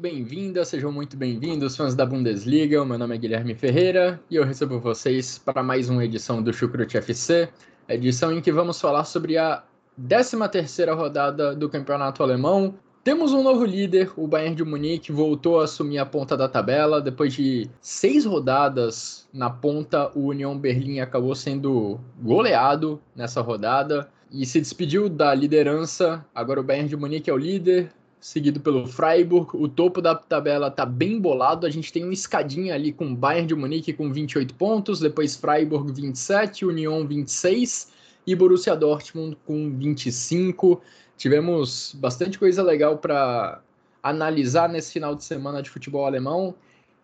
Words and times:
Muito 0.00 0.14
bem-vindas, 0.14 0.68
sejam 0.68 0.90
muito 0.90 1.14
bem-vindos, 1.14 1.76
fãs 1.76 1.94
da 1.94 2.06
Bundesliga. 2.06 2.82
O 2.82 2.86
meu 2.86 2.98
nome 2.98 3.14
é 3.14 3.18
Guilherme 3.18 3.54
Ferreira 3.54 4.18
e 4.30 4.36
eu 4.36 4.44
recebo 4.44 4.80
vocês 4.80 5.38
para 5.38 5.62
mais 5.62 5.90
uma 5.90 6.02
edição 6.02 6.42
do 6.42 6.54
Chucrute 6.54 6.96
FC, 6.96 7.50
edição 7.86 8.32
em 8.32 8.40
que 8.40 8.50
vamos 8.50 8.80
falar 8.80 9.04
sobre 9.04 9.36
a 9.36 9.62
13ª 10.00 10.96
rodada 10.96 11.54
do 11.54 11.68
Campeonato 11.68 12.22
Alemão. 12.22 12.74
Temos 13.04 13.34
um 13.34 13.42
novo 13.42 13.62
líder, 13.62 14.10
o 14.16 14.26
Bayern 14.26 14.56
de 14.56 14.64
Munique 14.64 15.12
voltou 15.12 15.60
a 15.60 15.64
assumir 15.64 15.98
a 15.98 16.06
ponta 16.06 16.34
da 16.34 16.48
tabela. 16.48 17.02
Depois 17.02 17.34
de 17.34 17.68
seis 17.82 18.24
rodadas 18.24 19.28
na 19.34 19.50
ponta, 19.50 20.10
o 20.14 20.28
União 20.28 20.58
Berlim 20.58 21.00
acabou 21.00 21.34
sendo 21.34 22.00
goleado 22.22 23.02
nessa 23.14 23.42
rodada 23.42 24.08
e 24.32 24.46
se 24.46 24.60
despediu 24.60 25.10
da 25.10 25.34
liderança. 25.34 26.24
Agora 26.34 26.60
o 26.60 26.64
Bayern 26.64 26.88
de 26.88 26.96
Munique 26.96 27.28
é 27.28 27.34
o 27.34 27.36
líder, 27.36 27.92
seguido 28.20 28.60
pelo 28.60 28.86
Freiburg. 28.86 29.50
O 29.54 29.66
topo 29.66 30.02
da 30.02 30.14
tabela 30.14 30.70
tá 30.70 30.84
bem 30.84 31.18
bolado. 31.18 31.66
A 31.66 31.70
gente 31.70 31.92
tem 31.92 32.04
uma 32.04 32.12
escadinha 32.12 32.74
ali 32.74 32.92
com 32.92 33.14
Bayern 33.14 33.46
de 33.46 33.54
Munique 33.54 33.92
com 33.92 34.12
28 34.12 34.54
pontos, 34.54 35.00
depois 35.00 35.34
Freiburg 35.34 35.90
27, 35.92 36.66
Union 36.66 37.06
26 37.06 37.92
e 38.26 38.34
Borussia 38.34 38.76
Dortmund 38.76 39.36
com 39.46 39.70
25. 39.76 40.80
Tivemos 41.16 41.96
bastante 41.98 42.38
coisa 42.38 42.62
legal 42.62 42.98
para 42.98 43.62
analisar 44.02 44.68
nesse 44.68 44.92
final 44.92 45.14
de 45.14 45.24
semana 45.24 45.62
de 45.62 45.70
futebol 45.70 46.04
alemão. 46.04 46.54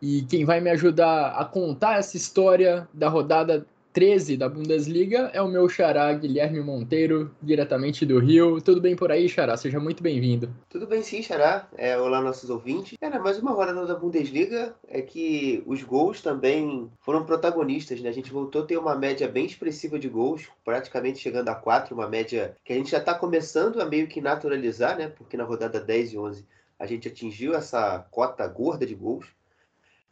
E 0.01 0.23
quem 0.23 0.45
vai 0.45 0.61
me 0.61 0.71
ajudar 0.71 1.29
a 1.31 1.45
contar 1.45 1.99
essa 1.99 2.17
história 2.17 2.87
da 2.93 3.09
rodada 3.09 3.67
13 3.97 4.37
da 4.37 4.47
Bundesliga 4.47 5.31
é 5.33 5.41
o 5.41 5.49
meu 5.49 5.67
xará 5.71 6.13
Guilherme 6.13 6.61
Monteiro, 6.61 7.35
diretamente 7.43 8.05
do 8.05 8.19
Rio. 8.19 8.61
Tudo 8.61 8.79
bem 8.79 8.95
por 8.95 9.11
aí, 9.11 9.27
xará? 9.27 9.57
Seja 9.57 9.81
muito 9.81 10.03
bem-vindo. 10.03 10.55
Tudo 10.69 10.87
bem 10.87 11.03
sim, 11.03 11.23
xará. 11.23 11.67
É, 11.79 11.97
olá, 11.97 12.21
nossos 12.21 12.51
ouvintes. 12.51 12.99
Era 13.01 13.19
mais 13.19 13.39
uma 13.39 13.53
rodada 13.53 13.87
da 13.87 13.95
Bundesliga 13.95 14.75
é 14.87 15.01
que 15.01 15.65
os 15.65 15.83
gols 15.83 16.21
também 16.21 16.91
foram 17.01 17.25
protagonistas, 17.25 18.03
né? 18.03 18.11
A 18.11 18.13
gente 18.13 18.31
voltou 18.31 18.65
a 18.65 18.67
ter 18.67 18.77
uma 18.77 18.95
média 18.95 19.27
bem 19.29 19.47
expressiva 19.47 19.99
de 19.99 20.11
gols, 20.11 20.47
praticamente 20.63 21.19
chegando 21.19 21.49
a 21.49 21.55
4, 21.55 21.95
uma 21.95 22.07
média 22.07 22.55
que 22.67 22.75
a 22.75 22.77
gente 22.77 22.91
já 22.91 22.99
está 22.99 23.15
começando 23.15 23.81
a 23.81 23.87
meio 23.87 24.09
que 24.09 24.21
naturalizar, 24.21 24.99
né? 24.99 25.09
Porque 25.09 25.39
na 25.39 25.45
rodada 25.45 25.81
10 25.81 26.13
e 26.13 26.19
11 26.19 26.47
a 26.79 26.85
gente 26.85 27.09
atingiu 27.09 27.55
essa 27.55 28.01
cota 28.11 28.47
gorda 28.47 28.85
de 28.85 28.95
gols. 28.95 29.27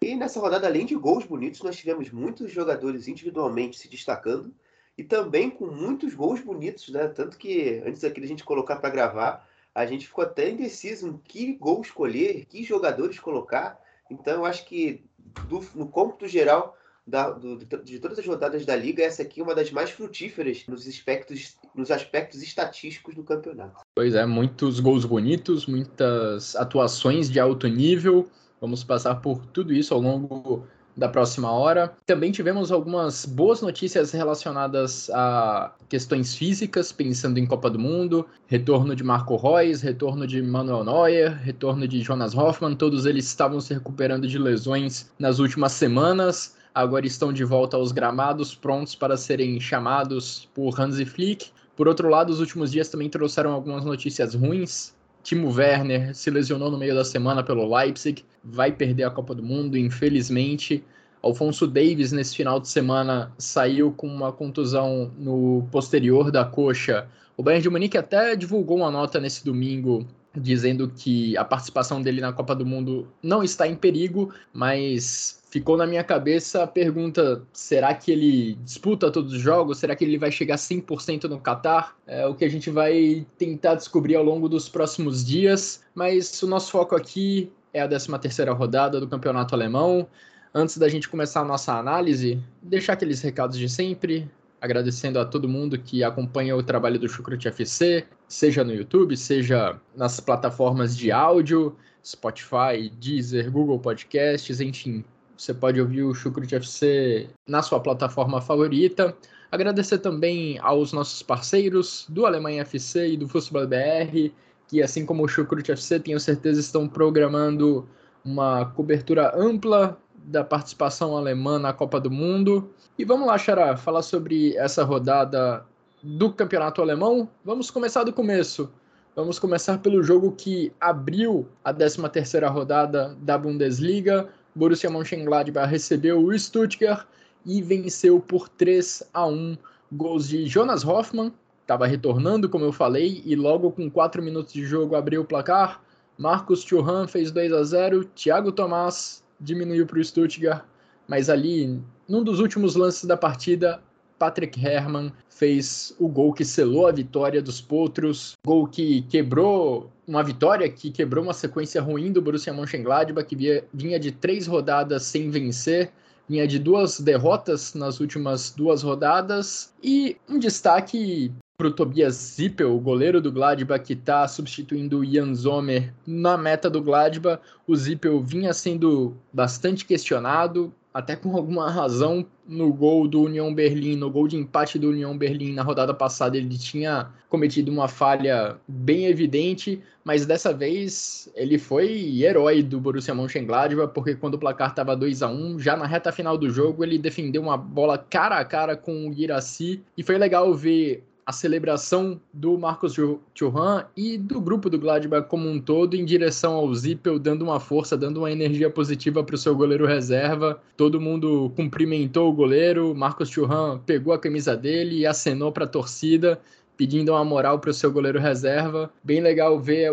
E 0.03 0.15
nessa 0.15 0.41
rodada, 0.41 0.67
além 0.67 0.85
de 0.85 0.95
gols 0.95 1.25
bonitos, 1.25 1.63
nós 1.63 1.77
tivemos 1.77 2.11
muitos 2.11 2.53
jogadores 2.53 3.09
individualmente 3.09 3.79
se 3.79 3.89
destacando 3.89 4.55
e 4.97 5.03
também 5.03 5.51
com 5.51 5.67
muitos 5.67 6.15
gols 6.15 6.41
bonitos, 6.41 6.89
né? 6.91 7.09
Tanto 7.09 7.37
que 7.37 7.83
antes 7.87 8.01
da 8.01 8.11
gente 8.11 8.45
colocar 8.45 8.77
para 8.77 8.91
gravar, 8.91 9.49
a 9.75 9.85
gente 9.87 10.07
ficou 10.07 10.25
até 10.25 10.51
indeciso 10.51 11.09
em 11.09 11.17
que 11.17 11.55
gol 11.55 11.81
escolher, 11.83 12.45
que 12.45 12.63
jogadores 12.63 13.19
colocar. 13.19 13.81
Então, 14.11 14.35
eu 14.35 14.45
acho 14.45 14.65
que 14.67 15.05
do, 15.49 15.65
no 15.75 15.89
cômputo 15.89 16.29
geral 16.29 16.77
da, 17.07 17.31
do, 17.31 17.59
de 17.59 17.99
todas 17.99 18.19
as 18.19 18.27
rodadas 18.27 18.65
da 18.65 18.75
liga, 18.77 19.03
essa 19.03 19.23
aqui 19.23 19.41
é 19.41 19.43
uma 19.43 19.55
das 19.55 19.71
mais 19.71 19.91
frutíferas 19.91 20.65
nos 20.69 20.87
aspectos, 20.87 21.57
nos 21.75 21.91
aspectos 21.91 22.43
estatísticos 22.43 23.15
do 23.15 23.25
campeonato. 23.25 23.81
Pois 23.95 24.15
é, 24.15 24.25
muitos 24.25 24.81
gols 24.81 25.05
bonitos, 25.05 25.67
muitas 25.67 26.55
atuações 26.57 27.31
de 27.31 27.41
alto 27.41 27.67
nível. 27.67 28.29
Vamos 28.65 28.83
passar 28.83 29.17
por 29.17 29.45
tudo 29.53 29.75
isso 29.75 29.93
ao 29.93 30.01
longo 30.01 30.67
da 30.97 31.07
próxima 31.07 31.53
hora. 31.53 31.93
Também 32.07 32.33
tivemos 32.33 32.73
algumas 32.73 33.27
boas 33.27 33.61
notícias 33.61 34.11
relacionadas 34.13 35.11
a 35.11 35.71
questões 35.87 36.35
físicas, 36.35 36.91
pensando 36.91 37.37
em 37.37 37.45
Copa 37.45 37.69
do 37.69 37.79
Mundo, 37.79 38.27
retorno 38.47 38.97
de 38.97 39.05
Marco 39.05 39.37
Reus, 39.37 39.83
retorno 39.83 40.27
de 40.27 40.41
Manuel 40.41 40.83
Neuer, 40.83 41.37
retorno 41.43 41.87
de 41.87 42.01
Jonas 42.01 42.35
Hoffmann, 42.35 42.75
todos 42.75 43.05
eles 43.05 43.27
estavam 43.27 43.61
se 43.61 43.75
recuperando 43.75 44.27
de 44.27 44.39
lesões 44.39 45.13
nas 45.19 45.41
últimas 45.41 45.73
semanas. 45.73 46.57
Agora 46.75 47.07
estão 47.07 47.35
de 47.35 47.45
volta 47.45 47.77
aos 47.77 47.93
gramados, 47.93 48.55
prontos 48.55 48.95
para 48.95 49.19
serem 49.19 49.61
chamados 49.61 50.49
por 50.55 50.81
Hansi 50.81 51.05
Flick. 51.05 51.51
Por 51.77 51.87
outro 51.87 52.09
lado, 52.09 52.31
os 52.31 52.41
últimos 52.41 52.73
dias 52.73 52.89
também 52.89 53.11
trouxeram 53.11 53.53
algumas 53.53 53.85
notícias 53.85 54.35
ruins 54.35 54.95
Timo 55.25 55.51
Werner 55.51 56.15
se 56.15 56.31
lesionou 56.31 56.71
no 56.71 56.77
meio 56.77 56.95
da 56.95 57.03
semana 57.03 57.43
pelo 57.43 57.67
Leipzig, 57.75 58.23
vai 58.45 58.71
perder 58.71 59.05
a 59.05 59.11
Copa 59.11 59.35
do 59.35 59.43
Mundo, 59.43 59.77
infelizmente. 59.77 60.85
Alfonso 61.23 61.67
Davis, 61.67 62.13
nesse 62.13 62.37
final 62.37 62.61
de 62.61 62.69
semana, 62.69 63.33
saiu 63.39 63.91
com 63.91 64.07
uma 64.07 64.31
contusão 64.31 65.11
no 65.19 65.67
posterior 65.73 66.31
da 66.31 66.45
coxa. 66.45 67.09
O 67.39 67.43
Bayern 67.43 67.63
de 67.63 67.71
Munique 67.71 67.97
até 67.97 68.37
divulgou 68.37 68.77
uma 68.77 68.91
nota 68.91 69.19
nesse 69.19 69.43
domingo 69.43 70.07
dizendo 70.35 70.91
que 70.95 71.37
a 71.37 71.45
participação 71.45 72.03
dele 72.03 72.21
na 72.21 72.33
Copa 72.33 72.55
do 72.55 72.67
Mundo 72.67 73.09
não 73.23 73.43
está 73.43 73.67
em 73.67 73.75
perigo, 73.75 74.33
mas 74.53 75.41
ficou 75.51 75.77
na 75.77 75.87
minha 75.87 76.03
cabeça 76.03 76.65
a 76.65 76.67
pergunta: 76.67 77.43
será 77.53 77.95
que 77.95 78.11
ele 78.11 78.55
disputa 78.65 79.11
todos 79.11 79.33
os 79.33 79.41
jogos? 79.41 79.79
Será 79.79 79.95
que 79.95 80.05
ele 80.05 80.19
vai 80.19 80.33
chegar 80.33 80.57
100% 80.57 81.25
no 81.25 81.41
Qatar? 81.41 81.97
É 82.07 82.27
o 82.27 82.35
que 82.35 82.45
a 82.45 82.49
gente 82.49 82.71
vai 82.71 83.27
tentar 83.39 83.77
descobrir 83.77 84.17
ao 84.17 84.25
longo 84.25 84.49
dos 84.49 84.69
próximos 84.69 85.25
dias, 85.25 85.83
mas 85.95 86.43
o 86.43 86.47
nosso 86.47 86.71
foco 86.71 86.97
aqui 86.97 87.53
é 87.73 87.81
a 87.81 87.89
13ª 87.89 88.53
rodada 88.57 89.01
do 89.01 89.09
Campeonato 89.09 89.55
Alemão. 89.55 90.07
Antes 90.53 90.79
da 90.79 90.89
gente 90.89 91.09
começar 91.09 91.41
a 91.41 91.45
nossa 91.45 91.73
análise, 91.77 92.41
deixar 92.63 92.93
aqueles 92.93 93.21
recados 93.21 93.59
de 93.59 93.69
sempre, 93.69 94.31
agradecendo 94.65 95.19
a 95.21 95.27
todo 95.27 95.47
mundo 95.47 95.79
que 95.79 96.03
acompanha 96.03 96.57
o 96.57 96.63
trabalho 96.63 96.99
do 96.99 97.07
Chucrute 97.07 97.49
FC, 97.49 98.07
seja 98.27 98.65
no 98.65 98.73
YouTube, 98.73 99.15
seja 99.15 99.79
nas 99.95 100.21
plataformas 100.21 100.97
de 100.97 101.13
áudio, 101.13 101.77
Spotify, 102.03 102.91
Deezer, 102.99 103.51
Google 103.51 103.79
Podcasts, 103.79 104.63
enfim. 104.63 105.05
Você 105.37 105.53
pode 105.53 105.79
ouvir 105.79 106.05
o 106.05 106.15
Chucrute 106.15 106.55
FC 106.55 107.29
na 107.47 107.61
sua 107.61 107.79
plataforma 107.79 108.41
favorita. 108.41 109.15
Agradecer 109.53 109.99
também 109.99 110.59
aos 110.61 110.95
nossos 110.95 111.23
parceiros 111.23 112.07
do 112.09 112.25
Alemanha 112.25 112.63
FC 112.63 113.09
e 113.11 113.17
do 113.19 113.29
Futebol 113.29 113.67
BR, 113.67 114.33
que 114.67 114.83
assim 114.83 115.05
como 115.05 115.25
o 115.25 115.29
Chucrute 115.29 115.73
FC, 115.73 116.01
tenho 116.01 116.19
certeza 116.19 116.59
estão 116.59 116.89
programando 116.89 117.87
uma 118.25 118.65
cobertura 118.65 119.31
ampla 119.37 120.01
da 120.25 120.43
participação 120.43 121.17
alemã 121.17 121.59
na 121.59 121.73
Copa 121.73 122.01
do 122.01 122.11
Mundo. 122.11 122.71
E 122.99 123.05
vamos 123.05 123.27
lá, 123.27 123.37
Xará, 123.37 123.77
falar 123.77 124.03
sobre 124.03 124.57
essa 124.57 124.83
rodada 124.83 125.65
do 126.03 126.33
campeonato 126.33 126.83
alemão. 126.83 127.29
Vamos 127.45 127.71
começar 127.71 128.05
do 128.05 128.13
começo. 128.13 128.71
Vamos 129.17 129.39
começar 129.39 129.79
pelo 129.79 130.03
jogo 130.03 130.33
que 130.33 130.73
abriu 130.81 131.49
a 131.65 131.73
13ª 131.73 132.51
rodada 132.51 133.17
da 133.21 133.39
Bundesliga. 133.39 134.29
Borussia 134.55 134.91
Mönchengladbach 134.91 135.71
recebeu 135.71 136.21
o 136.21 136.37
Stuttgart 136.39 137.07
e 137.45 137.63
venceu 137.63 138.19
por 138.21 138.49
3 138.49 139.09
a 139.13 139.27
1. 139.27 139.57
Gols 139.93 140.29
de 140.29 140.47
Jonas 140.47 140.85
Hoffmann, 140.85 141.33
estava 141.61 141.87
retornando, 141.87 142.49
como 142.49 142.65
eu 142.65 142.73
falei, 142.73 143.23
e 143.25 143.37
logo 143.37 143.71
com 143.71 143.89
4 143.91 144.23
minutos 144.23 144.53
de 144.53 144.65
jogo 144.65 144.97
abriu 144.97 145.23
o 145.23 145.25
placar. 145.25 145.81
Marcos 146.19 146.65
Thuram 146.65 147.09
fez 147.09 147.31
2 147.31 147.53
a 147.53 147.63
0. 147.63 148.05
Thiago 148.15 148.53
Tomás 148.53 149.24
diminuiu 149.45 149.87
para 149.87 149.99
o 149.99 150.05
Stuttgart, 150.05 150.65
mas 151.07 151.29
ali, 151.29 151.81
num 152.09 152.25
dos 152.25 152.41
últimos 152.41 152.75
lances 152.75 153.05
da 153.05 153.17
partida, 153.17 153.81
Patrick 154.19 154.59
Herrmann 154.65 155.13
fez 155.29 155.95
o 155.99 156.09
gol 156.09 156.33
que 156.33 156.45
selou 156.45 156.87
a 156.87 156.93
vitória 156.93 157.43
dos 157.43 157.61
Potros, 157.61 158.33
gol 158.47 158.67
que 158.67 159.03
quebrou 159.03 159.91
uma 160.07 160.23
vitória 160.23 160.69
que 160.69 160.91
quebrou 160.91 161.25
uma 161.25 161.35
sequência 161.35 161.81
ruim 161.81 162.13
do 162.13 162.23
Borussia 162.23 162.53
Mönchengladbach, 162.53 163.27
que 163.27 163.65
vinha 163.73 163.99
de 163.99 164.13
três 164.13 164.47
rodadas 164.47 165.03
sem 165.03 165.31
vencer, 165.31 165.93
vinha 166.29 166.47
de 166.47 166.59
duas 166.59 167.01
derrotas 167.01 167.75
nas 167.75 168.01
últimas 168.01 168.51
duas 168.51 168.83
rodadas, 168.83 169.75
e 169.83 170.17
um 170.29 170.39
destaque 170.39 171.33
para 171.57 171.69
o 171.69 171.71
Tobias 171.71 172.15
Zippel, 172.15 172.75
o 172.75 172.81
goleiro 172.81 173.21
do 173.21 173.31
Gladbach, 173.31 173.85
que 173.85 173.93
está 173.93 174.27
substituindo 174.27 174.99
o 174.99 175.05
Jan 175.05 175.33
Sommer 175.35 175.95
na 176.05 176.37
meta 176.37 176.69
do 176.69 176.83
Gladbach. 176.83 177.41
O 177.65 177.77
Zippel 177.77 178.21
vinha 178.21 178.53
sendo 178.53 179.17
bastante 179.33 179.85
questionado, 179.85 180.75
até 180.93 181.15
com 181.15 181.37
alguma 181.37 181.71
razão, 181.71 182.27
no 182.47 182.73
gol 182.73 183.07
do 183.07 183.23
União 183.23 183.55
Berlim, 183.55 183.97
no 183.97 184.11
gol 184.11 184.27
de 184.27 184.37
empate 184.37 184.79
do 184.81 184.91
União 184.91 185.17
Berlim 185.17 185.53
na 185.53 185.63
rodada 185.63 185.95
passada, 185.95 186.37
ele 186.37 186.59
tinha 186.59 187.09
cometido 187.29 187.71
uma 187.71 187.89
falha 187.89 188.57
bem 188.67 189.07
evidente, 189.07 189.81
mas 190.05 190.27
dessa 190.27 190.53
vez 190.53 191.29
ele 191.35 191.57
foi 191.57 192.21
herói 192.23 192.63
do 192.63 192.81
Borussia 192.81 193.15
Mönchengladbach, 193.15 193.93
porque 193.95 194.17
quando 194.17 194.35
o 194.35 194.39
placar 194.39 194.71
estava 194.71 194.97
2 194.97 195.23
a 195.23 195.29
1 195.29 195.61
já 195.61 195.77
na 195.77 195.87
reta 195.87 196.11
final 196.11 196.37
do 196.37 196.51
jogo, 196.51 196.85
ele 196.85 196.99
defendeu 196.99 197.43
uma 197.43 197.57
bola 197.57 197.97
cara 197.97 198.39
a 198.39 198.45
cara 198.45 198.77
com 198.77 199.07
o 199.07 199.11
Guirassy, 199.11 199.83
e 199.97 200.03
foi 200.03 200.19
legal 200.19 200.53
ver 200.53 201.05
a 201.27 201.33
celebração 201.33 202.21
do 202.33 202.59
Marcos 202.59 202.95
Thuram 203.35 203.85
e 203.97 204.19
do 204.19 204.41
grupo 204.41 204.69
do 204.69 204.79
Gladbach 204.79 205.27
como 205.29 205.49
um 205.49 205.61
todo 205.61 205.95
em 205.95 206.05
direção 206.05 206.55
ao 206.55 206.75
Zippel, 206.75 207.19
dando 207.19 207.43
uma 207.43 207.59
força, 207.59 207.97
dando 207.97 208.19
uma 208.19 208.31
energia 208.31 208.69
positiva 208.69 209.25
para 209.25 209.35
o 209.35 209.39
seu 209.39 209.55
goleiro 209.57 209.87
reserva. 209.87 210.61
Todo 210.77 211.01
mundo 211.01 211.51
cumprimentou 211.57 212.31
o 212.31 212.35
goleiro, 212.35 212.95
Marcos 212.95 213.31
Thuram 213.31 213.81
pegou 213.85 214.13
a 214.13 214.19
camisa 214.19 214.57
dele 214.57 214.99
e 214.99 215.07
acenou 215.07 215.51
para 215.51 215.65
a 215.65 215.69
torcida, 215.69 216.39
pedindo 216.77 217.13
uma 217.13 217.25
moral 217.25 217.59
para 217.59 217.71
o 217.71 217.75
seu 217.75 217.91
goleiro 217.91 218.19
reserva. 218.19 218.93
Bem 219.03 219.21
legal 219.21 219.59
ver 219.59 219.91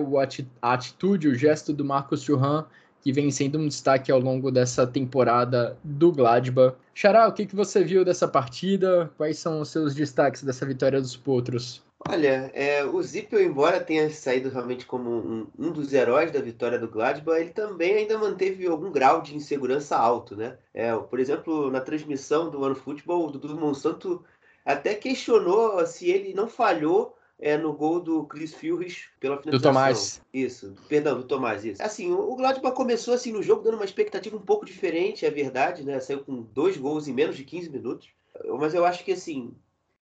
a 0.61 0.73
atitude, 0.73 1.27
o 1.27 1.35
gesto 1.35 1.71
do 1.71 1.85
Marcos 1.85 2.25
Thuram 2.25 2.65
que 3.01 3.11
vem 3.11 3.31
sendo 3.31 3.57
um 3.57 3.67
destaque 3.67 4.11
ao 4.11 4.19
longo 4.19 4.51
dessa 4.51 4.85
temporada 4.85 5.77
do 5.83 6.11
Gladbach. 6.11 6.75
Xará, 6.93 7.27
o 7.27 7.33
que, 7.33 7.45
que 7.45 7.55
você 7.55 7.83
viu 7.83 8.05
dessa 8.05 8.27
partida? 8.27 9.11
Quais 9.17 9.39
são 9.39 9.61
os 9.61 9.69
seus 9.69 9.95
destaques 9.95 10.43
dessa 10.43 10.65
vitória 10.65 11.01
dos 11.01 11.17
Potros? 11.17 11.83
Olha, 12.07 12.51
é, 12.55 12.83
o 12.83 13.01
Zippel, 13.01 13.43
embora 13.43 13.79
tenha 13.79 14.09
saído 14.09 14.49
realmente 14.49 14.87
como 14.87 15.09
um, 15.09 15.47
um, 15.57 15.71
dos 15.71 15.93
heróis 15.93 16.31
da 16.31 16.41
vitória 16.41 16.79
do 16.79 16.87
Gladbach, 16.87 17.39
ele 17.39 17.51
também 17.51 17.93
ainda 17.93 18.17
manteve 18.17 18.65
algum 18.65 18.91
grau 18.91 19.21
de 19.21 19.35
insegurança 19.35 19.95
alto, 19.95 20.35
né? 20.35 20.57
É, 20.73 20.95
por 20.95 21.19
exemplo, 21.19 21.69
na 21.69 21.79
transmissão 21.79 22.49
do 22.49 22.63
Ano 22.63 22.75
Futebol, 22.75 23.27
o 23.27 23.31
Dudu 23.31 23.55
Monsanto 23.55 24.23
até 24.65 24.95
questionou 24.95 25.85
se 25.85 26.09
ele 26.09 26.33
não 26.33 26.47
falhou 26.47 27.15
é 27.41 27.57
no 27.57 27.73
gol 27.73 27.99
do 27.99 28.23
Chris 28.25 28.53
Furris 28.53 29.09
pela 29.19 29.37
finalização. 29.37 29.71
Do 29.71 29.75
Tomás. 29.75 30.21
Isso, 30.31 30.75
perdão, 30.87 31.17
do 31.17 31.23
Tomás, 31.23 31.65
isso. 31.65 31.81
Assim, 31.81 32.11
o 32.11 32.35
Gladbach 32.35 32.75
começou 32.75 33.15
assim 33.15 33.31
no 33.31 33.41
jogo 33.41 33.63
dando 33.63 33.75
uma 33.75 33.85
expectativa 33.85 34.37
um 34.37 34.41
pouco 34.41 34.63
diferente, 34.63 35.25
é 35.25 35.31
verdade, 35.31 35.83
né? 35.83 35.99
Saiu 35.99 36.23
com 36.23 36.43
dois 36.43 36.77
gols 36.77 37.07
em 37.07 37.13
menos 37.13 37.35
de 37.35 37.43
15 37.43 37.69
minutos. 37.69 38.09
Mas 38.59 38.75
eu 38.75 38.85
acho 38.85 39.03
que 39.03 39.11
assim, 39.11 39.53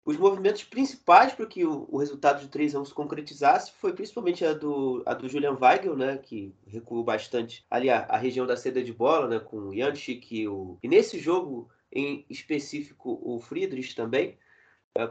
os 0.04 0.18
movimentos 0.18 0.62
principais 0.64 1.32
para 1.32 1.46
que 1.46 1.64
o, 1.64 1.88
o, 1.90 1.96
resultado 1.96 2.42
de 2.42 2.48
3 2.48 2.76
a 2.76 2.84
se 2.84 2.92
concretizasse 2.92 3.72
foi 3.80 3.94
principalmente 3.94 4.44
a 4.44 4.52
do, 4.52 5.02
a 5.06 5.14
do 5.14 5.26
Julian 5.26 5.56
Weigel, 5.58 5.96
né, 5.96 6.18
que 6.18 6.54
recuou 6.66 7.02
bastante 7.02 7.64
ali 7.70 7.88
a, 7.88 8.00
a 8.00 8.18
região 8.18 8.46
da 8.46 8.56
seda 8.56 8.84
de 8.84 8.92
bola, 8.92 9.26
né, 9.26 9.38
com 9.38 9.56
o 9.56 9.74
Janchik 9.74 10.42
e 10.42 10.46
o... 10.46 10.78
E 10.82 10.88
nesse 10.88 11.18
jogo 11.18 11.70
em 11.90 12.26
específico 12.28 13.18
o 13.22 13.38
Friedrich 13.38 13.94
também, 13.94 14.36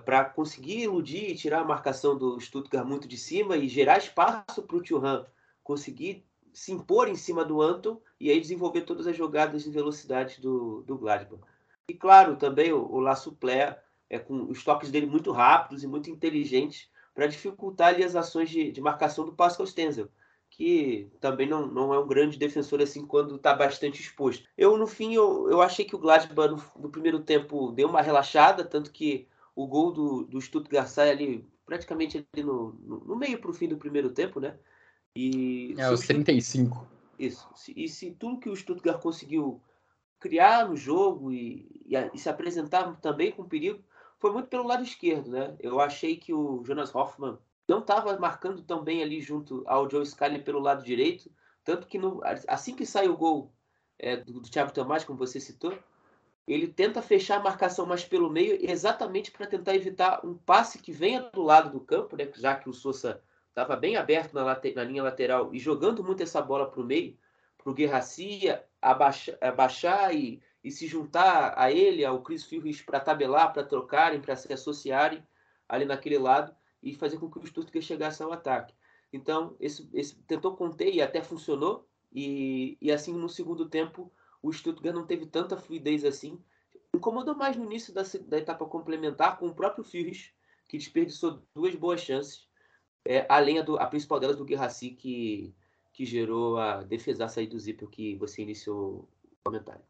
para 0.06 0.24
conseguir 0.24 0.84
iludir 0.84 1.30
e 1.30 1.36
tirar 1.36 1.60
a 1.60 1.66
marcação 1.66 2.18
do 2.18 2.40
Stuttgart 2.40 2.88
muito 2.88 3.06
de 3.06 3.18
cima 3.18 3.58
e 3.58 3.68
gerar 3.68 3.98
espaço 3.98 4.64
para 4.64 4.78
o 4.78 4.82
Thuram 4.82 5.26
conseguir 5.62 6.26
se 6.54 6.72
impor 6.72 7.10
em 7.10 7.16
cima 7.16 7.44
do 7.44 7.62
Anton 7.62 8.00
e 8.20 8.30
aí 8.30 8.40
desenvolver 8.40 8.82
todas 8.82 9.08
as 9.08 9.18
jogadas 9.18 9.64
de 9.64 9.70
velocidade 9.70 10.40
do, 10.40 10.84
do 10.84 10.98
Gladbach. 10.98 11.44
E 11.90 11.94
claro, 11.94 12.38
também 12.38 12.72
o, 12.72 12.80
o 12.80 13.00
La 13.00 13.16
é, 14.10 14.20
com 14.20 14.50
os 14.50 14.64
toques 14.64 14.90
dele 14.90 15.06
muito 15.06 15.32
rápidos 15.32 15.84
e 15.84 15.88
muito 15.88 16.10
inteligentes 16.10 16.90
para 17.14 17.28
dificultar 17.28 17.90
ali 17.90 18.04
as 18.04 18.16
ações 18.16 18.50
de, 18.50 18.72
de 18.72 18.80
marcação 18.80 19.26
do 19.26 19.34
Pascal 19.34 19.68
Stenzel, 19.68 20.10
que 20.50 21.12
também 21.20 21.48
não, 21.48 21.68
não 21.68 21.94
é 21.94 22.00
um 22.00 22.08
grande 22.08 22.38
defensor 22.38 22.82
assim 22.82 23.06
quando 23.06 23.36
está 23.36 23.54
bastante 23.54 24.00
exposto. 24.02 24.48
Eu, 24.58 24.78
no 24.78 24.88
fim, 24.88 25.14
eu, 25.14 25.50
eu 25.50 25.62
achei 25.62 25.84
que 25.84 25.96
o 25.96 26.00
Gladbach 26.00 26.54
no, 26.54 26.84
no 26.84 26.90
primeiro 26.90 27.20
tempo 27.20 27.72
deu 27.72 27.90
uma 27.90 28.02
relaxada, 28.02 28.64
tanto 28.64 28.92
que 28.92 29.28
o 29.56 29.68
gol 29.68 29.92
do, 29.92 30.24
do 30.24 30.42
Stuttgart 30.42 30.88
sai 30.88 31.12
ali 31.12 31.46
praticamente 31.66 32.26
ali 32.34 32.44
no, 32.44 32.74
no, 32.74 33.16
meio 33.16 33.40
para 33.40 33.52
o 33.52 33.54
fim 33.54 33.68
do 33.68 33.78
primeiro 33.78 34.10
tempo, 34.10 34.40
né? 34.40 34.58
E 35.16 35.76
é, 35.78 35.90
os 35.92 36.02
35. 36.02 36.88
Isso. 37.18 37.48
E 37.76 37.88
se 37.88 38.12
tudo 38.12 38.40
que 38.40 38.50
o 38.50 38.56
Stuttgart 38.56 39.02
conseguiu 39.02 39.62
criar 40.20 40.68
no 40.68 40.76
jogo 40.76 41.32
e, 41.32 41.84
e, 41.86 41.96
e, 42.14 42.18
se 42.18 42.30
apresentar 42.30 42.96
também 43.02 43.32
com 43.32 43.48
perigo 43.48 43.84
foi 44.18 44.32
muito 44.32 44.48
pelo 44.48 44.66
lado 44.66 44.84
esquerdo, 44.84 45.32
né? 45.32 45.56
Eu 45.60 45.80
achei 45.80 46.18
que 46.18 46.34
o 46.34 46.64
Jonas 46.64 46.94
Hoffmann 46.94 47.38
não 47.68 47.80
estava 47.80 48.18
marcando 48.18 48.62
tão 48.62 48.84
bem 48.84 49.04
ali 49.04 49.22
junto 49.22 49.64
ao 49.68 49.90
Joe 49.90 50.06
Scully 50.06 50.42
pelo 50.42 50.60
lado 50.60 50.84
direito, 50.84 51.30
tanto 51.64 51.88
que 51.88 51.98
no, 51.98 52.22
assim 52.48 52.76
que 52.76 52.86
sai 52.86 53.08
o 53.08 53.18
gol 53.18 53.54
é, 54.00 54.18
do, 54.18 54.40
do 54.40 54.50
Thiago 54.50 54.74
Tomás, 54.74 55.04
como 55.04 55.20
você 55.20 55.40
citou, 55.40 55.78
ele 56.48 56.68
tenta 56.68 57.02
fechar 57.02 57.40
a 57.40 57.44
marcação 57.44 57.86
mais 57.86 58.04
pelo 58.04 58.30
meio, 58.30 58.58
exatamente 58.62 59.32
para 59.32 59.48
tentar 59.48 59.76
evitar 59.76 60.26
um 60.26 60.36
passe 60.36 60.78
que 60.78 60.92
venha 60.92 61.22
do 61.22 61.42
lado 61.42 61.72
do 61.72 61.80
campo, 61.80 62.18
né? 62.18 62.30
já 62.36 62.56
que 62.56 62.70
o 62.70 62.74
Sousa 62.74 63.22
estava 63.48 63.76
bem 63.76 63.96
aberto 63.96 64.34
na, 64.34 64.44
na, 64.44 64.84
linha 64.84 65.04
lateral 65.04 65.54
e 65.54 65.60
jogando 65.60 66.04
muito 66.04 66.22
essa 66.22 66.42
bola 66.42 66.70
para 66.70 66.82
o 66.82 66.86
meio, 66.86 67.18
para 67.58 67.72
o 67.72 67.74
Guerracia 67.74 68.64
abaixar, 68.82 69.38
abaixar 69.40 70.14
e, 70.14 70.42
e, 70.64 70.70
se 70.70 70.86
juntar 70.86 71.54
a 71.56 71.72
ele, 71.72 72.04
ao 72.04 72.22
Chris 72.22 72.44
Furris, 72.44 72.82
para 72.82 73.00
tabelar, 73.00 73.54
para 73.54 73.64
trocarem, 73.64 74.20
para 74.20 74.36
se 74.36 74.52
associarem 74.52 75.26
ali 75.70 75.86
naquele 75.86 76.18
lado 76.18 76.54
e 76.82 76.94
fazer 76.94 77.18
com 77.18 77.30
que 77.30 77.40
o 77.40 77.48
Stuttgart 77.48 77.86
chegasse 77.86 78.22
ao 78.22 78.34
ataque. 78.34 78.74
Então, 79.14 79.56
esse, 79.60 79.88
esse 79.94 80.16
tentou 80.24 80.58
conter 80.58 80.94
e 80.94 81.02
até 81.02 81.22
funcionou, 81.22 81.88
e, 82.12 82.78
e 82.82 82.92
assim 82.92 83.14
no 83.14 83.30
segundo 83.30 83.70
tempo 83.70 84.12
o 84.44 84.52
Stuttgart 84.52 84.94
não 84.94 85.08
teve 85.08 85.26
tanta 85.26 85.58
fluidez 85.58 86.04
assim. 86.04 86.38
Incomodou 86.94 87.34
mais 87.34 87.56
no 87.56 87.64
início 87.64 87.94
da, 87.94 88.04
da 88.28 88.38
etapa 88.38 88.66
complementar 88.66 89.40
com 89.40 89.48
o 89.48 89.56
próprio 89.56 89.84
Fürich, 89.84 90.34
que 90.68 90.78
desperdiçou 90.78 91.42
duas 91.56 91.74
boas 91.74 92.02
chances, 92.02 92.46
é, 93.06 93.26
além 93.30 93.64
do, 93.64 93.78
a 93.78 93.88
principal 93.88 94.20
delas 94.20 94.36
do 94.36 94.46
Guerraci, 94.46 94.92
que, 94.92 95.56
que 95.94 96.06
gerou 96.06 96.58
a 96.58 96.84
defesa 96.84 97.28
sair 97.28 97.48
do 97.48 97.58
Zippel 97.58 97.88
que 97.88 98.16
você 98.16 98.42
iniciou 98.42 99.08
o 99.24 99.36
comentário. 99.46 99.82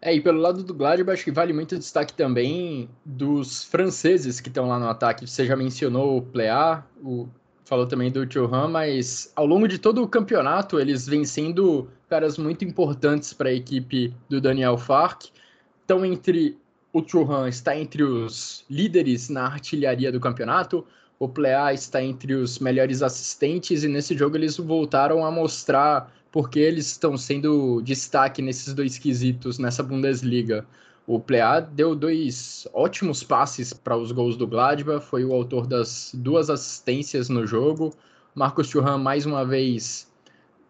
É, 0.00 0.14
e 0.14 0.20
pelo 0.20 0.40
lado 0.40 0.64
do 0.64 0.74
Gladbach, 0.74 1.12
acho 1.12 1.24
que 1.24 1.30
vale 1.30 1.52
muito 1.52 1.78
destaque 1.78 2.12
também 2.12 2.90
dos 3.04 3.64
franceses 3.64 4.40
que 4.40 4.48
estão 4.48 4.66
lá 4.68 4.78
no 4.78 4.88
ataque. 4.88 5.26
Você 5.26 5.46
já 5.46 5.56
mencionou 5.56 6.18
o 6.18 6.22
Plea, 6.22 6.84
o, 7.00 7.28
falou 7.64 7.86
também 7.86 8.10
do 8.10 8.26
Thuram, 8.26 8.68
mas 8.68 9.32
ao 9.36 9.46
longo 9.46 9.68
de 9.68 9.78
todo 9.78 10.02
o 10.02 10.08
campeonato 10.08 10.80
eles 10.80 11.06
vêm 11.06 11.24
sendo 11.24 11.88
caras 12.12 12.36
muito 12.36 12.62
importantes 12.62 13.32
para 13.32 13.48
a 13.48 13.54
equipe 13.54 14.14
do 14.28 14.38
Daniel 14.38 14.76
Fark. 14.76 15.28
Então, 15.82 16.04
entre 16.04 16.58
o 16.92 17.02
Churran 17.02 17.48
está 17.48 17.74
entre 17.74 18.02
os 18.02 18.66
líderes 18.68 19.30
na 19.30 19.46
artilharia 19.46 20.12
do 20.12 20.20
campeonato, 20.20 20.86
o 21.18 21.26
Plea 21.26 21.72
está 21.72 22.02
entre 22.02 22.34
os 22.34 22.58
melhores 22.58 23.00
assistentes, 23.00 23.82
e 23.82 23.88
nesse 23.88 24.14
jogo 24.14 24.36
eles 24.36 24.58
voltaram 24.58 25.24
a 25.24 25.30
mostrar 25.30 26.12
porque 26.30 26.58
eles 26.58 26.88
estão 26.88 27.16
sendo 27.16 27.80
destaque 27.80 28.42
nesses 28.42 28.74
dois 28.74 28.98
quesitos 28.98 29.58
nessa 29.58 29.82
Bundesliga. 29.82 30.66
O 31.06 31.18
Plea 31.18 31.60
deu 31.60 31.94
dois 31.94 32.68
ótimos 32.74 33.24
passes 33.24 33.72
para 33.72 33.96
os 33.96 34.12
gols 34.12 34.36
do 34.36 34.46
Gladbach, 34.46 35.02
foi 35.06 35.24
o 35.24 35.32
autor 35.32 35.66
das 35.66 36.10
duas 36.12 36.50
assistências 36.50 37.30
no 37.30 37.46
jogo. 37.46 37.94
Marcos 38.34 38.68
Thuram, 38.68 38.98
mais 38.98 39.24
uma 39.24 39.46
vez, 39.46 40.11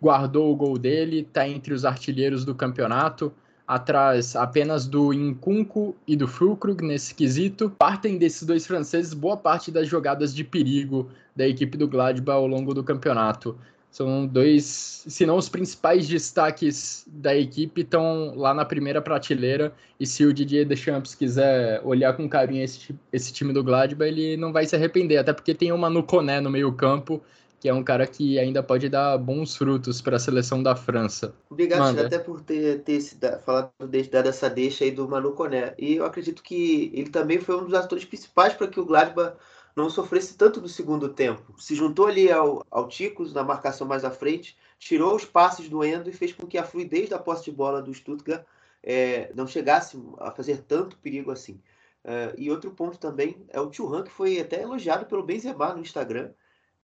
guardou 0.02 0.52
o 0.52 0.56
gol 0.56 0.76
dele, 0.76 1.20
está 1.20 1.48
entre 1.48 1.72
os 1.72 1.84
artilheiros 1.84 2.44
do 2.44 2.56
campeonato, 2.56 3.32
atrás 3.64 4.34
apenas 4.34 4.84
do 4.84 5.12
Incunco 5.14 5.94
e 6.08 6.16
do 6.16 6.26
Fulkrug 6.26 6.84
nesse 6.84 7.14
quesito. 7.14 7.70
Partem 7.70 8.18
desses 8.18 8.42
dois 8.42 8.66
franceses 8.66 9.14
boa 9.14 9.36
parte 9.36 9.70
das 9.70 9.86
jogadas 9.86 10.34
de 10.34 10.42
perigo 10.42 11.08
da 11.36 11.46
equipe 11.46 11.78
do 11.78 11.86
Gladbach 11.86 12.36
ao 12.36 12.48
longo 12.48 12.74
do 12.74 12.82
campeonato. 12.82 13.56
São 13.92 14.26
dois, 14.26 15.04
se 15.06 15.24
não 15.24 15.36
os 15.36 15.48
principais 15.48 16.08
destaques 16.08 17.06
da 17.06 17.36
equipe, 17.36 17.82
estão 17.82 18.34
lá 18.34 18.52
na 18.52 18.64
primeira 18.64 19.00
prateleira. 19.00 19.72
E 20.00 20.06
se 20.06 20.24
o 20.24 20.32
Didier 20.32 20.66
Deschamps 20.66 21.14
quiser 21.14 21.80
olhar 21.84 22.14
com 22.14 22.28
carinho 22.28 22.64
esse, 22.64 22.92
esse 23.12 23.32
time 23.32 23.52
do 23.52 23.62
Gladbach, 23.62 24.10
ele 24.10 24.36
não 24.36 24.52
vai 24.52 24.66
se 24.66 24.74
arrepender, 24.74 25.18
até 25.18 25.32
porque 25.32 25.54
tem 25.54 25.70
uma 25.70 25.88
Nuconé 25.88 26.40
no 26.40 26.50
meio-campo 26.50 27.22
que 27.62 27.68
é 27.68 27.72
um 27.72 27.84
cara 27.84 28.08
que 28.08 28.40
ainda 28.40 28.60
pode 28.60 28.88
dar 28.88 29.16
bons 29.16 29.56
frutos 29.56 30.02
para 30.02 30.16
a 30.16 30.18
seleção 30.18 30.60
da 30.60 30.74
França. 30.74 31.32
Obrigado, 31.48 31.96
até 32.00 32.18
por 32.18 32.40
ter, 32.40 32.80
ter 32.80 33.00
falado 33.44 33.70
dado 34.10 34.28
essa 34.28 34.50
deixa 34.50 34.82
aí 34.82 34.90
do 34.90 35.08
Manu 35.08 35.30
Coné. 35.30 35.72
E 35.78 35.94
eu 35.94 36.04
acredito 36.04 36.42
que 36.42 36.90
ele 36.92 37.08
também 37.08 37.40
foi 37.40 37.56
um 37.56 37.64
dos 37.64 37.74
atores 37.74 38.04
principais 38.04 38.52
para 38.52 38.66
que 38.66 38.80
o 38.80 38.84
Gladbach 38.84 39.36
não 39.76 39.88
sofresse 39.88 40.36
tanto 40.36 40.60
no 40.60 40.66
segundo 40.66 41.08
tempo. 41.10 41.54
Se 41.56 41.76
juntou 41.76 42.08
ali 42.08 42.32
ao, 42.32 42.66
ao 42.68 42.88
Ticos 42.88 43.32
na 43.32 43.44
marcação 43.44 43.86
mais 43.86 44.04
à 44.04 44.10
frente, 44.10 44.58
tirou 44.76 45.14
os 45.14 45.24
passes 45.24 45.68
do 45.68 45.84
Endo 45.84 46.10
e 46.10 46.12
fez 46.12 46.32
com 46.32 46.48
que 46.48 46.58
a 46.58 46.64
fluidez 46.64 47.10
da 47.10 47.18
posse 47.20 47.44
de 47.44 47.52
bola 47.52 47.80
do 47.80 47.94
Stuttgart 47.94 48.44
é, 48.82 49.30
não 49.36 49.46
chegasse 49.46 49.96
a 50.18 50.32
fazer 50.32 50.64
tanto 50.66 50.98
perigo 50.98 51.30
assim. 51.30 51.60
Uh, 52.04 52.34
e 52.36 52.50
outro 52.50 52.72
ponto 52.72 52.98
também 52.98 53.36
é 53.50 53.60
o 53.60 53.68
Thuram, 53.68 54.02
que 54.02 54.10
foi 54.10 54.40
até 54.40 54.62
elogiado 54.62 55.06
pelo 55.06 55.22
Benzema 55.22 55.72
no 55.72 55.80
Instagram, 55.80 56.32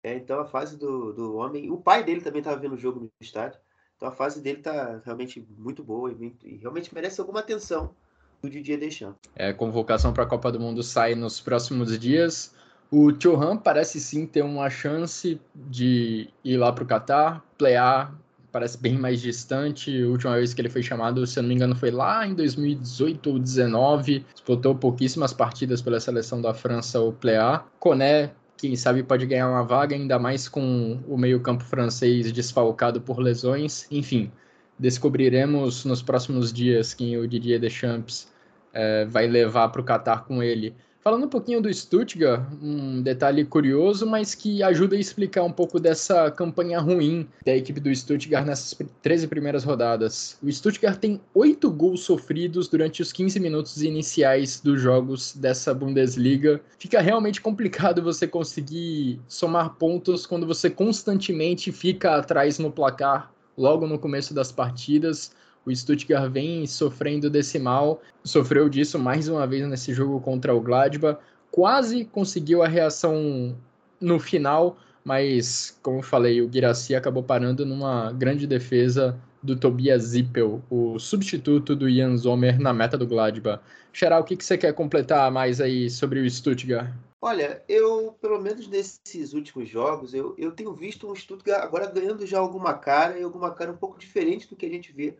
é, 0.02 0.14
então 0.16 0.40
a 0.40 0.44
fase 0.44 0.76
do, 0.76 1.12
do 1.12 1.36
homem. 1.36 1.70
O 1.70 1.76
pai 1.76 2.04
dele 2.04 2.20
também 2.20 2.40
estava 2.40 2.60
vendo 2.60 2.74
o 2.74 2.78
jogo 2.78 3.00
no 3.00 3.10
estádio. 3.20 3.58
Então 3.96 4.08
a 4.08 4.12
fase 4.12 4.40
dele 4.40 4.62
tá 4.62 5.00
realmente 5.04 5.44
muito 5.56 5.82
boa 5.82 6.12
e, 6.12 6.36
e 6.44 6.56
realmente 6.56 6.94
merece 6.94 7.20
alguma 7.20 7.40
atenção 7.40 7.94
do 8.40 8.48
Didier 8.48 8.78
Deschamps. 8.78 9.18
É, 9.34 9.52
convocação 9.52 10.12
para 10.12 10.22
a 10.22 10.26
Copa 10.26 10.52
do 10.52 10.60
Mundo 10.60 10.82
sai 10.82 11.14
nos 11.14 11.40
próximos 11.40 11.98
dias. 11.98 12.54
O 12.90 13.12
Chohan 13.20 13.56
parece 13.56 14.00
sim 14.00 14.24
ter 14.24 14.42
uma 14.42 14.70
chance 14.70 15.40
de 15.54 16.30
ir 16.44 16.56
lá 16.56 16.72
para 16.72 16.84
o 16.84 16.86
Qatar, 16.86 17.42
playar, 17.58 18.16
parece 18.52 18.78
bem 18.78 18.96
mais 18.96 19.20
distante. 19.20 20.02
A 20.02 20.06
última 20.06 20.36
vez 20.36 20.54
que 20.54 20.60
ele 20.60 20.70
foi 20.70 20.82
chamado, 20.82 21.26
se 21.26 21.38
eu 21.38 21.42
não 21.42 21.48
me 21.48 21.54
engano, 21.56 21.74
foi 21.74 21.90
lá 21.90 22.26
em 22.26 22.34
2018 22.34 23.26
ou 23.26 23.38
2019. 23.38 24.24
Disputou 24.32 24.74
pouquíssimas 24.74 25.32
partidas 25.32 25.82
pela 25.82 26.00
seleção 26.00 26.40
da 26.40 26.54
França 26.54 27.00
ou 27.00 27.12
Pléa. 27.12 27.62
Coné, 27.78 28.30
quem 28.58 28.74
sabe, 28.76 29.02
pode 29.02 29.24
ganhar 29.24 29.48
uma 29.48 29.62
vaga, 29.62 29.94
ainda 29.94 30.18
mais 30.18 30.48
com 30.48 31.00
o 31.06 31.16
meio-campo 31.16 31.64
francês 31.64 32.32
desfalcado 32.32 33.00
por 33.00 33.20
lesões. 33.20 33.86
Enfim, 33.90 34.30
descobriremos 34.78 35.84
nos 35.84 36.02
próximos 36.02 36.52
dias 36.52 36.92
quem 36.92 37.16
o 37.16 37.26
Didier 37.26 37.60
Deschamps 37.60 38.30
é, 38.72 39.04
vai 39.06 39.28
levar 39.28 39.68
para 39.68 39.80
o 39.80 39.84
Qatar 39.84 40.24
com 40.24 40.42
ele. 40.42 40.74
Falando 41.08 41.24
um 41.24 41.30
pouquinho 41.30 41.62
do 41.62 41.72
Stuttgart, 41.72 42.42
um 42.62 43.00
detalhe 43.00 43.42
curioso, 43.42 44.06
mas 44.06 44.34
que 44.34 44.62
ajuda 44.62 44.94
a 44.94 44.98
explicar 44.98 45.42
um 45.42 45.50
pouco 45.50 45.80
dessa 45.80 46.30
campanha 46.30 46.78
ruim 46.78 47.26
da 47.46 47.56
equipe 47.56 47.80
do 47.80 47.90
Stuttgart 47.96 48.44
nessas 48.44 48.78
13 49.00 49.26
primeiras 49.26 49.64
rodadas. 49.64 50.36
O 50.42 50.52
Stuttgart 50.52 50.98
tem 50.98 51.18
oito 51.32 51.70
gols 51.70 52.00
sofridos 52.00 52.68
durante 52.68 53.00
os 53.00 53.10
15 53.10 53.40
minutos 53.40 53.82
iniciais 53.82 54.60
dos 54.60 54.82
jogos 54.82 55.34
dessa 55.34 55.72
Bundesliga. 55.72 56.60
Fica 56.78 57.00
realmente 57.00 57.40
complicado 57.40 58.02
você 58.02 58.26
conseguir 58.26 59.18
somar 59.26 59.76
pontos 59.76 60.26
quando 60.26 60.46
você 60.46 60.68
constantemente 60.68 61.72
fica 61.72 62.16
atrás 62.16 62.58
no 62.58 62.70
placar 62.70 63.32
logo 63.56 63.86
no 63.86 63.98
começo 63.98 64.34
das 64.34 64.52
partidas. 64.52 65.32
O 65.68 65.76
Stuttgart 65.76 66.32
vem 66.32 66.66
sofrendo 66.66 67.28
desse 67.28 67.58
mal, 67.58 68.00
sofreu 68.24 68.70
disso 68.70 68.98
mais 68.98 69.28
uma 69.28 69.46
vez 69.46 69.68
nesse 69.68 69.92
jogo 69.92 70.18
contra 70.18 70.54
o 70.54 70.62
Gladbach, 70.62 71.20
quase 71.50 72.06
conseguiu 72.06 72.62
a 72.62 72.66
reação 72.66 73.54
no 74.00 74.18
final, 74.18 74.78
mas 75.04 75.78
como 75.82 75.98
eu 75.98 76.02
falei, 76.02 76.40
o 76.40 76.48
Guirassy 76.48 76.94
acabou 76.94 77.22
parando 77.22 77.66
numa 77.66 78.10
grande 78.12 78.46
defesa 78.46 79.20
do 79.42 79.56
Tobias 79.56 80.04
Zippel, 80.04 80.62
o 80.70 80.98
substituto 80.98 81.76
do 81.76 81.90
Jan 81.90 82.16
Sommer 82.16 82.58
na 82.58 82.72
meta 82.72 82.96
do 82.96 83.06
Gladbach. 83.06 83.62
Xeral, 83.92 84.22
o 84.22 84.24
que, 84.24 84.36
que 84.36 84.46
você 84.46 84.56
quer 84.56 84.72
completar 84.72 85.30
mais 85.30 85.60
aí 85.60 85.90
sobre 85.90 86.20
o 86.20 86.30
Stuttgart? 86.30 86.90
Olha, 87.20 87.62
eu, 87.68 88.16
pelo 88.22 88.40
menos 88.40 88.66
nesses 88.68 89.34
últimos 89.34 89.68
jogos, 89.68 90.14
eu, 90.14 90.34
eu 90.38 90.50
tenho 90.50 90.72
visto 90.72 91.10
um 91.10 91.14
Stuttgart 91.14 91.62
agora 91.62 91.90
ganhando 91.90 92.24
já 92.24 92.38
alguma 92.38 92.72
cara 92.72 93.18
e 93.18 93.22
alguma 93.22 93.50
cara 93.50 93.70
um 93.70 93.76
pouco 93.76 93.98
diferente 93.98 94.48
do 94.48 94.56
que 94.56 94.64
a 94.64 94.70
gente 94.70 94.92
vê 94.92 95.14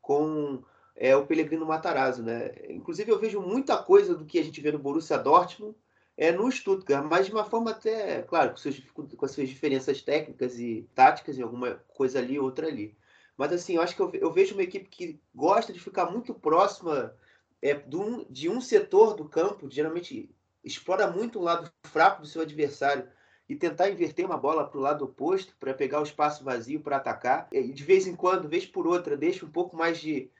com 0.00 0.62
é, 0.96 1.16
o 1.16 1.26
Pellegrino 1.26 1.66
Matarazzo, 1.66 2.22
né? 2.22 2.52
Inclusive 2.68 3.10
eu 3.10 3.18
vejo 3.18 3.40
muita 3.40 3.82
coisa 3.82 4.14
do 4.14 4.24
que 4.24 4.38
a 4.38 4.44
gente 4.44 4.60
vê 4.60 4.70
no 4.70 4.78
Borussia 4.78 5.18
Dortmund 5.18 5.74
é 6.16 6.30
no 6.30 6.52
Stuttgart, 6.52 7.04
mas 7.04 7.26
de 7.26 7.32
uma 7.32 7.44
forma 7.44 7.70
até, 7.70 8.20
claro, 8.22 8.54
com, 8.92 9.08
com 9.08 9.24
as 9.24 9.30
suas 9.30 9.48
diferenças 9.48 10.02
técnicas 10.02 10.58
e 10.58 10.86
táticas, 10.94 11.38
em 11.38 11.42
alguma 11.42 11.82
coisa 11.88 12.18
ali, 12.18 12.38
outra 12.38 12.66
ali. 12.66 12.94
Mas 13.38 13.52
assim, 13.54 13.76
eu 13.76 13.82
acho 13.82 13.96
que 13.96 14.02
eu, 14.02 14.12
eu 14.12 14.30
vejo 14.30 14.52
uma 14.52 14.62
equipe 14.62 14.86
que 14.86 15.18
gosta 15.34 15.72
de 15.72 15.80
ficar 15.80 16.10
muito 16.10 16.34
próxima 16.34 17.16
é, 17.62 17.72
de, 17.72 17.96
um, 17.96 18.26
de 18.28 18.50
um 18.50 18.60
setor 18.60 19.14
do 19.14 19.26
campo, 19.26 19.70
geralmente 19.70 20.30
explora 20.62 21.10
muito 21.10 21.38
o 21.38 21.42
lado 21.42 21.72
fraco 21.84 22.20
do 22.20 22.28
seu 22.28 22.42
adversário 22.42 23.08
e 23.50 23.56
tentar 23.56 23.90
inverter 23.90 24.24
uma 24.24 24.38
bola 24.38 24.64
para 24.64 24.78
o 24.78 24.80
lado 24.80 25.04
oposto 25.04 25.56
para 25.58 25.74
pegar 25.74 25.98
o 25.98 26.04
espaço 26.04 26.44
vazio 26.44 26.80
para 26.80 26.98
atacar. 26.98 27.48
E 27.50 27.72
de 27.72 27.82
vez 27.82 28.06
em 28.06 28.14
quando, 28.14 28.48
vez 28.48 28.64
por 28.64 28.86
outra, 28.86 29.16
deixa 29.16 29.44
um 29.44 29.50
pouco 29.50 29.76
mais 29.76 29.98
de 29.98 30.30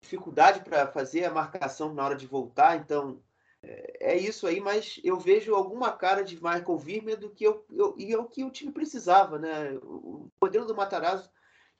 dificuldade 0.00 0.60
para 0.60 0.86
fazer 0.86 1.24
a 1.24 1.34
marcação 1.34 1.92
na 1.92 2.04
hora 2.04 2.14
de 2.14 2.24
voltar. 2.24 2.76
Então 2.76 3.20
é, 3.64 4.12
é 4.12 4.16
isso 4.16 4.46
aí, 4.46 4.60
mas 4.60 5.00
eu 5.02 5.18
vejo 5.18 5.56
alguma 5.56 5.90
cara 5.90 6.22
de 6.22 6.36
Michael 6.36 6.78
Virmer 6.78 7.18
do 7.18 7.30
que 7.30 7.42
eu, 7.42 7.66
eu 7.68 7.96
e 7.98 8.12
é 8.12 8.18
o 8.18 8.26
que 8.26 8.44
o 8.44 8.50
time 8.50 8.70
precisava, 8.70 9.40
né? 9.40 9.76
O 9.82 10.28
modelo 10.40 10.64
do 10.64 10.76
Matarazzo 10.76 11.28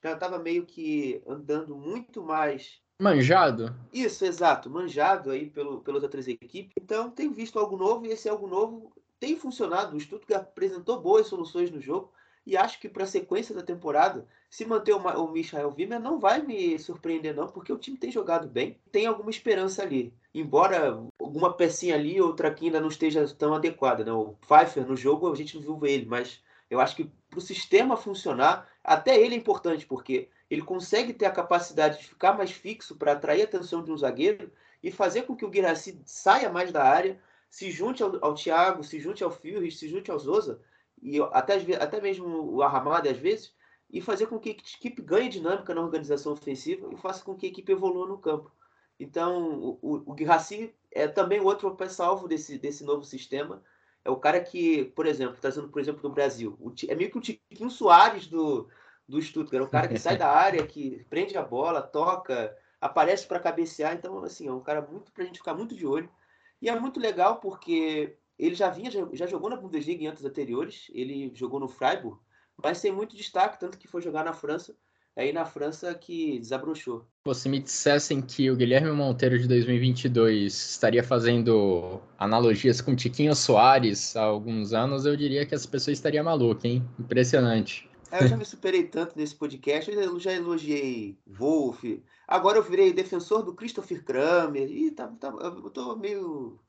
já 0.03 0.11
estava 0.11 0.37
meio 0.37 0.65
que 0.65 1.23
andando 1.25 1.77
muito 1.77 2.21
mais 2.21 2.83
Manjado? 3.01 3.75
Isso, 3.91 4.23
exato, 4.23 4.69
manjado 4.69 5.31
aí 5.31 5.49
pelo, 5.49 5.81
pelas 5.81 6.03
outras 6.03 6.27
equipes. 6.27 6.73
Então, 6.79 7.09
tem 7.09 7.33
visto 7.33 7.57
algo 7.57 7.75
novo 7.75 8.05
e 8.05 8.11
esse 8.11 8.29
algo 8.29 8.47
novo 8.47 8.93
tem 9.23 9.37
funcionado. 9.37 9.95
O 9.95 9.99
Stuttgart 10.01 10.41
apresentou 10.41 10.99
boas 10.99 11.27
soluções 11.27 11.71
no 11.71 11.79
jogo 11.79 12.11
e 12.45 12.57
acho 12.57 12.77
que 12.77 12.89
para 12.89 13.05
a 13.05 13.07
sequência 13.07 13.55
da 13.55 13.63
temporada, 13.63 14.27
se 14.49 14.65
manter 14.65 14.91
o 14.91 15.31
Michael 15.31 15.73
Wimmer, 15.77 15.97
não 15.97 16.19
vai 16.19 16.41
me 16.41 16.77
surpreender 16.77 17.33
não, 17.33 17.47
porque 17.47 17.71
o 17.71 17.77
time 17.77 17.97
tem 17.97 18.11
jogado 18.11 18.49
bem, 18.49 18.77
tem 18.91 19.05
alguma 19.05 19.29
esperança 19.29 19.81
ali. 19.81 20.13
Embora 20.33 21.01
alguma 21.17 21.53
pecinha 21.53 21.95
ali, 21.95 22.19
outra 22.19 22.49
aqui 22.49 22.65
ainda 22.65 22.81
não 22.81 22.89
esteja 22.89 23.25
tão 23.33 23.53
adequada. 23.53 24.03
Né? 24.03 24.11
O 24.11 24.35
Pfeiffer 24.41 24.85
no 24.85 24.97
jogo 24.97 25.31
a 25.31 25.35
gente 25.35 25.55
não 25.55 25.61
viu 25.63 25.87
ele, 25.87 26.05
mas 26.05 26.43
eu 26.69 26.81
acho 26.81 26.93
que 26.93 27.09
para 27.29 27.39
o 27.39 27.41
sistema 27.41 27.95
funcionar, 27.95 28.67
até 28.83 29.17
ele 29.17 29.35
é 29.35 29.37
importante, 29.37 29.85
porque 29.85 30.27
ele 30.49 30.63
consegue 30.63 31.13
ter 31.13 31.27
a 31.27 31.31
capacidade 31.31 31.99
de 31.99 32.09
ficar 32.09 32.33
mais 32.33 32.51
fixo 32.51 32.97
para 32.97 33.13
atrair 33.13 33.43
a 33.43 33.45
atenção 33.45 33.81
de 33.81 33.89
um 33.89 33.97
zagueiro 33.97 34.51
e 34.83 34.91
fazer 34.91 35.21
com 35.21 35.33
que 35.33 35.45
o 35.45 35.49
Guirassy 35.49 36.01
saia 36.05 36.49
mais 36.49 36.73
da 36.73 36.83
área, 36.83 37.17
se 37.53 37.69
junte 37.69 38.01
ao, 38.01 38.17
ao 38.19 38.33
Thiago, 38.33 38.83
se 38.83 38.99
junte 38.99 39.23
ao 39.23 39.29
Fürich, 39.29 39.77
se 39.77 39.87
junte 39.87 40.09
ao 40.09 40.17
Zosa, 40.17 40.59
e 40.99 41.21
até, 41.31 41.53
até 41.75 42.01
mesmo 42.01 42.51
o 42.51 42.63
Arramada 42.63 43.11
às 43.11 43.17
vezes, 43.17 43.53
e 43.91 44.01
fazer 44.01 44.25
com 44.25 44.39
que 44.39 44.49
a 44.49 44.51
equipe 44.53 44.99
ganhe 45.03 45.29
dinâmica 45.29 45.71
na 45.71 45.81
organização 45.81 46.33
ofensiva 46.33 46.89
e 46.91 46.97
faça 46.97 47.23
com 47.23 47.35
que 47.35 47.45
a 47.45 47.49
equipe 47.49 47.71
evolua 47.71 48.07
no 48.07 48.17
campo. 48.17 48.51
Então, 48.99 49.77
o, 49.83 50.01
o, 50.03 50.13
Guirassi 50.15 50.73
é 50.91 51.07
também 51.07 51.41
outro 51.41 51.77
salvo 51.89 52.27
desse, 52.27 52.57
desse 52.57 52.83
novo 52.83 53.03
sistema. 53.03 53.61
É 54.03 54.09
o 54.09 54.17
cara 54.17 54.41
que, 54.41 54.85
por 54.85 55.05
exemplo, 55.05 55.37
trazendo 55.39 55.69
por 55.69 55.79
exemplo 55.79 56.01
do 56.01 56.09
Brasil, 56.09 56.57
o, 56.59 56.73
é 56.89 56.95
meio 56.95 57.11
que 57.11 57.19
o 57.19 57.21
Tiquinho 57.21 57.69
Soares 57.69 58.25
do, 58.25 58.67
do 59.07 59.21
Stuttgart. 59.21 59.61
É 59.61 59.67
um 59.67 59.69
cara 59.69 59.87
que 59.87 59.99
sai 59.99 60.17
da 60.17 60.31
área, 60.31 60.65
que 60.65 61.05
prende 61.07 61.37
a 61.37 61.43
bola, 61.43 61.83
toca, 61.83 62.57
aparece 62.81 63.27
para 63.27 63.39
cabecear. 63.39 63.93
Então, 63.93 64.23
assim, 64.23 64.47
é 64.47 64.51
um 64.51 64.59
cara 64.59 64.81
muito 64.81 65.11
para 65.11 65.23
a 65.23 65.27
gente 65.27 65.37
ficar 65.37 65.53
muito 65.53 65.75
de 65.75 65.85
olho. 65.85 66.09
E 66.63 66.69
é 66.69 66.79
muito 66.79 66.97
legal 66.97 67.41
porque 67.41 68.15
ele 68.39 68.55
já 68.55 68.69
vinha, 68.69 68.89
já 69.11 69.27
jogou 69.27 69.49
na 69.49 69.57
Bundesliga 69.57 70.01
em 70.01 70.07
anos 70.07 70.23
anteriores, 70.23 70.89
ele 70.93 71.29
jogou 71.35 71.59
no 71.59 71.67
Freiburg, 71.67 72.17
mas 72.55 72.77
sem 72.77 72.89
muito 72.89 73.17
destaque, 73.17 73.59
tanto 73.59 73.77
que 73.77 73.85
foi 73.85 74.01
jogar 74.01 74.23
na 74.23 74.31
França, 74.31 74.73
aí 75.13 75.33
na 75.33 75.43
França 75.43 75.93
que 75.93 76.39
desabrochou. 76.39 77.05
Se 77.33 77.49
me 77.49 77.59
dissessem 77.59 78.21
que 78.21 78.49
o 78.49 78.55
Guilherme 78.55 78.93
Monteiro 78.93 79.37
de 79.37 79.45
2022 79.45 80.53
estaria 80.53 81.03
fazendo 81.03 81.99
analogias 82.17 82.79
com 82.79 82.95
Tiquinho 82.95 83.35
Soares 83.35 84.15
há 84.15 84.23
alguns 84.23 84.71
anos, 84.71 85.05
eu 85.05 85.17
diria 85.17 85.45
que 85.45 85.53
essa 85.53 85.67
pessoa 85.67 85.91
estaria 85.91 86.23
maluca, 86.23 86.65
hein? 86.65 86.81
Impressionante. 86.97 87.89
É, 88.13 88.23
eu 88.23 88.27
já 88.27 88.37
me 88.37 88.45
superei 88.45 88.83
tanto 88.83 89.17
nesse 89.17 89.33
podcast, 89.33 89.91
eu 89.91 90.19
já 90.19 90.31
elogiei 90.31 91.17
Wolf. 91.25 91.83
Agora 92.27 92.59
eu 92.59 92.63
virei 92.63 92.93
defensor 92.93 93.41
do 93.41 93.55
Christopher 93.55 94.03
Kramer. 94.03 94.69
E 94.69 94.91
tá, 94.91 95.07
tá, 95.19 95.29
eu 95.29 95.69
tô 95.71 95.95
meio. 95.95 96.59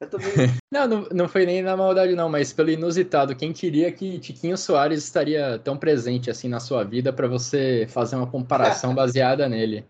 Meio... 0.00 0.50
não, 0.68 0.88
não, 0.88 1.08
não 1.12 1.28
foi 1.28 1.46
nem 1.46 1.62
na 1.62 1.76
maldade, 1.76 2.16
não, 2.16 2.28
mas 2.28 2.52
pelo 2.52 2.70
inusitado. 2.70 3.36
Quem 3.36 3.52
queria 3.52 3.92
que 3.92 4.18
Tiquinho 4.18 4.58
Soares 4.58 5.04
estaria 5.04 5.60
tão 5.60 5.76
presente 5.76 6.28
assim 6.28 6.48
na 6.48 6.58
sua 6.58 6.82
vida 6.82 7.12
para 7.12 7.28
você 7.28 7.86
fazer 7.88 8.16
uma 8.16 8.26
comparação 8.26 8.92
baseada 8.96 9.48
nele? 9.48 9.84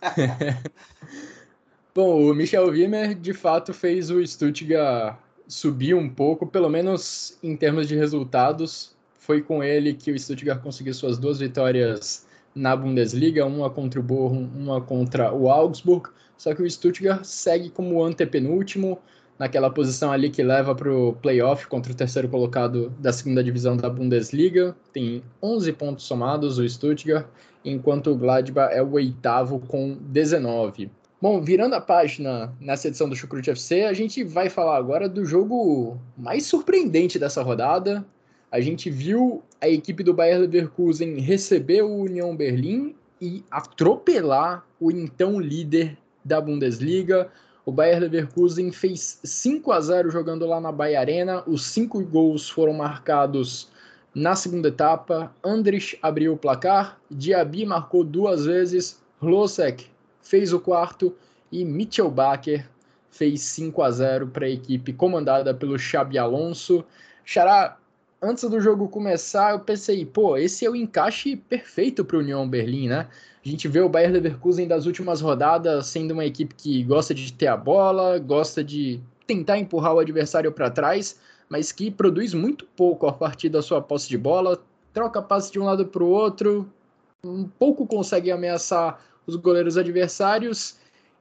Bom, 1.94 2.30
o 2.30 2.34
Michel 2.34 2.68
Wimmer 2.68 3.14
de 3.14 3.34
fato 3.34 3.74
fez 3.74 4.10
o 4.10 4.26
Stuttgart 4.26 5.18
subir 5.46 5.94
um 5.94 6.08
pouco, 6.08 6.46
pelo 6.46 6.70
menos 6.70 7.36
em 7.42 7.54
termos 7.54 7.86
de 7.86 7.94
resultados 7.94 8.95
foi 9.26 9.42
com 9.42 9.62
ele 9.62 9.92
que 9.92 10.12
o 10.12 10.18
Stuttgart 10.18 10.62
conseguiu 10.62 10.94
suas 10.94 11.18
duas 11.18 11.40
vitórias 11.40 12.24
na 12.54 12.76
Bundesliga, 12.76 13.44
uma 13.44 13.68
contra 13.68 13.98
o 13.98 14.02
Bochum, 14.02 14.48
uma 14.56 14.80
contra 14.80 15.34
o 15.34 15.50
Augsburg. 15.50 16.08
Só 16.38 16.54
que 16.54 16.62
o 16.62 16.70
Stuttgart 16.70 17.24
segue 17.24 17.68
como 17.68 18.04
antepenúltimo, 18.04 18.98
naquela 19.36 19.68
posição 19.68 20.12
ali 20.12 20.30
que 20.30 20.42
leva 20.42 20.74
para 20.74 20.90
o 20.90 21.12
playoff 21.14 21.66
contra 21.66 21.92
o 21.92 21.94
terceiro 21.94 22.28
colocado 22.28 22.90
da 23.00 23.12
segunda 23.12 23.42
divisão 23.42 23.76
da 23.76 23.90
Bundesliga. 23.90 24.76
Tem 24.92 25.22
11 25.42 25.72
pontos 25.72 26.04
somados 26.04 26.58
o 26.58 26.68
Stuttgart, 26.68 27.26
enquanto 27.64 28.12
o 28.12 28.16
Gladbach 28.16 28.72
é 28.72 28.80
o 28.80 28.92
oitavo 28.92 29.58
com 29.58 29.98
19. 30.00 30.88
Bom, 31.20 31.40
virando 31.40 31.74
a 31.74 31.80
página 31.80 32.54
nessa 32.60 32.88
edição 32.88 33.08
do 33.08 33.16
Chucrute 33.16 33.50
FC, 33.50 33.82
a 33.82 33.92
gente 33.92 34.22
vai 34.22 34.48
falar 34.48 34.76
agora 34.76 35.08
do 35.08 35.24
jogo 35.24 35.98
mais 36.16 36.46
surpreendente 36.46 37.18
dessa 37.18 37.42
rodada, 37.42 38.06
a 38.56 38.60
gente 38.62 38.88
viu 38.88 39.42
a 39.60 39.68
equipe 39.68 40.02
do 40.02 40.14
Bayer 40.14 40.40
Leverkusen 40.40 41.20
receber 41.20 41.82
o 41.82 41.94
União 41.94 42.34
Berlim 42.34 42.96
e 43.20 43.44
atropelar 43.50 44.64
o 44.80 44.90
então 44.90 45.38
líder 45.38 45.98
da 46.24 46.40
Bundesliga. 46.40 47.30
O 47.66 47.70
Bayer 47.70 48.00
Leverkusen 48.00 48.72
fez 48.72 49.20
5 49.22 49.70
a 49.72 49.80
0 49.82 50.10
jogando 50.10 50.46
lá 50.46 50.58
na 50.58 50.72
Bayer 50.72 50.98
Arena. 50.98 51.44
Os 51.46 51.66
cinco 51.66 52.02
gols 52.02 52.48
foram 52.48 52.72
marcados 52.72 53.68
Na 54.14 54.34
segunda 54.34 54.68
etapa, 54.68 55.30
Andrich 55.44 55.98
abriu 56.00 56.32
o 56.32 56.38
placar, 56.38 56.98
Diaby 57.10 57.66
marcou 57.66 58.02
duas 58.02 58.46
vezes, 58.46 58.98
Hlosek 59.20 59.84
fez 60.22 60.54
o 60.54 60.60
quarto 60.60 61.14
e 61.52 61.62
Mitchell 61.62 62.10
Baker 62.10 62.66
fez 63.10 63.42
5 63.42 63.82
a 63.82 63.90
0 63.90 64.28
para 64.28 64.46
a 64.46 64.50
equipe 64.50 64.94
comandada 64.94 65.52
pelo 65.52 65.78
Xabi 65.78 66.16
Alonso. 66.16 66.82
Xará, 67.22 67.76
antes 68.26 68.48
do 68.48 68.60
jogo 68.60 68.88
começar, 68.88 69.52
eu 69.52 69.60
pensei, 69.60 70.04
pô, 70.04 70.36
esse 70.36 70.66
é 70.66 70.70
o 70.70 70.74
encaixe 70.74 71.36
perfeito 71.36 72.04
para 72.04 72.16
o 72.16 72.20
União 72.20 72.48
Berlim, 72.48 72.88
né? 72.88 73.08
A 73.44 73.48
gente 73.48 73.68
vê 73.68 73.80
o 73.80 73.88
Bayern 73.88 74.14
Leverkusen 74.14 74.66
das 74.66 74.86
últimas 74.86 75.20
rodadas 75.20 75.86
sendo 75.86 76.10
uma 76.10 76.24
equipe 76.24 76.54
que 76.54 76.82
gosta 76.82 77.14
de 77.14 77.32
ter 77.32 77.46
a 77.46 77.56
bola, 77.56 78.18
gosta 78.18 78.64
de 78.64 79.00
tentar 79.26 79.58
empurrar 79.58 79.94
o 79.94 80.00
adversário 80.00 80.50
para 80.50 80.68
trás, 80.68 81.20
mas 81.48 81.70
que 81.70 81.90
produz 81.90 82.34
muito 82.34 82.66
pouco 82.76 83.06
a 83.06 83.12
partir 83.12 83.48
da 83.48 83.62
sua 83.62 83.80
posse 83.80 84.08
de 84.08 84.18
bola, 84.18 84.60
troca 84.92 85.22
passe 85.22 85.52
de 85.52 85.60
um 85.60 85.64
lado 85.64 85.86
para 85.86 86.02
o 86.02 86.08
outro, 86.08 86.68
um 87.24 87.44
pouco 87.44 87.86
consegue 87.86 88.32
ameaçar 88.32 89.00
os 89.26 89.36
goleiros 89.36 89.76
adversários 89.76 90.76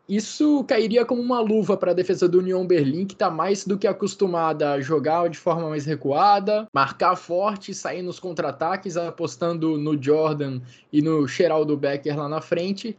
isso 0.07 0.63
cairia 0.65 1.03
como 1.03 1.21
uma 1.21 1.39
luva 1.39 1.75
para 1.75 1.91
a 1.91 1.93
defesa 1.93 2.27
do 2.27 2.39
União 2.39 2.65
Berlim, 2.65 3.05
que 3.05 3.13
está 3.13 3.29
mais 3.29 3.65
do 3.65 3.77
que 3.77 3.87
acostumada 3.87 4.73
a 4.73 4.81
jogar 4.81 5.29
de 5.29 5.37
forma 5.37 5.69
mais 5.69 5.85
recuada, 5.85 6.67
marcar 6.73 7.15
forte, 7.15 7.73
sair 7.73 8.03
nos 8.03 8.19
contra-ataques, 8.19 8.97
apostando 8.97 9.77
no 9.77 10.01
Jordan 10.01 10.61
e 10.93 11.01
no 11.01 11.27
Geraldo 11.27 11.75
Becker 11.75 12.17
lá 12.17 12.29
na 12.29 12.39
frente. 12.39 12.95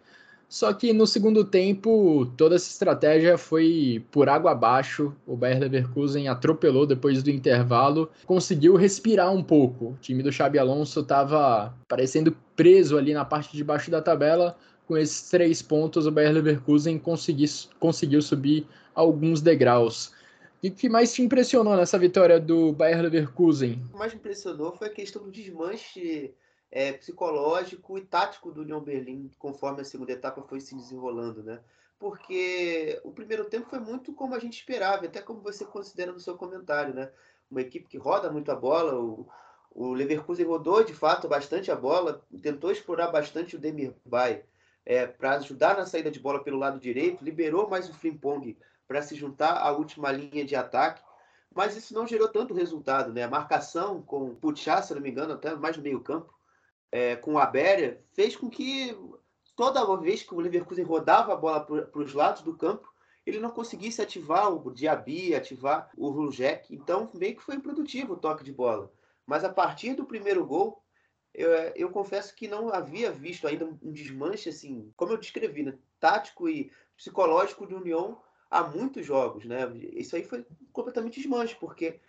Só 0.48 0.72
que 0.72 0.92
no 0.92 1.06
segundo 1.06 1.44
tempo, 1.44 2.26
toda 2.36 2.54
essa 2.54 2.70
estratégia 2.70 3.36
foi 3.36 4.04
por 4.12 4.28
água 4.28 4.52
abaixo. 4.52 5.12
O 5.26 5.36
Bayer 5.36 5.58
Leverkusen 5.58 6.28
atropelou 6.28 6.86
depois 6.86 7.22
do 7.22 7.30
intervalo, 7.30 8.08
conseguiu 8.25 8.76
respirar 8.76 9.32
um 9.32 9.42
pouco. 9.42 9.86
O 9.86 9.98
time 10.00 10.22
do 10.22 10.30
Xabi 10.30 10.58
Alonso 10.58 11.00
estava 11.00 11.75
parecendo 11.88 12.36
preso 12.54 12.96
ali 12.96 13.12
na 13.12 13.25
parte 13.25 13.56
de 13.56 13.64
baixo 13.64 13.90
da 13.90 14.00
tabela, 14.00 14.56
com 14.86 14.96
esses 14.96 15.28
três 15.28 15.60
pontos, 15.60 16.06
o 16.06 16.10
Bayer 16.10 16.32
Leverkusen 16.32 16.98
consegui, 16.98 17.46
conseguiu 17.78 18.22
subir 18.22 18.66
alguns 18.94 19.42
degraus. 19.42 20.14
O 20.64 20.70
que 20.70 20.88
mais 20.88 21.12
te 21.12 21.22
impressionou 21.22 21.76
nessa 21.76 21.98
vitória 21.98 22.40
do 22.40 22.72
Bayer 22.72 23.02
Leverkusen? 23.02 23.82
O 23.86 23.88
que 23.90 23.98
mais 23.98 24.12
me 24.12 24.18
impressionou 24.18 24.72
foi 24.72 24.88
a 24.88 24.92
questão 24.92 25.22
do 25.22 25.30
desmanche 25.30 26.32
é, 26.70 26.92
psicológico 26.92 27.98
e 27.98 28.00
tático 28.00 28.50
do 28.50 28.62
União 28.62 28.80
Berlim, 28.80 29.30
conforme 29.38 29.80
a 29.80 29.84
segunda 29.84 30.12
etapa 30.12 30.42
foi 30.42 30.60
se 30.60 30.74
desenrolando, 30.74 31.42
né? 31.42 31.60
Porque 31.98 33.00
o 33.04 33.10
primeiro 33.10 33.44
tempo 33.44 33.68
foi 33.68 33.80
muito 33.80 34.12
como 34.12 34.34
a 34.34 34.38
gente 34.38 34.58
esperava, 34.58 35.06
até 35.06 35.20
como 35.20 35.40
você 35.40 35.64
considera 35.64 36.12
no 36.12 36.20
seu 36.20 36.36
comentário, 36.36 36.94
né? 36.94 37.10
Uma 37.50 37.60
equipe 37.60 37.88
que 37.88 37.96
roda 37.96 38.30
muito 38.30 38.50
a 38.50 38.54
bola, 38.54 38.98
o, 38.98 39.26
o 39.70 39.92
Leverkusen 39.92 40.46
rodou 40.46 40.82
de 40.84 40.92
fato 40.92 41.28
bastante 41.28 41.70
a 41.70 41.76
bola, 41.76 42.22
tentou 42.42 42.70
explorar 42.70 43.08
bastante 43.08 43.56
o 43.56 43.58
Demir 43.58 43.94
Bay 44.04 44.42
é, 44.86 45.04
para 45.04 45.32
ajudar 45.32 45.76
na 45.76 45.84
saída 45.84 46.10
de 46.12 46.20
bola 46.20 46.42
pelo 46.42 46.58
lado 46.58 46.78
direito, 46.78 47.24
liberou 47.24 47.68
mais 47.68 47.90
o 47.90 47.94
Frimpong 47.94 48.56
para 48.86 49.02
se 49.02 49.16
juntar 49.16 49.58
à 49.58 49.72
última 49.72 50.12
linha 50.12 50.44
de 50.44 50.54
ataque, 50.54 51.02
mas 51.52 51.76
isso 51.76 51.92
não 51.92 52.06
gerou 52.06 52.28
tanto 52.28 52.54
resultado. 52.54 53.12
Né? 53.12 53.24
A 53.24 53.28
marcação 53.28 54.00
com 54.00 54.28
o 54.30 54.36
Puchá, 54.36 54.80
se 54.80 54.94
não 54.94 55.02
me 55.02 55.10
engano, 55.10 55.32
até 55.32 55.54
mais 55.56 55.76
no 55.76 55.82
meio 55.82 56.00
campo, 56.00 56.32
é, 56.92 57.16
com 57.16 57.34
o 57.34 57.38
Abéria, 57.38 58.00
fez 58.12 58.36
com 58.36 58.48
que 58.48 58.96
toda 59.56 59.96
vez 59.96 60.22
que 60.22 60.32
o 60.32 60.40
Leverkusen 60.40 60.84
rodava 60.84 61.32
a 61.32 61.36
bola 61.36 61.60
para 61.60 62.00
os 62.00 62.14
lados 62.14 62.42
do 62.42 62.56
campo, 62.56 62.88
ele 63.24 63.40
não 63.40 63.50
conseguisse 63.50 64.00
ativar 64.00 64.52
o 64.52 64.70
Diaby, 64.70 65.34
ativar 65.34 65.90
o 65.96 66.10
Rujek. 66.10 66.72
Então, 66.72 67.10
meio 67.12 67.34
que 67.34 67.42
foi 67.42 67.56
improdutivo 67.56 68.12
o 68.12 68.16
toque 68.16 68.44
de 68.44 68.52
bola. 68.52 68.92
Mas 69.26 69.42
a 69.42 69.48
partir 69.48 69.94
do 69.94 70.04
primeiro 70.04 70.46
gol, 70.46 70.80
eu, 71.36 71.50
eu 71.74 71.90
confesso 71.90 72.34
que 72.34 72.48
não 72.48 72.72
havia 72.72 73.12
visto 73.12 73.46
ainda 73.46 73.66
um 73.66 73.92
desmanche, 73.92 74.48
assim, 74.48 74.90
como 74.96 75.12
eu 75.12 75.18
descrevi, 75.18 75.62
né? 75.62 75.74
tático 76.00 76.48
e 76.48 76.70
psicológico 76.96 77.66
de 77.66 77.74
União 77.74 78.20
há 78.50 78.62
muitos 78.62 79.04
jogos, 79.04 79.44
né? 79.44 79.70
Isso 79.92 80.16
aí 80.16 80.25
foi 80.25 80.46
completamente 80.72 81.20
desmanche, 81.20 81.56
porque 81.58 82.00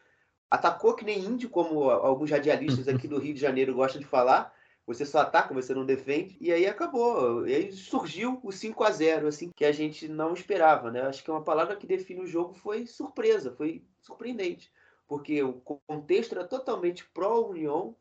atacou 0.49 0.95
que 0.95 1.03
nem 1.03 1.19
índio, 1.19 1.49
como 1.49 1.89
alguns 1.89 2.31
radialistas 2.31 2.87
aqui 2.87 3.07
do 3.07 3.19
Rio 3.19 3.33
de 3.33 3.39
Janeiro 3.39 3.73
gostam 3.73 3.99
de 3.99 4.07
falar. 4.07 4.55
Você 4.85 5.05
só 5.05 5.19
ataca, 5.19 5.53
você 5.53 5.73
não 5.73 5.85
defende. 5.85 6.37
E 6.39 6.51
aí 6.53 6.65
acabou. 6.65 7.45
E 7.45 7.53
aí 7.53 7.71
surgiu 7.73 8.39
o 8.41 8.51
5 8.53 8.81
a 8.85 8.91
0 8.91 9.27
assim, 9.27 9.51
que 9.53 9.65
a 9.65 9.71
gente 9.73 10.07
não 10.07 10.33
esperava, 10.33 10.89
né? 10.89 11.01
Acho 11.01 11.21
que 11.21 11.29
uma 11.29 11.43
palavra 11.43 11.75
que 11.75 11.85
define 11.85 12.21
o 12.21 12.27
jogo 12.27 12.53
foi 12.53 12.87
surpresa, 12.87 13.51
foi 13.51 13.83
surpreendente. 13.99 14.71
Porque 15.05 15.43
o 15.43 15.53
contexto 15.53 16.33
era 16.33 16.47
totalmente 16.47 17.05
pró-União, 17.13 17.95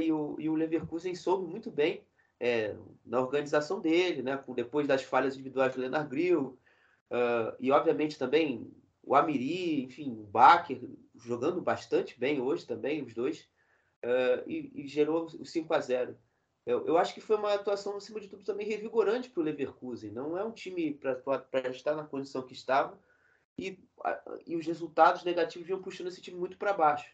e, 0.00 0.12
o, 0.12 0.36
e 0.38 0.48
o 0.48 0.54
Leverkusen 0.54 1.14
soube 1.14 1.50
muito 1.50 1.70
bem 1.70 2.04
é, 2.42 2.74
na 3.06 3.20
organização 3.20 3.80
dele, 3.80 4.20
né, 4.20 4.42
depois 4.56 4.88
das 4.88 5.04
falhas 5.04 5.34
individuais 5.34 5.74
do 5.74 5.80
Leonard 5.80 6.08
Grill, 6.08 6.58
uh, 7.08 7.54
e 7.60 7.70
obviamente 7.70 8.18
também 8.18 8.68
o 9.00 9.14
Amiri, 9.14 9.84
enfim, 9.84 10.10
o 10.10 10.24
Baker 10.24 10.80
jogando 11.14 11.60
bastante 11.60 12.18
bem 12.18 12.40
hoje 12.40 12.66
também, 12.66 13.00
os 13.00 13.14
dois, 13.14 13.48
uh, 14.04 14.42
e, 14.44 14.72
e, 14.74 14.88
gerou 14.88 15.26
o 15.26 15.46
5 15.46 15.72
a 15.72 15.80
0 15.80 16.18
eu, 16.66 16.86
eu, 16.86 16.96
acho 16.96 17.14
que 17.14 17.20
foi 17.20 17.36
uma 17.36 17.54
atuação, 17.54 17.96
acima 17.96 18.20
de 18.20 18.28
tudo, 18.28 18.44
também 18.44 18.66
revigorante 18.66 19.28
para 19.28 19.40
o 19.40 19.44
Leverkusen. 19.44 20.12
Não 20.12 20.38
é 20.38 20.44
um 20.44 20.52
time 20.52 20.94
para 20.94 21.70
estar 21.70 21.96
na 21.96 22.04
condição 22.04 22.42
que 22.42 22.52
estava, 22.52 22.96
e, 23.58 23.78
e 24.46 24.56
os 24.56 24.64
resultados 24.64 25.24
negativos 25.24 25.66
vinham 25.66 25.82
puxando 25.82 26.06
esse 26.06 26.22
time 26.22 26.38
muito 26.38 26.56
para 26.56 26.72
baixo. 26.72 27.12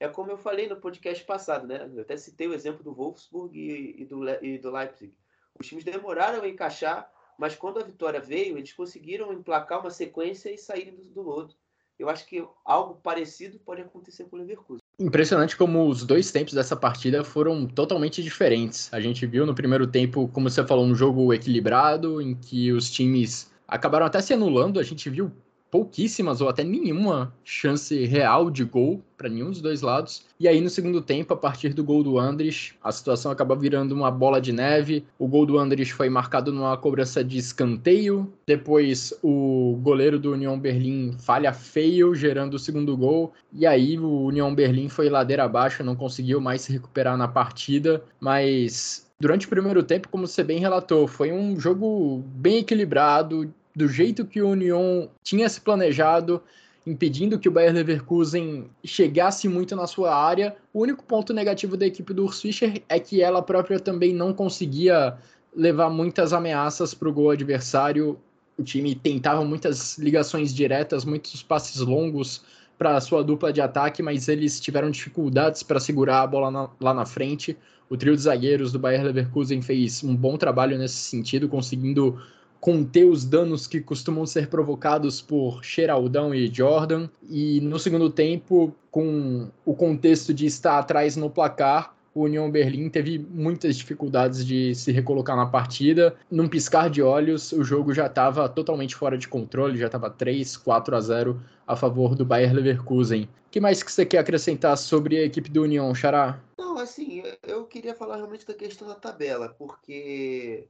É 0.00 0.08
como 0.08 0.30
eu 0.30 0.36
falei 0.36 0.68
no 0.68 0.76
podcast 0.76 1.24
passado, 1.24 1.66
né? 1.66 1.90
Eu 1.94 2.02
até 2.02 2.16
citei 2.16 2.46
o 2.48 2.54
exemplo 2.54 2.82
do 2.82 2.92
Wolfsburg 2.92 3.56
e, 3.58 4.02
e, 4.02 4.04
do, 4.04 4.28
e 4.44 4.58
do 4.58 4.70
Leipzig. 4.70 5.14
Os 5.58 5.66
times 5.66 5.84
demoraram 5.84 6.42
a 6.42 6.48
encaixar, 6.48 7.10
mas 7.38 7.54
quando 7.54 7.78
a 7.78 7.84
vitória 7.84 8.20
veio, 8.20 8.58
eles 8.58 8.72
conseguiram 8.72 9.32
emplacar 9.32 9.80
uma 9.80 9.90
sequência 9.90 10.52
e 10.52 10.58
saírem 10.58 10.94
do, 10.94 11.04
do 11.04 11.22
lodo. 11.22 11.54
Eu 11.98 12.08
acho 12.08 12.26
que 12.26 12.44
algo 12.64 12.96
parecido 12.96 13.58
pode 13.60 13.80
acontecer 13.80 14.24
com 14.24 14.36
o 14.36 14.38
Leverkusen. 14.40 14.80
Impressionante 14.98 15.56
como 15.56 15.88
os 15.88 16.04
dois 16.04 16.30
tempos 16.30 16.54
dessa 16.54 16.76
partida 16.76 17.22
foram 17.22 17.66
totalmente 17.66 18.22
diferentes. 18.22 18.92
A 18.92 19.00
gente 19.00 19.24
viu 19.26 19.46
no 19.46 19.54
primeiro 19.54 19.86
tempo, 19.86 20.28
como 20.28 20.50
você 20.50 20.64
falou, 20.66 20.84
um 20.84 20.94
jogo 20.94 21.32
equilibrado, 21.32 22.20
em 22.20 22.34
que 22.34 22.72
os 22.72 22.90
times 22.90 23.52
acabaram 23.66 24.06
até 24.06 24.20
se 24.20 24.32
anulando. 24.32 24.80
A 24.80 24.82
gente 24.82 25.08
viu 25.08 25.32
pouquíssimas 25.74 26.40
ou 26.40 26.48
até 26.48 26.62
nenhuma 26.62 27.34
chance 27.42 28.04
real 28.04 28.48
de 28.48 28.62
gol 28.62 29.02
para 29.18 29.28
nenhum 29.28 29.50
dos 29.50 29.60
dois 29.60 29.82
lados. 29.82 30.24
E 30.38 30.46
aí 30.46 30.60
no 30.60 30.70
segundo 30.70 31.02
tempo, 31.02 31.34
a 31.34 31.36
partir 31.36 31.70
do 31.70 31.82
gol 31.82 32.04
do 32.04 32.16
Andres, 32.16 32.74
a 32.80 32.92
situação 32.92 33.32
acaba 33.32 33.56
virando 33.56 33.92
uma 33.92 34.08
bola 34.08 34.40
de 34.40 34.52
neve. 34.52 35.04
O 35.18 35.26
gol 35.26 35.44
do 35.44 35.58
Andres 35.58 35.90
foi 35.90 36.08
marcado 36.08 36.52
numa 36.52 36.76
cobrança 36.76 37.24
de 37.24 37.38
escanteio. 37.38 38.32
Depois 38.46 39.12
o 39.20 39.76
goleiro 39.82 40.16
do 40.16 40.30
União 40.30 40.56
Berlim 40.56 41.16
falha 41.18 41.52
feio, 41.52 42.14
gerando 42.14 42.54
o 42.54 42.58
segundo 42.58 42.96
gol. 42.96 43.32
E 43.52 43.66
aí 43.66 43.98
o 43.98 44.26
União 44.26 44.54
Berlim 44.54 44.88
foi 44.88 45.08
ladeira 45.08 45.42
abaixo, 45.42 45.82
não 45.82 45.96
conseguiu 45.96 46.40
mais 46.40 46.60
se 46.60 46.72
recuperar 46.72 47.16
na 47.16 47.26
partida, 47.26 48.00
mas 48.20 49.02
Durante 49.20 49.46
o 49.46 49.48
primeiro 49.48 49.82
tempo, 49.82 50.08
como 50.08 50.26
você 50.26 50.42
bem 50.42 50.58
relatou, 50.58 51.06
foi 51.06 51.32
um 51.32 51.58
jogo 51.58 52.22
bem 52.34 52.58
equilibrado, 52.58 53.50
do 53.74 53.88
jeito 53.88 54.24
que 54.24 54.40
o 54.40 54.48
Union 54.48 55.08
tinha 55.22 55.48
se 55.48 55.60
planejado, 55.60 56.42
impedindo 56.86 57.38
que 57.38 57.48
o 57.48 57.52
Bayer 57.52 57.72
Leverkusen 57.72 58.66
chegasse 58.84 59.48
muito 59.48 59.74
na 59.74 59.86
sua 59.86 60.14
área. 60.14 60.56
O 60.72 60.82
único 60.82 61.02
ponto 61.04 61.32
negativo 61.32 61.76
da 61.76 61.86
equipe 61.86 62.12
do 62.12 62.24
Urs 62.24 62.40
Fischer 62.40 62.82
é 62.88 63.00
que 63.00 63.22
ela 63.22 63.42
própria 63.42 63.80
também 63.80 64.12
não 64.12 64.32
conseguia 64.32 65.16
levar 65.56 65.88
muitas 65.88 66.32
ameaças 66.32 66.92
para 66.92 67.08
o 67.08 67.12
gol 67.12 67.30
adversário. 67.30 68.18
O 68.58 68.62
time 68.62 68.94
tentava 68.94 69.44
muitas 69.44 69.98
ligações 69.98 70.54
diretas, 70.54 71.04
muitos 71.04 71.42
passes 71.42 71.80
longos 71.80 72.42
para 72.76 72.96
a 72.96 73.00
sua 73.00 73.22
dupla 73.22 73.52
de 73.52 73.60
ataque, 73.60 74.02
mas 74.02 74.28
eles 74.28 74.60
tiveram 74.60 74.90
dificuldades 74.90 75.62
para 75.62 75.80
segurar 75.80 76.22
a 76.22 76.26
bola 76.26 76.50
na, 76.50 76.68
lá 76.80 76.92
na 76.92 77.06
frente. 77.06 77.56
O 77.88 77.96
trio 77.96 78.14
de 78.16 78.22
zagueiros 78.22 78.72
do 78.72 78.78
Bayer 78.78 79.02
Leverkusen 79.04 79.62
fez 79.62 80.02
um 80.02 80.14
bom 80.14 80.36
trabalho 80.36 80.76
nesse 80.76 80.96
sentido, 80.96 81.48
conseguindo 81.48 82.20
conter 82.64 83.04
os 83.04 83.26
danos 83.26 83.66
que 83.66 83.78
costumam 83.78 84.24
ser 84.24 84.48
provocados 84.48 85.20
por 85.20 85.62
Geraldão 85.62 86.34
e 86.34 86.46
Jordan. 86.50 87.10
E 87.28 87.60
no 87.60 87.78
segundo 87.78 88.08
tempo, 88.08 88.74
com 88.90 89.50
o 89.66 89.74
contexto 89.74 90.32
de 90.32 90.46
estar 90.46 90.78
atrás 90.78 91.14
no 91.14 91.28
placar, 91.28 91.94
o 92.14 92.22
União 92.22 92.50
Berlim 92.50 92.88
teve 92.88 93.18
muitas 93.18 93.76
dificuldades 93.76 94.46
de 94.46 94.74
se 94.74 94.90
recolocar 94.92 95.36
na 95.36 95.44
partida. 95.44 96.16
Num 96.30 96.48
piscar 96.48 96.88
de 96.88 97.02
olhos, 97.02 97.52
o 97.52 97.62
jogo 97.62 97.92
já 97.92 98.06
estava 98.06 98.48
totalmente 98.48 98.96
fora 98.96 99.18
de 99.18 99.28
controle, 99.28 99.76
já 99.76 99.84
estava 99.84 100.08
3, 100.08 100.56
4 100.56 100.96
a 100.96 101.00
0 101.02 101.42
a 101.66 101.76
favor 101.76 102.14
do 102.14 102.24
Bayer 102.24 102.54
Leverkusen. 102.54 103.24
O 103.24 103.50
que 103.50 103.60
mais 103.60 103.82
que 103.82 103.92
você 103.92 104.06
quer 104.06 104.20
acrescentar 104.20 104.78
sobre 104.78 105.18
a 105.18 105.22
equipe 105.22 105.50
do 105.50 105.64
União, 105.64 105.94
Xará? 105.94 106.40
Não, 106.58 106.78
assim, 106.78 107.22
eu 107.46 107.66
queria 107.66 107.94
falar 107.94 108.16
realmente 108.16 108.46
da 108.46 108.54
questão 108.54 108.88
da 108.88 108.94
tabela, 108.94 109.50
porque 109.50 110.66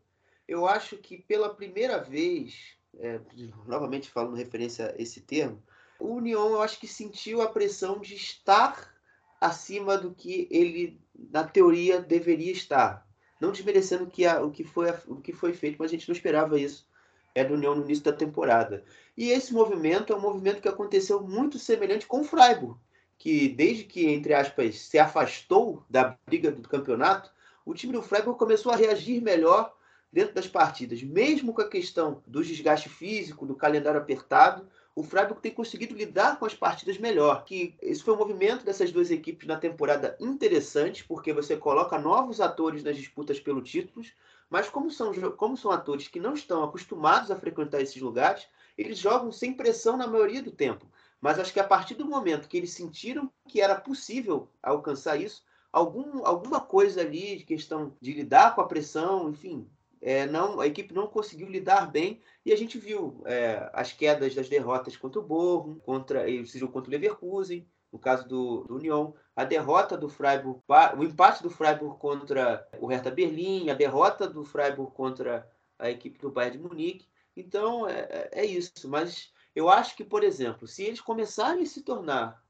eu 0.46 0.66
acho 0.66 0.96
que 0.96 1.18
pela 1.18 1.54
primeira 1.54 1.98
vez, 1.98 2.76
é, 2.98 3.20
novamente 3.66 4.10
falando 4.10 4.36
referência 4.36 4.94
a 4.96 5.02
esse 5.02 5.20
termo, 5.20 5.62
o 5.98 6.14
União 6.14 6.50
eu 6.50 6.62
acho 6.62 6.78
que 6.78 6.86
sentiu 6.86 7.40
a 7.40 7.48
pressão 7.48 8.00
de 8.00 8.14
estar 8.14 8.92
acima 9.40 9.96
do 9.96 10.14
que 10.14 10.48
ele, 10.50 11.00
na 11.30 11.44
teoria, 11.44 12.00
deveria 12.00 12.52
estar. 12.52 13.06
Não 13.40 13.52
desmerecendo 13.52 14.06
que 14.06 14.24
a, 14.26 14.42
o, 14.42 14.50
que 14.50 14.64
foi, 14.64 14.90
o 15.06 15.16
que 15.16 15.32
foi 15.32 15.52
feito, 15.52 15.76
mas 15.78 15.90
a 15.90 15.94
gente 15.94 16.08
não 16.08 16.14
esperava 16.14 16.58
isso 16.58 16.86
é 17.34 17.44
do 17.44 17.54
União 17.54 17.74
no 17.74 17.84
início 17.84 18.04
da 18.04 18.12
temporada. 18.12 18.84
E 19.16 19.30
esse 19.30 19.52
movimento 19.52 20.12
é 20.12 20.16
um 20.16 20.20
movimento 20.20 20.62
que 20.62 20.68
aconteceu 20.68 21.20
muito 21.20 21.58
semelhante 21.58 22.06
com 22.06 22.20
o 22.20 22.24
Freiburg, 22.24 22.78
que 23.18 23.48
desde 23.48 23.84
que, 23.84 24.06
entre 24.06 24.32
aspas, 24.32 24.80
se 24.80 24.98
afastou 24.98 25.84
da 25.90 26.16
briga 26.24 26.52
do 26.52 26.68
campeonato, 26.68 27.30
o 27.66 27.74
time 27.74 27.92
do 27.92 28.02
Freiburg 28.02 28.38
começou 28.38 28.70
a 28.70 28.76
reagir 28.76 29.20
melhor 29.20 29.74
dentro 30.14 30.32
das 30.32 30.46
partidas. 30.46 31.02
Mesmo 31.02 31.52
com 31.52 31.60
a 31.60 31.68
questão 31.68 32.22
do 32.24 32.42
desgaste 32.42 32.88
físico, 32.88 33.44
do 33.44 33.56
calendário 33.56 34.00
apertado, 34.00 34.64
o 34.94 35.02
Freiburg 35.02 35.42
tem 35.42 35.50
conseguido 35.50 35.92
lidar 35.92 36.38
com 36.38 36.46
as 36.46 36.54
partidas 36.54 36.96
melhor. 36.98 37.44
Que 37.44 37.74
esse 37.82 38.00
foi 38.00 38.14
um 38.14 38.18
movimento 38.18 38.64
dessas 38.64 38.92
duas 38.92 39.10
equipes 39.10 39.48
na 39.48 39.56
temporada 39.56 40.16
interessante, 40.20 41.04
porque 41.04 41.32
você 41.32 41.56
coloca 41.56 41.98
novos 41.98 42.40
atores 42.40 42.84
nas 42.84 42.96
disputas 42.96 43.40
pelo 43.40 43.60
título, 43.60 44.06
mas 44.48 44.68
como 44.68 44.88
são, 44.88 45.12
como 45.32 45.56
são 45.56 45.72
atores 45.72 46.06
que 46.06 46.20
não 46.20 46.34
estão 46.34 46.62
acostumados 46.62 47.32
a 47.32 47.36
frequentar 47.36 47.80
esses 47.80 48.00
lugares, 48.00 48.46
eles 48.78 48.98
jogam 48.98 49.32
sem 49.32 49.52
pressão 49.52 49.96
na 49.96 50.06
maioria 50.06 50.42
do 50.42 50.52
tempo. 50.52 50.86
Mas 51.20 51.40
acho 51.40 51.52
que 51.52 51.58
a 51.58 51.64
partir 51.64 51.94
do 51.96 52.06
momento 52.06 52.48
que 52.48 52.56
eles 52.56 52.70
sentiram 52.70 53.28
que 53.48 53.60
era 53.60 53.74
possível 53.74 54.48
alcançar 54.62 55.20
isso, 55.20 55.42
algum, 55.72 56.24
alguma 56.24 56.60
coisa 56.60 57.00
ali 57.00 57.38
de 57.38 57.44
questão 57.44 57.96
de 58.00 58.12
lidar 58.12 58.54
com 58.54 58.60
a 58.60 58.68
pressão, 58.68 59.28
enfim, 59.28 59.68
é, 60.06 60.26
não, 60.26 60.60
a 60.60 60.66
equipe 60.66 60.92
não 60.92 61.06
conseguiu 61.06 61.48
lidar 61.48 61.90
bem 61.90 62.20
e 62.44 62.52
a 62.52 62.56
gente 62.56 62.78
viu 62.78 63.22
é, 63.24 63.70
as 63.72 63.90
quedas 63.90 64.34
das 64.34 64.50
derrotas 64.50 64.98
contra 64.98 65.18
o 65.18 65.24
Borrom, 65.24 65.76
contra, 65.76 66.30
jogo 66.44 66.74
contra 66.74 66.90
o 66.90 66.92
Leverkusen, 66.92 67.66
no 67.90 67.98
caso 67.98 68.28
do, 68.28 68.64
do 68.64 68.76
Union, 68.76 69.12
a 69.34 69.44
derrota 69.44 69.96
do 69.96 70.06
Freiburg, 70.10 70.60
o 70.98 71.02
empate 71.02 71.42
do 71.42 71.48
Freiburg 71.48 71.98
contra 71.98 72.68
o 72.78 72.86
Hertha 72.86 73.10
Berlim, 73.10 73.70
a 73.70 73.74
derrota 73.74 74.28
do 74.28 74.44
Freiburg 74.44 74.92
contra 74.92 75.50
a 75.78 75.88
equipe 75.88 76.18
do 76.18 76.30
Bayern 76.30 76.58
de 76.58 76.62
Munique. 76.62 77.08
Então 77.34 77.88
é, 77.88 78.00
é, 78.00 78.30
é 78.42 78.44
isso, 78.44 78.86
mas 78.86 79.32
eu 79.56 79.70
acho 79.70 79.96
que, 79.96 80.04
por 80.04 80.22
exemplo, 80.22 80.68
se 80.68 80.82
eles 80.82 81.00
começarem 81.00 81.62
a 81.62 81.66
se 81.66 81.80
tornar 81.80 82.44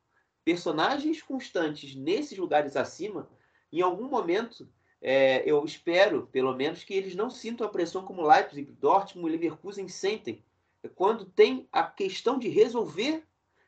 personagens 0.44 1.22
constantes 1.22 1.94
nesses 1.94 2.36
lugares 2.36 2.74
acima, 2.74 3.28
em 3.72 3.80
algum 3.80 4.08
momento 4.08 4.68
é, 5.06 5.42
eu 5.44 5.62
espero, 5.66 6.26
pelo 6.32 6.54
menos, 6.56 6.82
que 6.82 6.94
eles 6.94 7.14
não 7.14 7.28
sintam 7.28 7.66
a 7.66 7.70
pressão 7.70 8.06
como 8.06 8.26
Leipzig, 8.26 8.72
Dortmund 8.80 9.28
e 9.28 9.32
Leverkusen 9.32 9.86
sentem 9.86 10.42
quando 10.94 11.26
tem 11.26 11.68
a 11.70 11.82
questão 11.82 12.38
de 12.38 12.48
resolver 12.48 13.22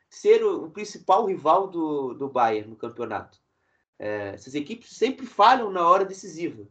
ser 0.09 0.43
o, 0.43 0.65
o 0.65 0.71
principal 0.71 1.25
rival 1.25 1.67
do, 1.67 2.15
do 2.15 2.27
Bayern 2.27 2.71
no 2.71 2.75
campeonato. 2.75 3.39
É, 3.99 4.29
essas 4.29 4.55
equipes 4.55 4.89
sempre 4.89 5.27
falham 5.27 5.71
na 5.71 5.87
hora 5.87 6.03
decisiva. 6.03 6.67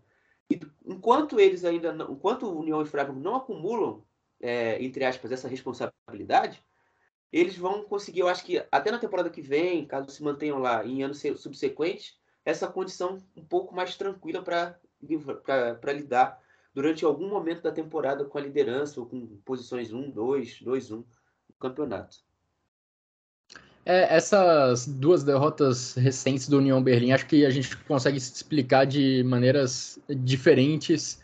E 0.51 0.59
enquanto 0.85 1.39
eles 1.39 1.65
ainda, 1.65 1.93
não, 1.93 2.13
enquanto 2.13 2.53
União 2.53 2.83
e 2.83 2.87
Freiburg 2.87 3.21
não 3.21 3.37
acumulam, 3.37 4.03
é, 4.41 4.83
entre 4.83 5.05
aspas, 5.05 5.31
essa 5.31 5.47
responsabilidade, 5.47 6.61
eles 7.33 7.57
vão 7.57 7.85
conseguir, 7.85 8.21
eu 8.21 8.29
acho 8.29 8.45
que 8.45 8.65
até 8.73 8.91
na 8.91 8.99
temporada 8.99 9.31
que 9.31 9.41
vem, 9.41 9.87
caso 9.87 10.11
se 10.11 10.25
mantenham 10.25 10.59
lá 10.59 10.85
em 10.85 11.05
anos 11.05 11.23
subsequentes, 11.37 12.19
essa 12.47 12.69
condição 12.69 13.19
um 13.37 13.45
pouco 13.45 13.75
mais 13.75 13.97
tranquila 13.97 14.41
para 14.41 15.93
lidar 15.93 16.41
durante 16.73 17.05
algum 17.05 17.29
momento 17.29 17.61
da 17.63 17.73
temporada 17.73 18.25
com 18.25 18.39
a 18.39 18.41
liderança 18.41 19.01
ou 19.01 19.07
com 19.07 19.27
posições 19.45 19.93
1, 19.93 20.13
2, 20.13 20.63
2, 20.63 20.91
1 20.93 20.97
no 20.97 21.05
campeonato. 21.59 22.19
É, 23.85 24.15
essas 24.17 24.87
duas 24.87 25.25
derrotas 25.25 25.95
recentes 25.95 26.49
do 26.49 26.59
União 26.59 26.83
Berlim, 26.83 27.13
acho 27.13 27.27
que 27.27 27.45
a 27.45 27.51
gente 27.51 27.77
consegue 27.79 28.17
explicar 28.17 28.85
de 28.85 29.25
maneiras 29.25 29.99
diferentes. 30.09 31.21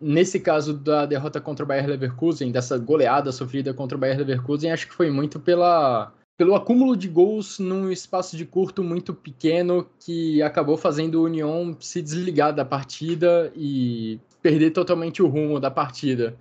Nesse 0.00 0.38
caso 0.38 0.74
da 0.74 1.06
derrota 1.06 1.40
contra 1.40 1.64
o 1.64 1.68
Bayer 1.68 1.86
Leverkusen, 1.86 2.52
dessa 2.52 2.78
goleada 2.78 3.32
sofrida 3.32 3.74
contra 3.74 3.96
o 3.96 4.00
Bayer 4.00 4.18
Leverkusen, 4.18 4.70
acho 4.70 4.86
que 4.86 4.94
foi 4.94 5.10
muito 5.10 5.40
pela 5.40 6.12
pelo 6.38 6.54
acúmulo 6.54 6.96
de 6.96 7.08
gols 7.08 7.58
num 7.58 7.90
espaço 7.90 8.36
de 8.36 8.46
curto 8.46 8.84
muito 8.84 9.12
pequeno 9.12 9.84
que 9.98 10.40
acabou 10.40 10.76
fazendo 10.76 11.16
o 11.16 11.24
União 11.24 11.76
se 11.80 12.00
desligar 12.00 12.54
da 12.54 12.64
partida 12.64 13.52
e 13.56 14.20
perder 14.40 14.70
totalmente 14.70 15.20
o 15.20 15.26
rumo 15.26 15.58
da 15.58 15.68
partida. 15.68 16.36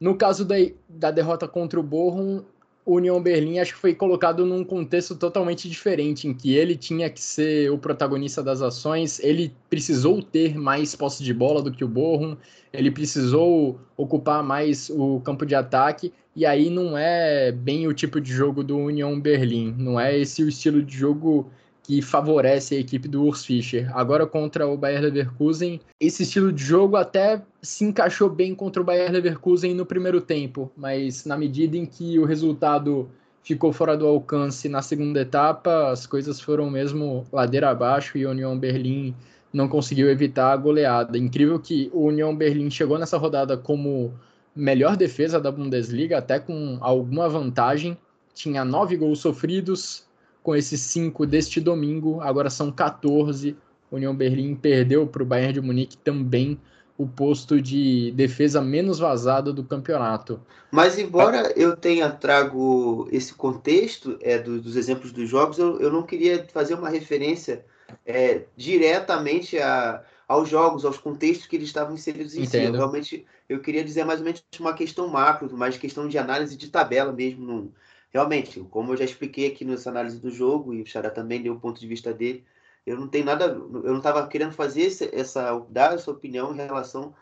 No 0.00 0.16
caso 0.16 0.46
da, 0.46 0.54
da 0.88 1.10
derrota 1.10 1.46
contra 1.46 1.78
o 1.78 1.82
Bochum, 1.82 2.42
o 2.88 2.94
União 2.94 3.22
Berlim 3.22 3.58
acho 3.58 3.74
que 3.74 3.78
foi 3.78 3.94
colocado 3.94 4.46
num 4.46 4.64
contexto 4.64 5.14
totalmente 5.14 5.68
diferente, 5.68 6.26
em 6.26 6.32
que 6.32 6.54
ele 6.54 6.74
tinha 6.74 7.10
que 7.10 7.20
ser 7.20 7.70
o 7.70 7.76
protagonista 7.76 8.42
das 8.42 8.62
ações, 8.62 9.20
ele 9.20 9.54
precisou 9.68 10.22
ter 10.22 10.56
mais 10.58 10.96
posse 10.96 11.22
de 11.22 11.34
bola 11.34 11.60
do 11.60 11.70
que 11.70 11.84
o 11.84 11.88
Bochum, 11.88 12.34
ele 12.72 12.90
precisou 12.90 13.78
ocupar 13.94 14.42
mais 14.42 14.88
o 14.88 15.20
campo 15.20 15.44
de 15.44 15.54
ataque, 15.54 16.14
e 16.34 16.46
aí 16.46 16.70
não 16.70 16.96
é 16.96 17.52
bem 17.52 17.86
o 17.86 17.92
tipo 17.92 18.18
de 18.22 18.32
jogo 18.32 18.64
do 18.64 18.78
União 18.78 19.20
Berlim, 19.20 19.74
não 19.76 20.00
é 20.00 20.18
esse 20.18 20.42
o 20.42 20.48
estilo 20.48 20.82
de 20.82 20.96
jogo 20.96 21.50
que 21.88 22.02
favorece 22.02 22.74
a 22.74 22.78
equipe 22.78 23.08
do 23.08 23.24
Urs 23.24 23.46
Fischer. 23.46 23.90
Agora 23.96 24.26
contra 24.26 24.68
o 24.68 24.76
Bayer 24.76 25.00
Leverkusen, 25.00 25.80
esse 25.98 26.22
estilo 26.22 26.52
de 26.52 26.62
jogo 26.62 26.96
até 26.96 27.40
se 27.62 27.82
encaixou 27.82 28.28
bem 28.28 28.54
contra 28.54 28.82
o 28.82 28.84
Bayer 28.84 29.10
Leverkusen 29.10 29.72
no 29.72 29.86
primeiro 29.86 30.20
tempo, 30.20 30.70
mas 30.76 31.24
na 31.24 31.34
medida 31.34 31.78
em 31.78 31.86
que 31.86 32.18
o 32.18 32.26
resultado 32.26 33.08
ficou 33.42 33.72
fora 33.72 33.96
do 33.96 34.06
alcance 34.06 34.68
na 34.68 34.82
segunda 34.82 35.22
etapa, 35.22 35.90
as 35.90 36.06
coisas 36.06 36.38
foram 36.38 36.68
mesmo 36.68 37.26
ladeira 37.32 37.70
abaixo 37.70 38.18
e 38.18 38.24
a 38.26 38.30
União 38.30 38.58
Berlim 38.58 39.14
não 39.50 39.66
conseguiu 39.66 40.10
evitar 40.10 40.52
a 40.52 40.56
goleada. 40.58 41.16
Incrível 41.16 41.58
que 41.58 41.90
o 41.94 42.04
União 42.08 42.36
Berlim 42.36 42.70
chegou 42.70 42.98
nessa 42.98 43.16
rodada 43.16 43.56
como 43.56 44.12
melhor 44.54 44.94
defesa 44.94 45.40
da 45.40 45.50
Bundesliga, 45.50 46.18
até 46.18 46.38
com 46.38 46.76
alguma 46.82 47.30
vantagem. 47.30 47.96
Tinha 48.34 48.62
nove 48.62 48.94
gols 48.94 49.20
sofridos, 49.20 50.06
com 50.48 50.56
esses 50.56 50.80
cinco 50.80 51.26
deste 51.26 51.60
domingo, 51.60 52.22
agora 52.22 52.48
são 52.48 52.72
14. 52.72 53.54
União 53.92 54.16
Berlim 54.16 54.54
perdeu 54.54 55.06
para 55.06 55.22
o 55.22 55.26
Bayern 55.26 55.52
de 55.52 55.60
Munique 55.60 55.98
também 55.98 56.58
o 56.96 57.06
posto 57.06 57.60
de 57.60 58.12
defesa 58.12 58.62
menos 58.62 58.98
vazado 58.98 59.52
do 59.52 59.62
campeonato. 59.62 60.40
Mas 60.70 60.98
embora 60.98 61.52
eu 61.54 61.76
tenha 61.76 62.08
trago 62.08 63.06
esse 63.12 63.34
contexto 63.34 64.18
é, 64.22 64.38
do, 64.38 64.58
dos 64.58 64.74
exemplos 64.74 65.12
dos 65.12 65.28
jogos, 65.28 65.58
eu, 65.58 65.78
eu 65.80 65.92
não 65.92 66.02
queria 66.02 66.46
fazer 66.50 66.72
uma 66.72 66.88
referência 66.88 67.62
é, 68.06 68.44
diretamente 68.56 69.58
a, 69.58 70.02
aos 70.26 70.48
jogos, 70.48 70.86
aos 70.86 70.96
contextos 70.96 71.46
que 71.46 71.56
eles 71.56 71.68
estavam 71.68 71.92
inseridos 71.92 72.34
em 72.34 72.44
Entendo. 72.44 72.72
si. 72.72 72.78
realmente 72.78 73.26
eu 73.50 73.60
queria 73.60 73.84
dizer 73.84 74.02
mais 74.06 74.20
ou 74.20 74.24
menos 74.24 74.42
uma 74.58 74.72
questão 74.72 75.08
macro, 75.08 75.54
mais 75.54 75.76
questão 75.76 76.08
de 76.08 76.16
análise 76.16 76.56
de 76.56 76.70
tabela 76.70 77.12
mesmo, 77.12 77.44
num, 77.44 77.70
realmente, 78.10 78.60
como 78.70 78.92
eu 78.92 78.96
já 78.96 79.04
expliquei 79.04 79.48
aqui 79.48 79.64
nessa 79.64 79.90
análise 79.90 80.18
do 80.18 80.30
jogo, 80.30 80.74
e 80.74 80.82
o 80.82 80.86
Xará 80.86 81.10
também 81.10 81.42
deu 81.42 81.54
o 81.54 81.60
ponto 81.60 81.80
de 81.80 81.86
vista 81.86 82.12
dele, 82.12 82.44
eu 82.86 82.98
não 82.98 83.08
tenho 83.08 83.24
nada, 83.24 83.44
eu 83.44 83.82
não 83.82 83.98
estava 83.98 84.26
querendo 84.26 84.52
fazer 84.52 84.82
esse, 84.82 85.14
essa, 85.14 85.62
dar 85.68 85.94
essa 85.94 86.10
opinião 86.10 86.52
em 86.52 86.56
relação 86.56 87.14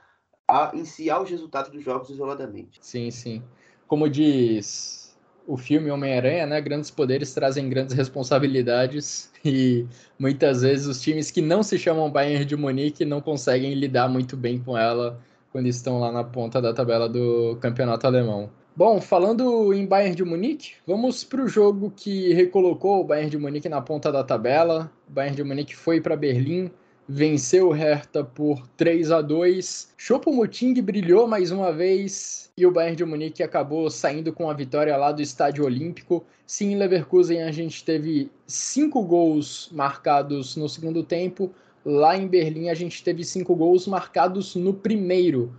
a, 0.46 0.72
si 0.84 1.10
aos 1.10 1.28
resultados 1.28 1.70
dos 1.70 1.82
jogos 1.82 2.10
isoladamente. 2.10 2.78
Sim, 2.80 3.10
sim. 3.10 3.42
Como 3.88 4.08
diz 4.08 5.06
o 5.46 5.56
filme 5.56 5.90
Homem-Aranha, 5.90 6.46
né? 6.46 6.60
Grandes 6.60 6.90
poderes 6.90 7.32
trazem 7.32 7.68
grandes 7.68 7.94
responsabilidades 7.94 9.30
e 9.44 9.86
muitas 10.18 10.62
vezes 10.62 10.86
os 10.86 11.00
times 11.00 11.30
que 11.30 11.40
não 11.40 11.62
se 11.62 11.78
chamam 11.78 12.10
Bayern 12.10 12.44
de 12.44 12.56
Munique 12.56 13.04
não 13.04 13.20
conseguem 13.20 13.74
lidar 13.74 14.08
muito 14.08 14.36
bem 14.36 14.58
com 14.58 14.76
ela 14.76 15.20
quando 15.52 15.66
estão 15.66 15.98
lá 15.98 16.12
na 16.12 16.24
ponta 16.24 16.60
da 16.60 16.74
tabela 16.74 17.08
do 17.08 17.56
campeonato 17.60 18.06
alemão. 18.06 18.50
Bom, 18.76 19.00
falando 19.00 19.72
em 19.72 19.86
Bayern 19.86 20.14
de 20.14 20.22
Munique, 20.22 20.74
vamos 20.86 21.24
para 21.24 21.42
o 21.42 21.48
jogo 21.48 21.90
que 21.96 22.34
recolocou 22.34 23.00
o 23.00 23.04
Bayern 23.04 23.30
de 23.30 23.38
Munique 23.38 23.70
na 23.70 23.80
ponta 23.80 24.12
da 24.12 24.22
tabela. 24.22 24.92
O 25.08 25.12
Bayern 25.12 25.34
de 25.34 25.42
Munique 25.42 25.74
foi 25.74 25.98
para 25.98 26.14
Berlim, 26.14 26.70
venceu 27.08 27.68
o 27.68 27.72
Hertha 27.72 28.22
por 28.22 28.68
3 28.76 29.10
a 29.12 29.22
2. 29.22 29.94
Choupo-Moting 29.96 30.74
brilhou 30.82 31.26
mais 31.26 31.50
uma 31.50 31.72
vez 31.72 32.52
e 32.54 32.66
o 32.66 32.70
Bayern 32.70 32.96
de 32.96 33.04
Munique 33.06 33.42
acabou 33.42 33.88
saindo 33.88 34.30
com 34.30 34.50
a 34.50 34.52
vitória 34.52 34.94
lá 34.94 35.10
do 35.10 35.22
Estádio 35.22 35.64
Olímpico. 35.64 36.22
Sim, 36.46 36.72
em 36.72 36.76
Leverkusen 36.76 37.44
a 37.44 37.50
gente 37.50 37.82
teve 37.82 38.30
cinco 38.46 39.02
gols 39.02 39.70
marcados 39.72 40.54
no 40.54 40.68
segundo 40.68 41.02
tempo. 41.02 41.50
Lá 41.82 42.14
em 42.14 42.28
Berlim 42.28 42.68
a 42.68 42.74
gente 42.74 43.02
teve 43.02 43.24
cinco 43.24 43.56
gols 43.56 43.86
marcados 43.86 44.54
no 44.54 44.74
primeiro. 44.74 45.50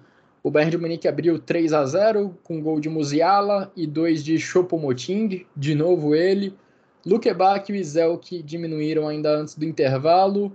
O 0.47 0.49
Bayern 0.49 0.71
de 0.71 0.77
Munique 0.77 1.09
abriu 1.09 1.37
3 1.37 1.73
a 1.73 1.85
0 1.85 2.33
com 2.41 2.61
gol 2.61 2.79
de 2.79 2.87
Musiala 2.87 3.69
e 3.75 3.85
dois 3.85 4.23
de 4.23 4.39
Choupo-Moting, 4.39 5.45
de 5.53 5.75
novo 5.75 6.15
ele. 6.15 6.53
Luke 7.05 7.33
Bach 7.33 7.69
e 7.69 7.83
Zelk 7.83 8.41
diminuíram 8.43 9.09
ainda 9.09 9.29
antes 9.29 9.55
do 9.55 9.65
intervalo, 9.65 10.53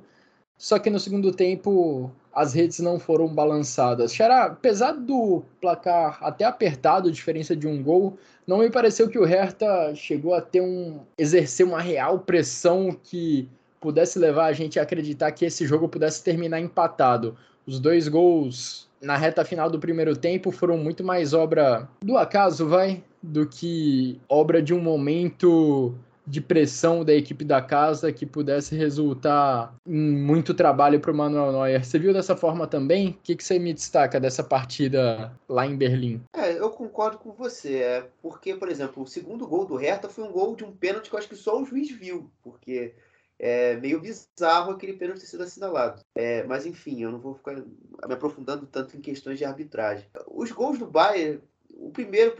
só 0.57 0.78
que 0.78 0.88
no 0.88 0.98
segundo 0.98 1.31
tempo 1.31 2.11
as 2.33 2.55
redes 2.55 2.81
não 2.81 2.98
foram 2.98 3.28
balançadas. 3.28 4.14
Xará, 4.14 4.44
apesar 4.44 4.92
do 4.92 5.42
placar 5.61 6.18
até 6.22 6.46
apertado, 6.46 7.12
diferença 7.12 7.55
de 7.55 7.66
um 7.68 7.83
gol, 7.83 8.16
não 8.46 8.61
me 8.61 8.70
pareceu 8.70 9.11
que 9.11 9.18
o 9.18 9.26
Hertha 9.26 9.94
chegou 9.94 10.33
a 10.33 10.40
ter 10.40 10.62
um 10.62 11.00
exercer 11.18 11.66
uma 11.66 11.83
real 11.83 12.20
pressão 12.20 12.98
que 13.05 13.46
pudesse 13.78 14.18
levar 14.18 14.46
a 14.46 14.52
gente 14.55 14.81
a 14.81 14.85
acreditar 14.85 15.33
que 15.33 15.44
esse 15.44 15.66
jogo 15.66 15.87
pudesse 15.87 16.24
terminar 16.24 16.61
empatado. 16.61 17.37
Os 17.66 17.78
dois 17.78 18.09
gols 18.09 18.90
na 19.02 19.16
reta 19.16 19.44
final 19.44 19.68
do 19.68 19.80
primeiro 19.80 20.16
tempo 20.16 20.50
foram 20.50 20.78
muito 20.78 21.02
mais 21.02 21.34
obra 21.34 21.88
do 22.00 22.16
acaso, 22.16 22.68
vai, 22.68 23.02
do 23.22 23.46
que 23.46 24.20
obra 24.28 24.62
de 24.62 24.72
um 24.72 24.80
momento 24.80 25.94
de 26.26 26.40
pressão 26.40 27.04
da 27.04 27.12
equipe 27.12 27.44
da 27.44 27.60
casa 27.60 28.12
que 28.12 28.24
pudesse 28.24 28.76
resultar 28.76 29.74
em 29.84 30.16
muito 30.16 30.54
trabalho 30.54 31.00
para 31.00 31.10
o 31.10 31.14
Manuel 31.14 31.52
Neuer. 31.52 31.84
Você 31.84 31.98
viu 31.98 32.12
dessa 32.12 32.36
forma 32.36 32.66
também? 32.66 33.08
O 33.08 33.16
que, 33.24 33.34
que 33.34 33.42
você 33.42 33.58
me 33.58 33.74
destaca 33.74 34.20
dessa 34.20 34.42
partida 34.44 35.32
lá 35.48 35.66
em 35.66 35.76
Berlim? 35.76 36.22
É, 36.36 36.52
eu 36.52 36.70
concordo 36.70 37.18
com 37.18 37.32
você. 37.32 37.78
É 37.78 38.06
porque, 38.22 38.54
por 38.54 38.68
exemplo, 38.68 39.02
o 39.02 39.06
segundo 39.06 39.46
gol 39.46 39.66
do 39.66 39.76
Hertha 39.76 40.08
foi 40.08 40.24
um 40.24 40.32
gol 40.32 40.54
de 40.54 40.64
um 40.64 40.70
pênalti 40.70 41.10
que 41.10 41.14
eu 41.14 41.18
acho 41.18 41.28
que 41.28 41.36
só 41.36 41.60
o 41.60 41.64
juiz 41.64 41.90
viu, 41.90 42.30
porque 42.42 42.94
é 43.38 43.76
meio 43.76 44.00
bizarro 44.00 44.70
aquele 44.70 44.92
pênalti 44.94 45.20
ter 45.20 45.26
sido 45.26 45.42
assinalado. 45.42 46.02
É, 46.14 46.44
mas 46.44 46.66
enfim, 46.66 47.02
eu 47.02 47.10
não 47.10 47.18
vou 47.18 47.34
ficar 47.34 47.56
me 47.56 48.14
aprofundando 48.14 48.66
tanto 48.66 48.96
em 48.96 49.00
questões 49.00 49.38
de 49.38 49.44
arbitragem. 49.44 50.08
Os 50.28 50.52
gols 50.52 50.78
do 50.78 50.86
Bayern, 50.86 51.42
o 51.70 51.90
primeiro, 51.90 52.34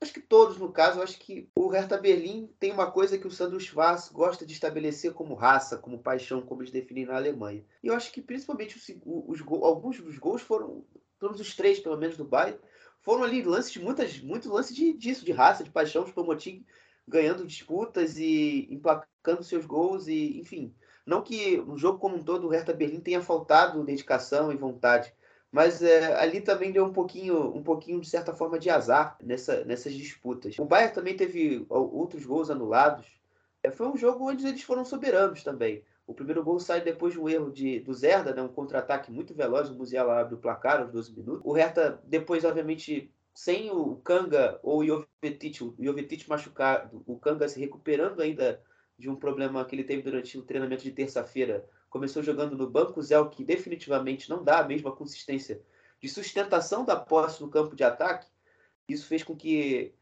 acho 0.00 0.12
que 0.12 0.20
todos 0.20 0.56
no 0.56 0.72
caso, 0.72 1.02
acho 1.02 1.18
que 1.18 1.48
o 1.54 1.68
Hertha 1.68 1.98
Berlim 1.98 2.48
tem 2.58 2.72
uma 2.72 2.90
coisa 2.90 3.18
que 3.18 3.26
o 3.26 3.30
Sandro 3.30 3.60
Schwarz 3.60 4.08
gosta 4.08 4.46
de 4.46 4.54
estabelecer 4.54 5.12
como 5.12 5.34
raça, 5.34 5.76
como 5.76 6.02
paixão, 6.02 6.40
como 6.40 6.62
eles 6.62 6.72
definem 6.72 7.06
na 7.06 7.16
Alemanha. 7.16 7.64
E 7.82 7.88
eu 7.88 7.94
acho 7.94 8.12
que 8.12 8.22
principalmente 8.22 8.76
os, 8.76 8.88
os, 9.04 9.40
alguns 9.62 10.00
dos 10.00 10.18
gols 10.18 10.42
foram, 10.42 10.84
todos 11.18 11.40
os 11.40 11.54
três 11.54 11.80
pelo 11.80 11.98
menos 11.98 12.16
do 12.16 12.24
Bayern, 12.24 12.58
foram 13.02 13.24
ali 13.24 13.42
lances 13.42 13.72
de 13.72 13.80
muitas, 13.80 14.20
muito 14.20 14.50
lance 14.50 14.72
de, 14.72 14.92
disso, 14.92 15.24
de 15.24 15.32
raça, 15.32 15.64
de 15.64 15.70
paixão, 15.70 16.04
de 16.04 16.12
Pomoting 16.12 16.64
ganhando 17.06 17.46
disputas 17.46 18.18
e 18.18 18.68
emplacando 18.70 19.42
seus 19.42 19.66
gols 19.66 20.06
e, 20.06 20.38
enfim, 20.40 20.74
não 21.04 21.22
que 21.22 21.56
no 21.58 21.76
jogo 21.76 21.98
como 21.98 22.16
um 22.16 22.22
todo 22.22 22.46
o 22.46 22.50
Hertha 22.50 22.72
Berlim 22.72 23.00
tenha 23.00 23.20
faltado 23.20 23.82
dedicação 23.84 24.52
e 24.52 24.56
vontade, 24.56 25.12
mas 25.50 25.82
é, 25.82 26.14
ali 26.14 26.40
também 26.40 26.72
deu 26.72 26.84
um 26.84 26.92
pouquinho, 26.92 27.54
um 27.54 27.62
pouquinho 27.62 28.00
de 28.00 28.08
certa 28.08 28.32
forma 28.32 28.58
de 28.58 28.70
azar 28.70 29.18
nessa, 29.22 29.64
nessas 29.64 29.92
disputas. 29.92 30.58
O 30.58 30.64
Bayern 30.64 30.94
também 30.94 31.14
teve 31.14 31.66
outros 31.68 32.24
gols 32.24 32.48
anulados. 32.48 33.06
É, 33.62 33.70
foi 33.70 33.86
um 33.86 33.96
jogo 33.96 34.28
onde 34.30 34.46
eles 34.46 34.62
foram 34.62 34.84
soberanos 34.84 35.42
também. 35.44 35.84
O 36.06 36.14
primeiro 36.14 36.42
gol 36.42 36.58
sai 36.58 36.80
depois 36.80 37.12
de 37.12 37.20
um 37.20 37.28
erro 37.28 37.50
de, 37.50 37.80
do 37.80 37.92
Zerda, 37.92 38.34
né, 38.34 38.42
um 38.42 38.48
contra-ataque 38.48 39.12
muito 39.12 39.34
veloz. 39.34 39.68
O 39.68 39.74
Musiala 39.74 40.20
abre 40.20 40.34
o 40.34 40.38
placar 40.38 40.80
aos 40.80 40.90
12 40.90 41.14
minutos. 41.14 41.42
O 41.44 41.52
Hertha, 41.52 42.00
depois, 42.04 42.44
obviamente, 42.44 43.12
sem 43.34 43.70
o 43.70 43.96
Kanga 43.96 44.58
ou 44.62 44.80
o 44.80 44.86
Jovetic, 44.86 45.62
o 45.62 45.74
Jovetic 45.78 46.28
machucado, 46.28 47.02
o 47.06 47.18
Kanga 47.18 47.48
se 47.48 47.58
recuperando 47.58 48.20
ainda 48.20 48.62
de 48.98 49.08
um 49.08 49.16
problema 49.16 49.64
que 49.64 49.74
ele 49.74 49.84
teve 49.84 50.02
durante 50.02 50.38
o 50.38 50.42
treinamento 50.42 50.84
de 50.84 50.92
terça-feira, 50.92 51.68
começou 51.88 52.22
jogando 52.22 52.56
no 52.56 52.70
banco, 52.70 53.02
Zé, 53.02 53.16
que 53.30 53.44
definitivamente 53.44 54.28
não 54.30 54.44
dá 54.44 54.60
a 54.60 54.64
mesma 54.64 54.92
consistência 54.92 55.60
de 56.00 56.08
sustentação 56.08 56.84
da 56.84 56.96
posse 56.96 57.40
no 57.42 57.50
campo 57.50 57.76
de 57.76 57.84
ataque. 57.84 58.26
Isso 58.88 59.06
fez 59.06 59.22
com 59.22 59.36
que 59.36 59.94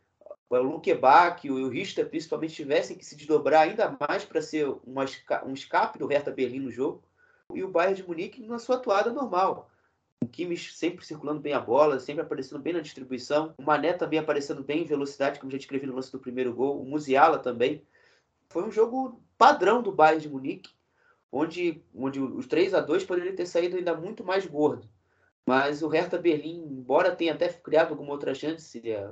o 0.49 0.57
Luke 0.57 0.93
Bach 0.95 1.45
e 1.45 1.51
o 1.51 1.69
Richter 1.69 2.09
principalmente 2.09 2.55
tivessem 2.55 2.97
que 2.97 3.05
se 3.05 3.16
desdobrar 3.16 3.62
ainda 3.62 3.97
mais 4.01 4.25
para 4.25 4.43
ser 4.43 4.66
uma, 4.85 5.05
um 5.47 5.53
escape 5.53 5.99
do 5.99 6.07
Hertha 6.07 6.31
Berlim 6.31 6.61
no 6.61 6.71
jogo. 6.71 7.03
E 7.53 7.62
o 7.62 7.69
Bayern 7.69 7.97
de 7.97 8.07
Munique 8.07 8.47
na 8.47 8.59
sua 8.59 8.77
atuada 8.77 9.12
normal 9.12 9.71
o 10.22 10.28
Kimmich 10.28 10.72
sempre 10.74 11.04
circulando 11.04 11.40
bem 11.40 11.52
a 11.52 11.61
bola, 11.61 11.98
sempre 11.98 12.22
aparecendo 12.22 12.61
bem 12.61 12.74
na 12.74 12.80
distribuição. 12.80 13.54
O 13.59 13.62
Mané 13.62 13.92
também 13.92 14.18
aparecendo 14.18 14.62
bem 14.62 14.83
em 14.83 14.87
velocidade, 14.87 15.40
como 15.40 15.50
já 15.50 15.56
descrevi 15.59 15.87
no 15.87 15.94
lance 15.94 16.12
do 16.12 16.18
primeiro 16.18 16.54
gol. 16.54 16.80
O 16.80 16.85
Musiala 16.85 17.38
também. 17.38 17.83
Foi 18.48 18.62
um 18.62 18.70
jogo 18.70 19.20
padrão 19.38 19.83
do 19.83 19.92
Bayern 19.92 20.20
de 20.20 20.28
Munique, 20.28 20.70
onde, 21.33 21.83
onde 21.94 22.20
os 22.20 22.46
3 22.46 22.74
a 22.74 22.80
2 22.80 23.04
poderiam 23.04 23.35
ter 23.35 23.46
saído 23.46 23.76
ainda 23.76 23.94
muito 23.94 24.22
mais 24.22 24.46
gordo. 24.46 24.88
Mas 25.46 25.83
o 25.83 25.88
Hertha 25.88 26.18
Berlim, 26.18 26.64
embora 26.64 27.16
tenha 27.16 27.33
até 27.33 27.48
criado 27.48 27.90
alguma 27.90 28.12
outra 28.12 28.35
chance, 28.35 28.78
é, 28.88 29.09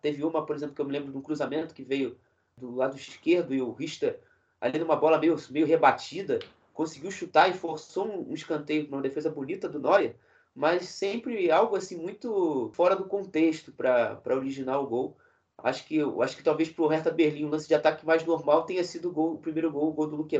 teve 0.00 0.24
uma, 0.24 0.44
por 0.44 0.56
exemplo, 0.56 0.74
que 0.74 0.80
eu 0.80 0.86
me 0.86 0.92
lembro 0.92 1.12
de 1.12 1.18
um 1.18 1.22
cruzamento 1.22 1.74
que 1.74 1.84
veio 1.84 2.16
do 2.56 2.74
lado 2.74 2.96
esquerdo 2.96 3.54
e 3.54 3.60
o 3.60 3.72
Richter, 3.72 4.18
ali 4.60 4.78
numa 4.78 4.96
bola 4.96 5.18
meio, 5.18 5.36
meio 5.50 5.66
rebatida, 5.66 6.38
conseguiu 6.72 7.10
chutar 7.10 7.50
e 7.50 7.54
forçou 7.54 8.28
um 8.28 8.32
escanteio, 8.32 8.88
uma 8.88 9.02
defesa 9.02 9.30
bonita 9.30 9.68
do 9.68 9.78
Neuer, 9.78 10.16
mas 10.56 10.88
sempre 10.88 11.50
algo 11.50 11.76
assim 11.76 11.98
muito 11.98 12.70
fora 12.72 12.96
do 12.96 13.04
contexto 13.04 13.70
para 13.72 14.34
originar 14.34 14.80
o 14.80 14.86
gol. 14.86 15.16
Acho 15.58 15.86
que, 15.86 16.00
acho 16.22 16.36
que 16.36 16.42
talvez 16.42 16.70
para 16.70 16.84
o 16.84 16.88
Hertha 16.88 17.10
Berlim 17.10 17.44
o 17.44 17.48
lance 17.48 17.68
de 17.68 17.74
ataque 17.74 18.06
mais 18.06 18.24
normal 18.24 18.64
tenha 18.64 18.82
sido 18.82 19.10
o, 19.10 19.12
gol, 19.12 19.34
o 19.34 19.38
primeiro 19.38 19.70
gol, 19.70 19.88
o 19.90 19.92
gol 19.92 20.06
do 20.06 20.16
Luque 20.16 20.38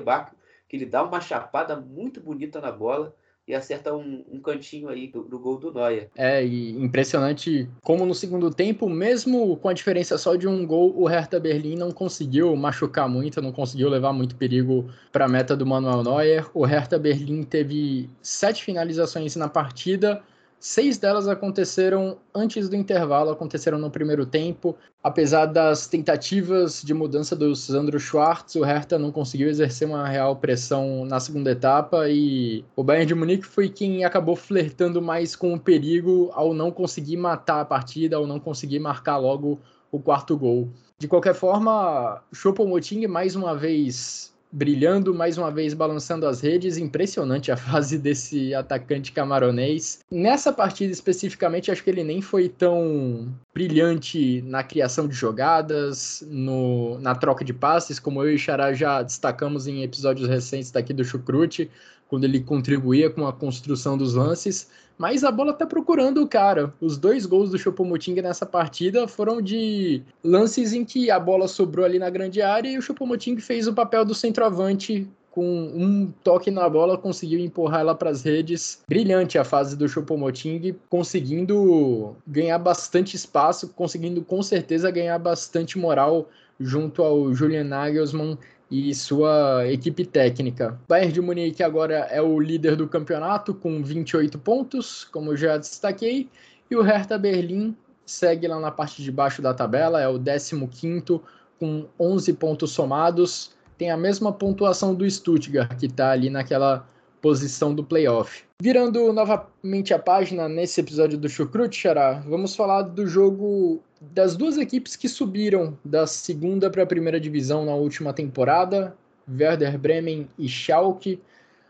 que 0.68 0.76
ele 0.76 0.86
dá 0.86 1.02
uma 1.04 1.20
chapada 1.20 1.76
muito 1.76 2.20
bonita 2.20 2.60
na 2.60 2.72
bola 2.72 3.14
e 3.46 3.54
acerta 3.54 3.94
um, 3.94 4.24
um 4.30 4.40
cantinho 4.40 4.88
aí 4.88 5.06
do, 5.06 5.22
do, 5.22 5.38
gol 5.38 5.56
do 5.56 5.72
Neuer. 5.72 6.10
É, 6.16 6.44
e 6.44 6.70
impressionante 6.72 7.68
como 7.82 8.04
no 8.04 8.14
segundo 8.14 8.50
tempo, 8.50 8.88
mesmo 8.88 9.56
com 9.58 9.68
a 9.68 9.72
diferença 9.72 10.18
só 10.18 10.34
de 10.34 10.48
um 10.48 10.66
gol, 10.66 10.92
o 10.96 11.06
Hertha 11.06 11.38
Berlim 11.38 11.76
não 11.76 11.92
conseguiu 11.92 12.54
machucar 12.56 13.08
muito, 13.08 13.40
não 13.40 13.52
conseguiu 13.52 13.88
levar 13.88 14.12
muito 14.12 14.34
perigo 14.34 14.90
para 15.12 15.26
a 15.26 15.28
meta 15.28 15.56
do 15.56 15.64
Manuel 15.64 16.02
Neuer. 16.02 16.46
O 16.52 16.64
Hertha 16.64 16.98
Berlim 16.98 17.44
teve 17.44 18.10
sete 18.20 18.64
finalizações 18.64 19.36
na 19.36 19.48
partida, 19.48 20.22
Seis 20.58 20.96
delas 20.96 21.28
aconteceram 21.28 22.16
antes 22.34 22.68
do 22.68 22.76
intervalo, 22.76 23.30
aconteceram 23.30 23.78
no 23.78 23.90
primeiro 23.90 24.24
tempo. 24.24 24.76
Apesar 25.02 25.46
das 25.46 25.86
tentativas 25.86 26.82
de 26.82 26.94
mudança 26.94 27.36
do 27.36 27.54
Sandro 27.54 28.00
Schwartz, 28.00 28.54
o 28.56 28.64
Hertha 28.64 28.98
não 28.98 29.12
conseguiu 29.12 29.48
exercer 29.48 29.86
uma 29.86 30.08
real 30.08 30.34
pressão 30.36 31.04
na 31.04 31.20
segunda 31.20 31.50
etapa 31.50 32.08
e 32.08 32.64
o 32.74 32.82
Bayern 32.82 33.06
de 33.06 33.14
Munique 33.14 33.46
foi 33.46 33.68
quem 33.68 34.04
acabou 34.04 34.34
flertando 34.34 35.00
mais 35.02 35.36
com 35.36 35.52
o 35.52 35.60
perigo 35.60 36.30
ao 36.32 36.54
não 36.54 36.70
conseguir 36.70 37.16
matar 37.16 37.60
a 37.60 37.64
partida, 37.64 38.16
ao 38.16 38.26
não 38.26 38.40
conseguir 38.40 38.78
marcar 38.78 39.18
logo 39.18 39.60
o 39.92 40.00
quarto 40.00 40.36
gol. 40.36 40.68
De 40.98 41.06
qualquer 41.06 41.34
forma, 41.34 42.22
Choupo-Moting 42.32 43.06
mais 43.06 43.36
uma 43.36 43.54
vez 43.54 44.34
brilhando 44.56 45.14
mais 45.14 45.36
uma 45.36 45.50
vez, 45.50 45.74
balançando 45.74 46.26
as 46.26 46.40
redes. 46.40 46.78
Impressionante 46.78 47.52
a 47.52 47.56
fase 47.58 47.98
desse 47.98 48.54
atacante 48.54 49.12
camaronês. 49.12 50.00
Nessa 50.10 50.50
partida 50.50 50.90
especificamente, 50.90 51.70
acho 51.70 51.84
que 51.84 51.90
ele 51.90 52.02
nem 52.02 52.22
foi 52.22 52.48
tão 52.48 53.34
brilhante 53.52 54.40
na 54.46 54.62
criação 54.62 55.06
de 55.06 55.14
jogadas, 55.14 56.26
no, 56.26 56.98
na 57.00 57.14
troca 57.14 57.44
de 57.44 57.52
passes, 57.52 57.98
como 57.98 58.22
eu 58.22 58.34
e 58.34 58.38
Xará 58.38 58.72
já 58.72 59.02
destacamos 59.02 59.66
em 59.66 59.82
episódios 59.82 60.26
recentes 60.26 60.70
daqui 60.70 60.94
do 60.94 61.04
Chucrute, 61.04 61.70
quando 62.08 62.24
ele 62.24 62.40
contribuía 62.40 63.10
com 63.10 63.26
a 63.26 63.32
construção 63.32 63.98
dos 63.98 64.14
lances 64.14 64.68
mas 64.98 65.24
a 65.24 65.30
bola 65.30 65.52
tá 65.52 65.66
procurando 65.66 66.22
o 66.22 66.28
cara. 66.28 66.72
Os 66.80 66.96
dois 66.96 67.26
gols 67.26 67.50
do 67.50 67.58
Choupo-Moting 67.58 68.14
nessa 68.20 68.46
partida 68.46 69.06
foram 69.06 69.40
de 69.40 70.02
lances 70.22 70.72
em 70.72 70.84
que 70.84 71.10
a 71.10 71.18
bola 71.18 71.48
sobrou 71.48 71.84
ali 71.84 71.98
na 71.98 72.10
grande 72.10 72.40
área 72.42 72.68
e 72.68 72.78
o 72.78 72.82
Choupo-Moting 72.82 73.38
fez 73.38 73.66
o 73.66 73.74
papel 73.74 74.04
do 74.04 74.14
centroavante 74.14 75.08
com 75.36 75.44
um 75.44 76.10
toque 76.24 76.50
na 76.50 76.66
bola, 76.66 76.96
conseguiu 76.96 77.38
empurrar 77.38 77.80
ela 77.80 77.94
para 77.94 78.08
as 78.08 78.22
redes. 78.22 78.82
Brilhante 78.88 79.36
a 79.36 79.44
fase 79.44 79.76
do 79.76 79.86
Choupo-Moting, 79.86 80.74
conseguindo 80.88 82.16
ganhar 82.26 82.58
bastante 82.58 83.16
espaço, 83.16 83.68
conseguindo 83.68 84.22
com 84.22 84.42
certeza 84.42 84.90
ganhar 84.90 85.18
bastante 85.18 85.78
moral 85.78 86.30
junto 86.58 87.02
ao 87.02 87.34
Julian 87.34 87.64
Nagelsmann 87.64 88.38
e 88.70 88.94
sua 88.94 89.66
equipe 89.68 90.04
técnica. 90.04 90.78
Bayern 90.88 91.12
de 91.12 91.20
Munique 91.20 91.62
agora 91.62 92.08
é 92.10 92.20
o 92.20 92.40
líder 92.40 92.76
do 92.76 92.88
campeonato 92.88 93.54
com 93.54 93.82
28 93.82 94.38
pontos, 94.38 95.04
como 95.04 95.36
já 95.36 95.56
destaquei, 95.56 96.28
e 96.70 96.76
o 96.76 96.82
Hertha 96.82 97.16
Berlim 97.16 97.76
segue 98.04 98.46
lá 98.48 98.58
na 98.58 98.70
parte 98.70 99.02
de 99.02 99.10
baixo 99.10 99.40
da 99.40 99.54
tabela, 99.54 100.00
é 100.00 100.08
o 100.08 100.18
15º 100.18 101.20
com 101.58 101.86
11 101.98 102.32
pontos 102.34 102.70
somados, 102.70 103.52
tem 103.78 103.90
a 103.90 103.96
mesma 103.96 104.32
pontuação 104.32 104.94
do 104.94 105.08
Stuttgart, 105.08 105.76
que 105.78 105.86
está 105.86 106.10
ali 106.10 106.30
naquela 106.30 106.88
posição 107.20 107.74
do 107.74 107.84
playoff. 107.84 108.45
Virando 108.58 109.12
novamente 109.12 109.92
a 109.92 109.98
página 109.98 110.48
nesse 110.48 110.80
episódio 110.80 111.18
do 111.18 111.28
Chucrute, 111.28 111.78
Xará, 111.78 112.24
vamos 112.26 112.56
falar 112.56 112.80
do 112.80 113.06
jogo 113.06 113.82
das 114.00 114.34
duas 114.34 114.56
equipes 114.56 114.96
que 114.96 115.10
subiram 115.10 115.78
da 115.84 116.06
segunda 116.06 116.70
para 116.70 116.82
a 116.82 116.86
primeira 116.86 117.20
divisão 117.20 117.66
na 117.66 117.74
última 117.74 118.14
temporada, 118.14 118.96
Werder 119.28 119.78
Bremen 119.78 120.30
e 120.38 120.48
Schalke, 120.48 121.20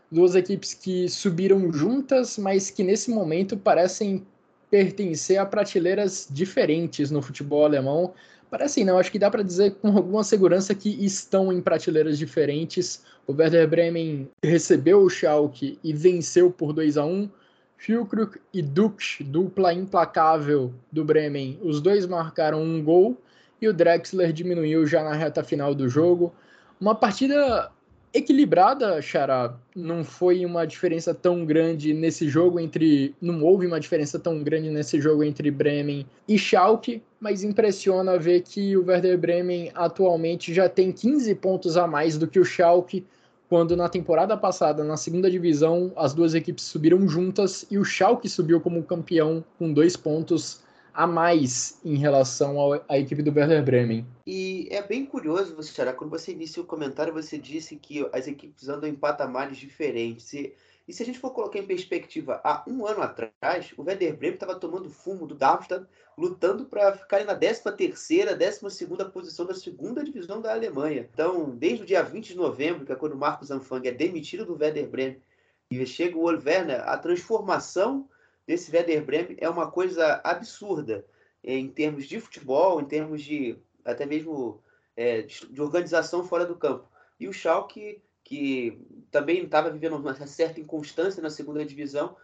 duas 0.09 0.33
equipes 0.33 0.73
que 0.73 1.09
subiram 1.09 1.73
juntas, 1.73 2.37
mas 2.37 2.69
que 2.69 2.83
nesse 2.83 3.11
momento 3.11 3.57
parecem 3.57 4.25
pertencer 4.71 5.39
a 5.39 5.45
prateleiras 5.45 6.25
diferentes 6.31 7.11
no 7.11 7.21
futebol 7.21 7.65
alemão. 7.65 8.13
Parece 8.49 8.83
não, 8.83 8.97
acho 8.97 9.11
que 9.11 9.19
dá 9.19 9.29
para 9.29 9.43
dizer 9.43 9.75
com 9.75 9.89
alguma 9.89 10.23
segurança 10.23 10.73
que 10.73 10.89
estão 11.03 11.51
em 11.51 11.61
prateleiras 11.61 12.17
diferentes. 12.17 13.03
O 13.25 13.33
Werder 13.33 13.67
Bremen 13.67 14.29
recebeu 14.41 15.01
o 15.01 15.09
Schalke 15.09 15.77
e 15.83 15.91
venceu 15.91 16.49
por 16.49 16.71
2 16.71 16.97
a 16.97 17.05
1 17.05 17.29
Füllkrug 17.77 18.39
e 18.53 18.61
Dux, 18.61 19.19
dupla 19.21 19.73
implacável 19.73 20.73
do 20.91 21.05
Bremen, 21.05 21.59
os 21.61 21.79
dois 21.79 22.05
marcaram 22.07 22.61
um 22.61 22.83
gol 22.83 23.21
e 23.61 23.67
o 23.67 23.73
Drexler 23.73 24.33
diminuiu 24.33 24.85
já 24.85 25.03
na 25.03 25.13
reta 25.13 25.43
final 25.43 25.75
do 25.75 25.87
jogo. 25.87 26.33
Uma 26.81 26.95
partida 26.95 27.71
equilibrada, 28.13 29.01
Xará. 29.01 29.55
Não 29.75 30.03
foi 30.03 30.45
uma 30.45 30.65
diferença 30.65 31.13
tão 31.13 31.45
grande 31.45 31.93
nesse 31.93 32.27
jogo 32.27 32.59
entre. 32.59 33.15
Não 33.21 33.43
houve 33.43 33.67
uma 33.67 33.79
diferença 33.79 34.17
tão 34.17 34.43
grande 34.43 34.69
nesse 34.69 34.99
jogo 34.99 35.23
entre 35.23 35.51
Bremen 35.51 36.05
e 36.27 36.37
Schalke, 36.37 37.01
mas 37.19 37.43
impressiona 37.43 38.17
ver 38.17 38.41
que 38.41 38.75
o 38.75 38.85
Werder 38.85 39.17
Bremen 39.17 39.71
atualmente 39.75 40.53
já 40.53 40.67
tem 40.67 40.91
15 40.91 41.35
pontos 41.35 41.77
a 41.77 41.87
mais 41.87 42.17
do 42.17 42.27
que 42.27 42.39
o 42.39 42.45
Schalke, 42.45 43.05
quando 43.49 43.77
na 43.77 43.87
temporada 43.87 44.35
passada, 44.35 44.83
na 44.83 44.97
segunda 44.97 45.31
divisão, 45.31 45.91
as 45.95 46.13
duas 46.13 46.35
equipes 46.35 46.65
subiram 46.65 47.07
juntas 47.07 47.65
e 47.71 47.77
o 47.77 47.85
Schalke 47.85 48.27
subiu 48.27 48.59
como 48.59 48.83
campeão 48.83 49.43
com 49.57 49.71
dois 49.71 49.95
pontos 49.95 50.61
a 50.97 51.05
mais 51.05 51.79
em 51.85 51.95
relação 51.95 52.57
à 52.89 52.97
equipe 52.97 53.21
do 53.21 53.31
Werder 53.31 53.63
Bremen. 53.63 54.03
E 54.25 54.67
é 54.71 54.81
bem 54.81 55.05
curioso, 55.05 55.55
você 55.55 55.71
será 55.71 55.93
quando 55.93 56.09
você 56.09 56.31
iniciou 56.31 56.65
o 56.65 56.67
comentário, 56.67 57.13
você 57.13 57.37
disse 57.37 57.75
que 57.75 58.09
as 58.11 58.27
equipes 58.27 58.67
andam 58.67 58.89
em 58.89 58.95
patamares 58.95 59.59
diferentes. 59.59 60.33
E, 60.33 60.55
e 60.87 60.91
se 60.91 61.03
a 61.03 61.05
gente 61.05 61.19
for 61.19 61.29
colocar 61.29 61.59
em 61.59 61.67
perspectiva, 61.67 62.41
há 62.43 62.63
um 62.67 62.87
ano 62.87 63.03
atrás, 63.03 63.71
o 63.77 63.83
Werder 63.83 64.17
Bremen 64.17 64.33
estava 64.33 64.55
tomando 64.55 64.89
fumo 64.89 65.27
do 65.27 65.35
Darmstadt, 65.35 65.85
lutando 66.17 66.65
para 66.65 66.91
ficar 66.93 67.23
na 67.25 67.39
13ª, 67.39 68.35
12ª 68.35 69.11
posição 69.11 69.45
da 69.45 69.53
segunda 69.53 70.03
divisão 70.03 70.41
da 70.41 70.51
Alemanha. 70.51 71.07
Então, 71.13 71.51
desde 71.51 71.83
o 71.83 71.85
dia 71.85 72.01
20 72.01 72.29
de 72.29 72.35
novembro, 72.35 72.87
que 72.87 72.91
é 72.91 72.95
quando 72.95 73.13
o 73.13 73.17
Marcos 73.17 73.51
Anfang 73.51 73.87
é 73.87 73.91
demitido 73.91 74.47
do 74.47 74.57
Werder 74.59 74.89
Bremen, 74.89 75.21
e 75.69 75.85
chega 75.85 76.17
o 76.17 76.25
Olverner, 76.25 76.81
a 76.89 76.97
transformação 76.97 78.09
desse 78.47 78.75
Werder 78.75 79.05
Bremen 79.05 79.37
é 79.39 79.49
uma 79.49 79.69
coisa 79.69 80.21
absurda 80.23 81.05
em 81.43 81.67
termos 81.69 82.07
de 82.07 82.19
futebol, 82.19 82.81
em 82.81 82.85
termos 82.85 83.21
de 83.21 83.57
até 83.85 84.05
mesmo 84.05 84.63
é, 84.95 85.21
de 85.21 85.61
organização 85.61 86.23
fora 86.23 86.45
do 86.45 86.55
campo. 86.55 86.89
E 87.19 87.27
o 87.27 87.33
Schalke, 87.33 88.01
que 88.23 88.81
também 89.11 89.43
estava 89.43 89.69
vivendo 89.69 89.97
uma 89.97 90.13
certa 90.25 90.59
inconstância 90.59 91.21
na 91.21 91.29
segunda 91.29 91.65
divisão, 91.65 92.15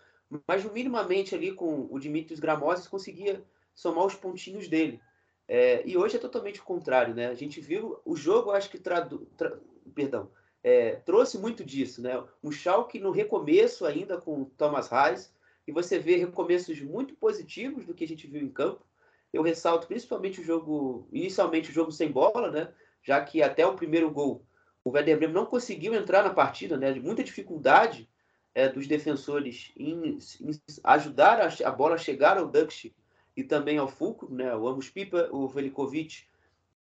mas 0.47 0.63
minimamente 0.71 1.35
ali 1.35 1.53
com 1.53 1.87
o 1.91 1.99
Dimitrios 1.99 2.39
Gramosis 2.39 2.87
conseguia 2.87 3.43
somar 3.75 4.05
os 4.05 4.15
pontinhos 4.15 4.67
dele. 4.67 4.99
É, 5.47 5.83
e 5.85 5.97
hoje 5.97 6.15
é 6.15 6.19
totalmente 6.19 6.59
o 6.59 6.63
contrário, 6.63 7.13
né? 7.13 7.27
A 7.27 7.35
gente 7.35 7.59
viu 7.59 7.99
o 8.05 8.15
jogo, 8.15 8.51
acho 8.51 8.69
que 8.69 8.77
tradu, 8.77 9.27
tra, 9.37 9.57
perdão, 9.93 10.31
é, 10.63 10.95
trouxe 10.95 11.37
muito 11.37 11.63
disso, 11.63 12.01
né? 12.01 12.23
Um 12.41 12.51
Schalke 12.51 12.99
no 12.99 13.11
recomeço 13.11 13.85
ainda 13.85 14.19
com 14.19 14.45
Thomas 14.45 14.87
Reis, 14.87 15.33
e 15.67 15.71
você 15.71 15.97
vê 15.99 16.17
recomeços 16.17 16.81
muito 16.81 17.15
positivos 17.15 17.85
do 17.85 17.93
que 17.93 18.03
a 18.03 18.07
gente 18.07 18.27
viu 18.27 18.41
em 18.41 18.49
campo. 18.49 18.85
Eu 19.31 19.41
ressalto 19.41 19.87
principalmente 19.87 20.41
o 20.41 20.43
jogo, 20.43 21.07
inicialmente 21.11 21.69
o 21.69 21.73
jogo 21.73 21.91
sem 21.91 22.11
bola, 22.11 22.51
né? 22.51 22.71
Já 23.01 23.21
que 23.21 23.41
até 23.41 23.65
o 23.65 23.75
primeiro 23.75 24.11
gol 24.11 24.45
o 24.83 24.91
Werder 24.91 25.17
Bremen 25.17 25.33
não 25.33 25.45
conseguiu 25.45 25.93
entrar 25.93 26.23
na 26.23 26.33
partida, 26.33 26.77
né? 26.77 26.93
Muita 26.95 27.23
dificuldade 27.23 28.09
é, 28.53 28.67
dos 28.67 28.85
defensores 28.85 29.71
em, 29.77 30.17
em 30.41 30.51
ajudar 30.83 31.39
a, 31.39 31.67
a, 31.67 31.71
bola 31.71 31.95
a 31.95 31.97
chegar 31.97 32.37
ao 32.37 32.47
Dux 32.47 32.87
e 33.35 33.43
também 33.43 33.77
ao 33.77 33.87
Fulcro, 33.87 34.31
né? 34.31 34.53
O 34.55 34.67
Amos 34.67 34.89
Pipa, 34.89 35.29
o 35.31 35.47
Velikovic 35.47 36.25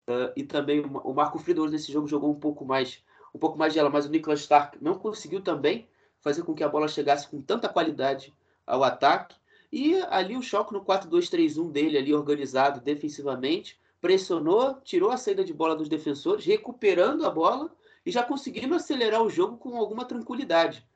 uh, 0.09 0.33
e 0.37 0.45
também 0.45 0.81
o 0.81 1.13
Marco 1.13 1.39
Friedel 1.39 1.67
nesse 1.67 1.93
jogo 1.93 2.07
jogou 2.07 2.31
um 2.31 2.39
pouco 2.39 2.65
mais, 2.65 3.03
um 3.35 3.39
pouco 3.39 3.59
mais 3.59 3.73
de 3.73 3.81
ela, 3.81 3.91
mas 3.91 4.07
o 4.07 4.11
Niklas 4.11 4.41
Stark 4.41 4.79
não 4.81 4.95
conseguiu 4.95 5.43
também 5.43 5.89
fazer 6.21 6.43
com 6.43 6.55
que 6.55 6.65
a 6.65 6.69
bola 6.69 6.89
chegasse 6.89 7.29
com 7.29 7.43
tanta 7.43 7.69
qualidade 7.69 8.33
ao 8.69 8.85
ataque. 8.85 9.35
E 9.73 10.01
ali 10.09 10.37
o 10.37 10.43
choque 10.43 10.73
no 10.73 10.85
4-2-3-1 10.85 11.73
dele, 11.73 11.99
ali 11.99 12.15
organizado 12.15 12.81
defensivamente, 12.81 13.79
pressionou, 14.01 14.75
tirou 14.83 15.11
a 15.11 15.17
saída 15.17 15.45
de 15.45 15.53
bola 15.53 15.75
dos 15.75 15.89
defensores, 15.89 16.45
recuperando 16.45 17.27
a 17.27 17.31
bola 17.31 17.71
e 18.07 18.11
já 18.11 18.23
conseguindo 18.23 18.75
acelerar 18.75 19.23
o 19.23 19.31
jogo 19.31 19.57
com 19.57 19.77
alguma 19.77 20.05
tranquilidade. 20.05 20.87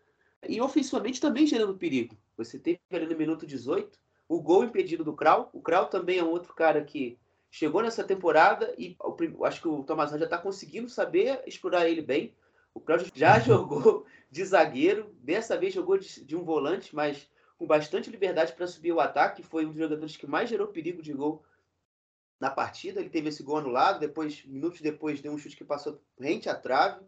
E 0.48 0.60
ofensivamente 0.60 1.20
também 1.20 1.46
gerando 1.46 1.74
perigo. 1.74 2.16
Você 2.36 2.58
teve 2.58 2.80
ali 2.90 3.06
no 3.06 3.16
minuto 3.16 3.46
18 3.46 3.98
o 4.28 4.40
gol 4.40 4.64
impedido 4.64 5.04
do 5.04 5.12
Krau. 5.12 5.50
O 5.52 5.60
Krau 5.60 5.86
também 5.86 6.18
é 6.18 6.24
um 6.24 6.30
outro 6.30 6.54
cara 6.54 6.82
que 6.82 7.18
chegou 7.50 7.82
nessa 7.82 8.02
temporada 8.02 8.74
e 8.78 8.96
acho 9.44 9.60
que 9.60 9.68
o 9.68 9.82
Thomas 9.84 10.10
já 10.10 10.24
está 10.24 10.38
conseguindo 10.38 10.88
saber 10.88 11.42
explorar 11.46 11.88
ele 11.88 12.00
bem. 12.00 12.34
O 12.72 12.80
Krau 12.80 12.98
já 13.14 13.38
jogou 13.38 14.06
de 14.30 14.44
zagueiro, 14.44 15.14
dessa 15.22 15.56
vez 15.58 15.74
jogou 15.74 15.98
de, 15.98 16.24
de 16.24 16.34
um 16.34 16.42
volante, 16.42 16.94
mas 16.96 17.28
com 17.62 17.66
bastante 17.66 18.10
liberdade 18.10 18.52
para 18.54 18.66
subir 18.66 18.90
o 18.90 18.98
ataque, 18.98 19.40
foi 19.40 19.64
um 19.64 19.68
dos 19.68 19.78
jogadores 19.78 20.16
que 20.16 20.26
mais 20.26 20.50
gerou 20.50 20.66
perigo 20.66 21.00
de 21.00 21.12
gol 21.12 21.44
na 22.40 22.50
partida. 22.50 22.98
Ele 22.98 23.08
teve 23.08 23.28
esse 23.28 23.40
gol 23.40 23.58
anulado, 23.58 24.00
depois, 24.00 24.44
minutos 24.44 24.80
depois, 24.80 25.20
deu 25.20 25.32
um 25.32 25.38
chute 25.38 25.56
que 25.56 25.64
passou 25.64 26.02
rente 26.18 26.48
à 26.48 26.56
trave. 26.56 27.06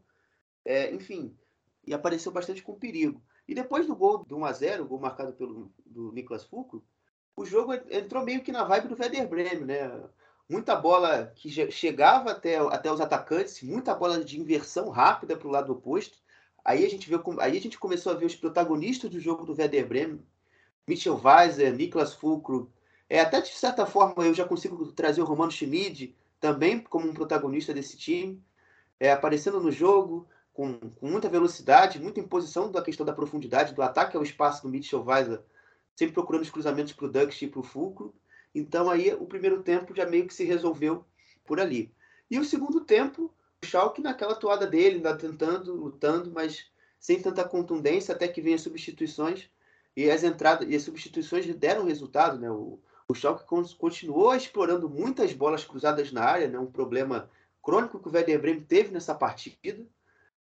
É, 0.65 0.95
enfim, 0.95 1.37
e 1.85 1.93
apareceu 1.93 2.31
bastante 2.31 2.63
com 2.63 2.79
perigo. 2.79 3.21
E 3.49 3.55
depois 3.55 3.89
do 3.89 3.97
gol 3.97 4.19
do 4.25 4.37
1x0, 4.37 4.83
o 4.83 4.87
gol 4.87 5.01
marcado 5.01 5.33
pelo 5.33 5.73
do 5.85 6.13
Niklas 6.13 6.45
Fulcro, 6.45 6.85
o 7.35 7.45
jogo 7.45 7.75
entrou 7.91 8.25
meio 8.25 8.41
que 8.41 8.53
na 8.53 8.63
vibe 8.63 8.87
do 8.87 8.97
Werder 8.97 9.29
Bremen, 9.29 9.65
né? 9.65 10.05
Muita 10.49 10.77
bola 10.77 11.33
que 11.35 11.51
chegava 11.73 12.31
até, 12.31 12.59
até 12.59 12.93
os 12.93 13.01
atacantes, 13.01 13.61
muita 13.61 13.93
bola 13.93 14.23
de 14.23 14.41
inversão 14.41 14.89
rápida 14.89 15.37
para 15.37 15.49
o 15.49 15.51
lado 15.51 15.73
oposto. 15.73 16.17
Aí 16.65 16.87
a 16.87 16.89
gente 16.89 17.09
viu, 17.09 17.21
aí 17.41 17.59
a 17.59 17.61
gente 17.61 17.77
começou 17.77 18.13
a 18.13 18.15
ver 18.15 18.27
os 18.27 18.37
protagonistas 18.37 19.11
do 19.11 19.19
jogo 19.19 19.45
do 19.45 19.53
Werder 19.53 19.89
Bremen 19.89 20.25
Mitchell 20.87 21.21
Weiser, 21.23 21.75
Niklas 21.75 22.15
Fulcro. 22.15 22.71
É, 23.09 23.21
até 23.21 23.41
de 23.41 23.49
certa 23.49 23.87
forma 23.87 24.25
eu 24.25 24.35
já 24.35 24.45
consigo 24.45 24.93
trazer 24.93 25.23
o 25.23 25.25
Romano 25.25 25.51
Schmid 25.51 26.15
também 26.41 26.81
como 26.81 27.09
um 27.09 27.15
protagonista 27.15 27.73
desse 27.73 27.97
time, 27.97 28.43
é, 29.01 29.13
aparecendo 29.13 29.61
no 29.61 29.71
jogo 29.71 30.29
com, 30.53 30.79
com, 30.79 31.09
muita 31.09 31.29
velocidade, 31.29 32.01
muita 32.01 32.21
imposição 32.21 32.71
da 32.71 32.83
questão 32.83 33.05
da 33.05 33.13
profundidade, 33.13 33.75
do 33.75 33.83
ataque 33.83 34.17
ao 34.17 34.23
espaço 34.23 34.63
do 34.63 34.69
Mitchell 34.69 35.05
Weiser, 35.05 35.41
sempre 35.97 36.15
procurando 36.15 36.43
os 36.43 36.51
cruzamentos 36.51 36.93
para 36.93 37.07
o 37.07 37.11
Dux 37.11 37.41
e 37.43 37.47
para 37.47 37.61
o 37.61 37.65
Fulcro. 37.65 38.15
Então 38.55 38.91
aí 38.91 39.13
o 39.15 39.27
primeiro 39.27 39.63
tempo 39.63 39.95
já 39.95 40.07
meio 40.07 40.27
que 40.27 40.35
se 40.35 40.45
resolveu 40.45 41.05
por 41.45 41.61
ali. 41.61 41.93
E 42.31 42.39
o 42.39 42.45
segundo 42.45 42.81
tempo, 42.81 43.33
o 43.63 43.67
Schalke 43.67 44.03
naquela 44.03 44.35
toada 44.35 44.67
dele, 44.67 44.97
ainda 44.97 45.17
tentando, 45.17 45.75
lutando, 45.75 46.31
mas 46.31 46.67
sem 46.99 47.21
tanta 47.21 47.45
contundência, 47.45 48.15
até 48.15 48.29
que 48.29 48.41
vem 48.41 48.55
as 48.55 48.63
substituições 48.63 49.51
e 49.97 50.11
as 50.11 50.25
entradas 50.25 50.69
e 50.69 50.75
as 50.75 50.83
substituições 50.83 51.47
deram 51.55 51.85
resultado, 51.85 52.39
né? 52.39 52.51
O, 52.51 52.81
o 53.07 53.15
Schalke 53.15 53.45
continuou 53.79 54.35
explorando 54.35 54.89
muitas 54.89 55.33
bolas 55.33 55.65
cruzadas 55.65 56.11
na 56.11 56.25
área, 56.25 56.49
né? 56.49 56.59
Um 56.59 56.71
problema 56.71 57.31
crônico 57.63 57.99
que 57.99 58.09
o 58.09 58.13
Werder 58.13 58.41
Bremen 58.41 58.65
teve 58.65 58.91
nessa 58.91 59.15
partida. 59.15 59.85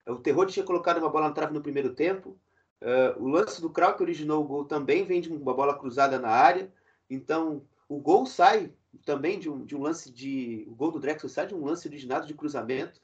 O 0.06 0.16
terror 0.16 0.46
ter 0.46 0.62
colocado 0.64 0.98
uma 0.98 1.10
bola 1.10 1.28
na 1.28 1.34
trave 1.34 1.52
no 1.52 1.62
primeiro 1.62 1.94
tempo. 1.94 2.38
Uh, 2.80 3.22
o 3.22 3.28
lance 3.28 3.60
do 3.60 3.70
Krau 3.70 3.96
que 3.96 4.02
originou 4.02 4.42
o 4.42 4.46
gol 4.46 4.64
também 4.64 5.04
vem 5.04 5.20
de 5.20 5.32
uma 5.32 5.54
bola 5.54 5.76
cruzada 5.76 6.18
na 6.18 6.28
área. 6.28 6.72
Então, 7.10 7.62
o 7.88 7.98
gol 7.98 8.24
sai 8.26 8.72
também 9.04 9.38
de 9.38 9.50
um, 9.50 9.64
de 9.64 9.76
um 9.76 9.82
lance 9.82 10.10
de. 10.10 10.64
O 10.68 10.74
gol 10.74 10.92
do 10.92 11.00
Drexel 11.00 11.28
sai 11.28 11.46
de 11.46 11.54
um 11.54 11.64
lance 11.64 11.88
originado 11.88 12.26
de 12.26 12.34
cruzamento. 12.34 13.00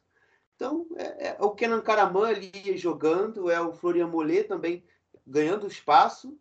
Então, 0.55 0.87
é, 0.97 1.29
é 1.29 1.37
o 1.41 1.51
Kenan 1.51 1.81
Karaman 1.81 2.29
ali 2.29 2.77
jogando, 2.77 3.51
é 3.51 3.61
o 3.61 3.73
Florian 3.73 4.07
Mollet 4.07 4.45
também 4.45 4.85
ganhando 5.27 5.67
espaço. 5.67 6.39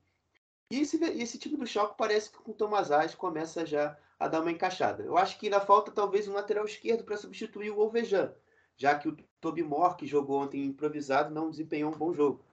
E 0.71 0.79
esse, 0.79 0.97
esse 1.03 1.37
tipo 1.37 1.57
de 1.57 1.69
choque 1.69 1.95
parece 1.97 2.31
que 2.31 2.37
com 2.37 2.51
o 2.51 2.55
Tomás 2.55 2.91
Ais 2.91 3.13
começa 3.13 3.65
já 3.65 3.97
a 4.19 4.27
dar 4.27 4.41
uma 4.41 4.51
encaixada. 4.51 5.03
Eu 5.03 5.17
acho 5.17 5.37
que 5.37 5.47
ainda 5.47 5.59
falta 5.59 5.91
talvez 5.91 6.27
um 6.27 6.33
lateral 6.33 6.65
esquerdo 6.65 7.03
para 7.03 7.17
substituir 7.17 7.71
o 7.71 7.81
Alvejan, 7.81 8.33
já 8.77 8.95
que 8.95 9.07
o 9.07 9.17
Toby 9.39 9.63
Moore, 9.63 9.97
que 9.97 10.07
jogou 10.07 10.41
ontem 10.41 10.65
improvisado, 10.65 11.33
não 11.33 11.49
desempenhou 11.49 11.93
um 11.93 11.97
bom 11.97 12.13
jogo. 12.13 12.43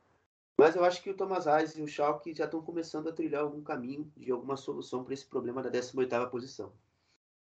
Mas 0.58 0.76
eu 0.76 0.84
acho 0.84 1.02
que 1.02 1.08
o 1.08 1.14
Thomas 1.14 1.46
Reis 1.46 1.76
e 1.76 1.82
o 1.82 1.88
Schalke 1.88 2.34
já 2.34 2.44
estão 2.44 2.60
começando 2.60 3.08
a 3.08 3.12
trilhar 3.12 3.42
algum 3.42 3.62
caminho 3.62 4.12
de 4.16 4.30
alguma 4.30 4.56
solução 4.56 5.02
para 5.02 5.14
esse 5.14 5.24
problema 5.24 5.62
da 5.62 5.70
18ª 5.70 6.28
posição. 6.28 6.70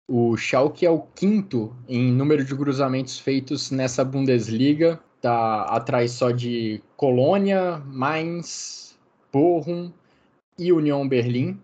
O 0.06 0.36
Schalke 0.36 0.86
é 0.86 0.90
o 0.90 1.02
quinto 1.02 1.74
em 1.88 2.12
número 2.12 2.44
de 2.44 2.54
cruzamentos 2.54 3.18
feitos 3.18 3.70
nessa 3.70 4.04
Bundesliga, 4.04 5.02
tá 5.22 5.62
atrás 5.62 6.10
só 6.10 6.30
de 6.30 6.82
Colônia, 6.96 7.80
Mainz, 7.86 8.98
Bochum 9.32 9.90
e 10.58 10.72
União 10.72 11.08
Berlim. 11.08 11.58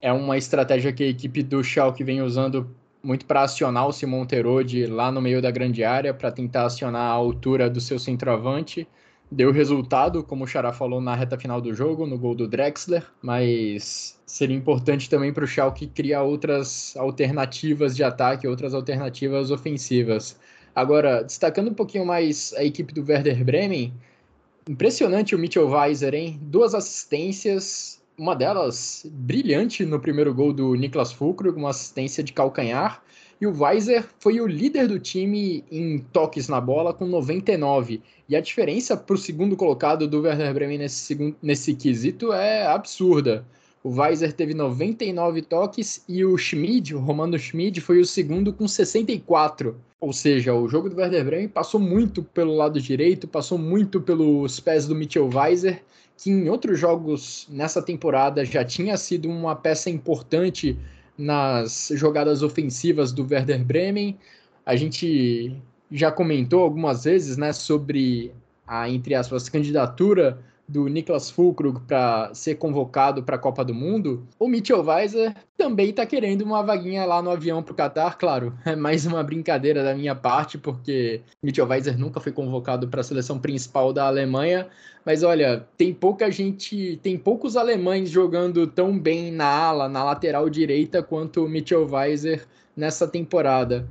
É 0.00 0.12
uma 0.12 0.36
estratégia 0.36 0.92
que 0.92 1.04
a 1.04 1.08
equipe 1.08 1.42
do 1.42 1.62
Schalke 1.62 2.02
vem 2.02 2.20
usando 2.20 2.74
muito 3.02 3.24
para 3.24 3.42
acionar 3.42 3.86
o 3.86 3.92
Simon 3.92 4.26
Terode 4.26 4.86
lá 4.86 5.10
no 5.10 5.22
meio 5.22 5.40
da 5.40 5.50
grande 5.50 5.84
área, 5.84 6.12
para 6.12 6.30
tentar 6.30 6.66
acionar 6.66 7.02
a 7.02 7.14
altura 7.14 7.70
do 7.70 7.80
seu 7.80 7.98
centroavante. 7.98 8.86
Deu 9.30 9.52
resultado, 9.52 10.24
como 10.24 10.44
o 10.44 10.46
Xará 10.46 10.72
falou 10.72 11.00
na 11.00 11.14
reta 11.14 11.38
final 11.38 11.60
do 11.60 11.72
jogo, 11.72 12.04
no 12.06 12.18
gol 12.18 12.34
do 12.34 12.48
Drexler, 12.48 13.06
mas 13.22 14.20
seria 14.26 14.56
importante 14.56 15.08
também 15.08 15.32
para 15.32 15.44
o 15.44 15.46
Schalke 15.46 15.86
criar 15.86 16.22
outras 16.22 16.96
alternativas 16.96 17.94
de 17.94 18.02
ataque, 18.02 18.48
outras 18.48 18.74
alternativas 18.74 19.52
ofensivas. 19.52 20.36
Agora, 20.80 21.22
destacando 21.22 21.68
um 21.68 21.74
pouquinho 21.74 22.06
mais 22.06 22.54
a 22.56 22.64
equipe 22.64 22.94
do 22.94 23.04
Werder 23.06 23.44
Bremen, 23.44 23.92
impressionante 24.66 25.34
o 25.34 25.38
Mitchell 25.38 25.68
Weiser, 25.68 26.14
hein? 26.14 26.40
Duas 26.40 26.74
assistências, 26.74 28.00
uma 28.16 28.34
delas 28.34 29.04
brilhante 29.12 29.84
no 29.84 30.00
primeiro 30.00 30.32
gol 30.32 30.54
do 30.54 30.74
Niklas 30.74 31.12
Fulkrug, 31.12 31.58
uma 31.58 31.68
assistência 31.68 32.24
de 32.24 32.32
calcanhar, 32.32 33.02
e 33.38 33.46
o 33.46 33.52
Weiser 33.62 34.06
foi 34.20 34.40
o 34.40 34.46
líder 34.46 34.88
do 34.88 34.98
time 34.98 35.62
em 35.70 35.98
toques 35.98 36.48
na 36.48 36.62
bola 36.62 36.94
com 36.94 37.04
99. 37.04 38.00
E 38.26 38.34
a 38.34 38.40
diferença 38.40 38.96
para 38.96 39.14
o 39.14 39.18
segundo 39.18 39.58
colocado 39.58 40.08
do 40.08 40.22
Werder 40.22 40.54
Bremen 40.54 40.78
nesse, 40.78 41.00
segundo, 41.00 41.36
nesse 41.42 41.74
quesito 41.74 42.32
é 42.32 42.66
absurda. 42.66 43.44
O 43.84 43.90
Weiser 43.90 44.32
teve 44.32 44.54
99 44.54 45.42
toques 45.42 46.02
e 46.08 46.24
o 46.24 46.38
Schmid, 46.38 46.94
o 46.94 47.00
Romano 47.00 47.38
Schmid, 47.38 47.82
foi 47.82 48.00
o 48.00 48.06
segundo 48.06 48.50
com 48.50 48.66
64. 48.66 49.76
Ou 50.00 50.14
seja, 50.14 50.54
o 50.54 50.66
jogo 50.66 50.88
do 50.88 50.96
Werder 50.96 51.24
Bremen 51.24 51.48
passou 51.48 51.78
muito 51.78 52.22
pelo 52.22 52.56
lado 52.56 52.80
direito, 52.80 53.28
passou 53.28 53.58
muito 53.58 54.00
pelos 54.00 54.58
pés 54.58 54.86
do 54.86 54.94
Mitchell 54.94 55.28
Weiser, 55.28 55.82
que 56.16 56.30
em 56.30 56.48
outros 56.48 56.78
jogos 56.78 57.46
nessa 57.50 57.82
temporada 57.82 58.44
já 58.44 58.64
tinha 58.64 58.96
sido 58.96 59.28
uma 59.28 59.54
peça 59.54 59.90
importante 59.90 60.78
nas 61.18 61.92
jogadas 61.94 62.42
ofensivas 62.42 63.12
do 63.12 63.26
Werder 63.30 63.62
Bremen. 63.62 64.18
A 64.64 64.74
gente 64.74 65.54
já 65.92 66.10
comentou 66.10 66.62
algumas 66.62 67.04
vezes 67.04 67.36
né, 67.36 67.52
sobre 67.52 68.32
a, 68.66 68.88
entre 68.88 69.14
aspas, 69.14 69.50
candidatura 69.50 70.38
do 70.70 70.86
Niklas 70.86 71.28
Fulkrug 71.28 71.80
para 71.80 72.32
ser 72.32 72.54
convocado 72.54 73.24
para 73.24 73.34
a 73.34 73.38
Copa 73.38 73.64
do 73.64 73.74
Mundo, 73.74 74.24
o 74.38 74.46
Mitchell 74.46 74.84
Weiser 74.84 75.34
também 75.56 75.90
está 75.90 76.06
querendo 76.06 76.42
uma 76.42 76.62
vaguinha 76.62 77.04
lá 77.04 77.20
no 77.20 77.30
avião 77.30 77.60
para 77.60 77.72
o 77.72 77.76
Qatar, 77.76 78.16
claro. 78.16 78.54
É 78.64 78.76
mais 78.76 79.04
uma 79.04 79.22
brincadeira 79.24 79.82
da 79.82 79.94
minha 79.94 80.14
parte, 80.14 80.56
porque 80.56 81.22
Mitchell 81.42 81.66
Weiser 81.66 81.98
nunca 81.98 82.20
foi 82.20 82.30
convocado 82.30 82.86
para 82.86 83.00
a 83.00 83.04
seleção 83.04 83.36
principal 83.38 83.92
da 83.92 84.06
Alemanha. 84.06 84.68
Mas 85.04 85.24
olha, 85.24 85.66
tem 85.76 85.92
pouca 85.92 86.30
gente, 86.30 86.98
tem 87.02 87.18
poucos 87.18 87.56
alemães 87.56 88.08
jogando 88.08 88.66
tão 88.66 88.96
bem 88.96 89.32
na 89.32 89.46
ala, 89.46 89.88
na 89.88 90.04
lateral 90.04 90.48
direita, 90.48 91.02
quanto 91.02 91.44
o 91.44 91.48
Mitchell 91.48 91.86
Weiser 91.90 92.46
nessa 92.76 93.08
temporada. 93.08 93.88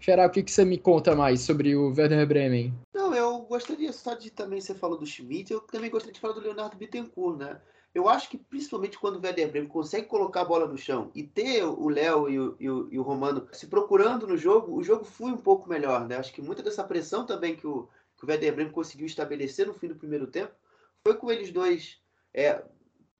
Xará, 0.00 0.26
o 0.26 0.30
que, 0.30 0.42
que 0.42 0.50
você 0.50 0.64
me 0.64 0.78
conta 0.78 1.14
mais 1.14 1.40
sobre 1.40 1.74
o 1.74 1.88
Werder 1.88 2.26
Bremen? 2.26 2.72
Não, 2.94 3.14
eu 3.14 3.40
gostaria 3.40 3.92
só 3.92 4.14
de 4.14 4.30
também, 4.30 4.60
você 4.60 4.74
falou 4.74 4.96
do 4.96 5.06
Schmidt, 5.06 5.52
eu 5.52 5.60
também 5.60 5.90
gostaria 5.90 6.12
de 6.12 6.20
falar 6.20 6.34
do 6.34 6.40
Leonardo 6.40 6.76
Bittencourt, 6.76 7.38
né? 7.38 7.60
Eu 7.94 8.08
acho 8.08 8.28
que 8.28 8.38
principalmente 8.38 8.98
quando 8.98 9.16
o 9.16 9.22
Werder 9.22 9.50
Bremen 9.50 9.68
consegue 9.68 10.06
colocar 10.06 10.42
a 10.42 10.44
bola 10.44 10.68
no 10.68 10.78
chão 10.78 11.10
e 11.14 11.22
ter 11.22 11.64
o 11.64 11.88
Léo 11.88 12.28
e 12.28 12.38
o, 12.38 12.56
e, 12.60 12.64
e 12.64 12.98
o, 12.98 13.02
Romano 13.02 13.48
se 13.52 13.66
procurando 13.66 14.26
no 14.26 14.36
jogo, 14.36 14.76
o 14.76 14.84
jogo 14.84 15.04
flui 15.04 15.32
um 15.32 15.38
pouco 15.38 15.68
melhor, 15.68 16.06
né? 16.06 16.16
Acho 16.16 16.32
que 16.32 16.42
muita 16.42 16.62
dessa 16.62 16.84
pressão 16.84 17.26
também 17.26 17.56
que 17.56 17.66
o, 17.66 17.88
que 18.16 18.24
o 18.24 18.26
Bremen 18.26 18.70
conseguiu 18.70 19.06
estabelecer 19.06 19.66
no 19.66 19.74
fim 19.74 19.88
do 19.88 19.96
primeiro 19.96 20.26
tempo 20.26 20.52
foi 21.02 21.16
com 21.16 21.30
eles 21.30 21.50
dois 21.50 21.98
é, 22.32 22.62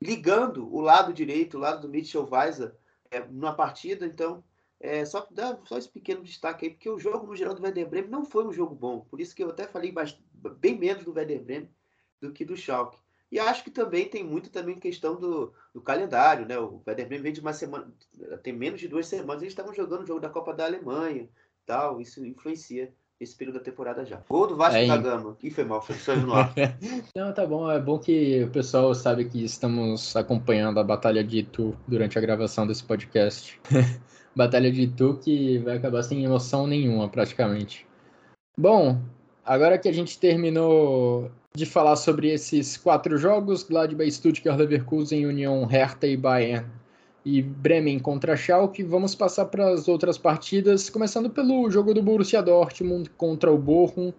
ligando 0.00 0.72
o 0.72 0.80
lado 0.80 1.12
direito, 1.12 1.56
o 1.56 1.60
lado 1.60 1.82
do 1.82 1.88
Mitchell 1.88 2.28
Weiser 2.30 2.74
é, 3.10 3.20
numa 3.20 3.54
partida, 3.54 4.06
então 4.06 4.44
é, 4.80 5.04
só 5.04 5.26
só 5.64 5.76
esse 5.76 5.88
pequeno 5.88 6.22
destaque 6.22 6.66
aí, 6.66 6.72
porque 6.72 6.88
o 6.88 6.98
jogo 6.98 7.26
no 7.26 7.36
geral 7.36 7.54
do 7.54 7.62
Werder 7.62 7.88
Bremen 7.88 8.10
não 8.10 8.24
foi 8.24 8.46
um 8.46 8.52
jogo 8.52 8.74
bom. 8.74 9.00
Por 9.00 9.20
isso 9.20 9.34
que 9.34 9.42
eu 9.42 9.50
até 9.50 9.66
falei 9.66 9.92
bem 10.58 10.78
menos 10.78 11.04
do 11.04 11.12
Werder 11.12 11.42
Bremen 11.42 11.70
do 12.20 12.32
que 12.32 12.44
do 12.44 12.56
Schalke. 12.56 12.98
E 13.30 13.38
acho 13.38 13.62
que 13.62 13.70
também 13.70 14.08
tem 14.08 14.24
muito 14.24 14.50
também 14.50 14.78
questão 14.78 15.16
do, 15.16 15.52
do 15.74 15.80
calendário, 15.80 16.46
né? 16.46 16.58
O 16.58 16.82
Werder 16.86 17.06
Bremen 17.06 17.22
vem 17.22 17.32
de 17.32 17.40
uma 17.40 17.52
semana, 17.52 17.92
tem 18.42 18.52
menos 18.52 18.80
de 18.80 18.88
duas 18.88 19.06
semanas, 19.06 19.42
eles 19.42 19.52
estavam 19.52 19.74
jogando 19.74 20.04
o 20.04 20.06
jogo 20.06 20.20
da 20.20 20.30
Copa 20.30 20.54
da 20.54 20.64
Alemanha, 20.64 21.28
tal, 21.66 22.00
isso 22.00 22.24
influencia 22.24 22.92
esse 23.20 23.36
período 23.36 23.58
da 23.58 23.64
temporada 23.64 24.04
já. 24.04 24.22
Gol 24.28 24.46
do 24.46 24.56
Vasco 24.56 24.76
é, 24.76 24.86
da 24.86 24.96
Gama. 24.96 25.36
Ih, 25.42 25.50
foi 25.50 25.64
mal, 25.64 25.82
foi 25.82 25.96
só 25.96 26.14
no 26.14 26.32
ar. 26.32 26.54
Não, 27.14 27.34
tá 27.34 27.44
bom. 27.44 27.68
É 27.68 27.80
bom 27.80 27.98
que 27.98 28.44
o 28.44 28.50
pessoal 28.50 28.94
sabe 28.94 29.24
que 29.24 29.44
estamos 29.44 30.14
acompanhando 30.14 30.78
a 30.78 30.84
Batalha 30.84 31.24
de 31.24 31.38
Itu 31.38 31.76
durante 31.86 32.16
a 32.16 32.20
gravação 32.20 32.64
desse 32.64 32.84
podcast. 32.84 33.60
Batalha 34.38 34.70
de 34.70 34.82
Itu 34.82 35.18
que 35.20 35.58
vai 35.58 35.76
acabar 35.76 36.00
sem 36.04 36.24
emoção 36.24 36.64
nenhuma, 36.64 37.08
praticamente. 37.08 37.84
Bom, 38.56 38.96
agora 39.44 39.76
que 39.76 39.88
a 39.88 39.92
gente 39.92 40.16
terminou 40.16 41.28
de 41.56 41.66
falar 41.66 41.96
sobre 41.96 42.30
esses 42.30 42.76
quatro 42.76 43.18
jogos, 43.18 43.64
Gladbach, 43.64 44.08
Stuttgart, 44.12 44.56
Leverkusen, 44.56 45.26
Union, 45.26 45.64
Hertha 45.64 46.06
e 46.06 46.16
Bayern 46.16 46.64
e 47.24 47.42
Bremen 47.42 47.98
contra 47.98 48.36
Schalke, 48.36 48.84
vamos 48.84 49.12
passar 49.12 49.46
para 49.46 49.70
as 49.70 49.88
outras 49.88 50.16
partidas, 50.16 50.88
começando 50.88 51.28
pelo 51.28 51.68
jogo 51.68 51.92
do 51.92 52.00
Borussia 52.00 52.40
Dortmund 52.40 53.10
contra 53.16 53.50
o 53.50 53.58
Bochum. 53.58 54.12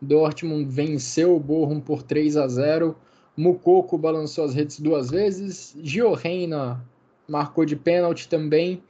Dortmund 0.00 0.64
venceu 0.64 1.36
o 1.36 1.40
Bochum 1.40 1.78
por 1.78 2.02
3 2.02 2.38
a 2.38 2.48
0. 2.48 2.96
Mukoko 3.36 3.98
balançou 3.98 4.46
as 4.46 4.54
redes 4.54 4.80
duas 4.80 5.10
vezes, 5.10 5.76
Gio 5.82 6.14
Reina 6.14 6.82
marcou 7.28 7.66
de 7.66 7.76
pênalti 7.76 8.26
também 8.26 8.82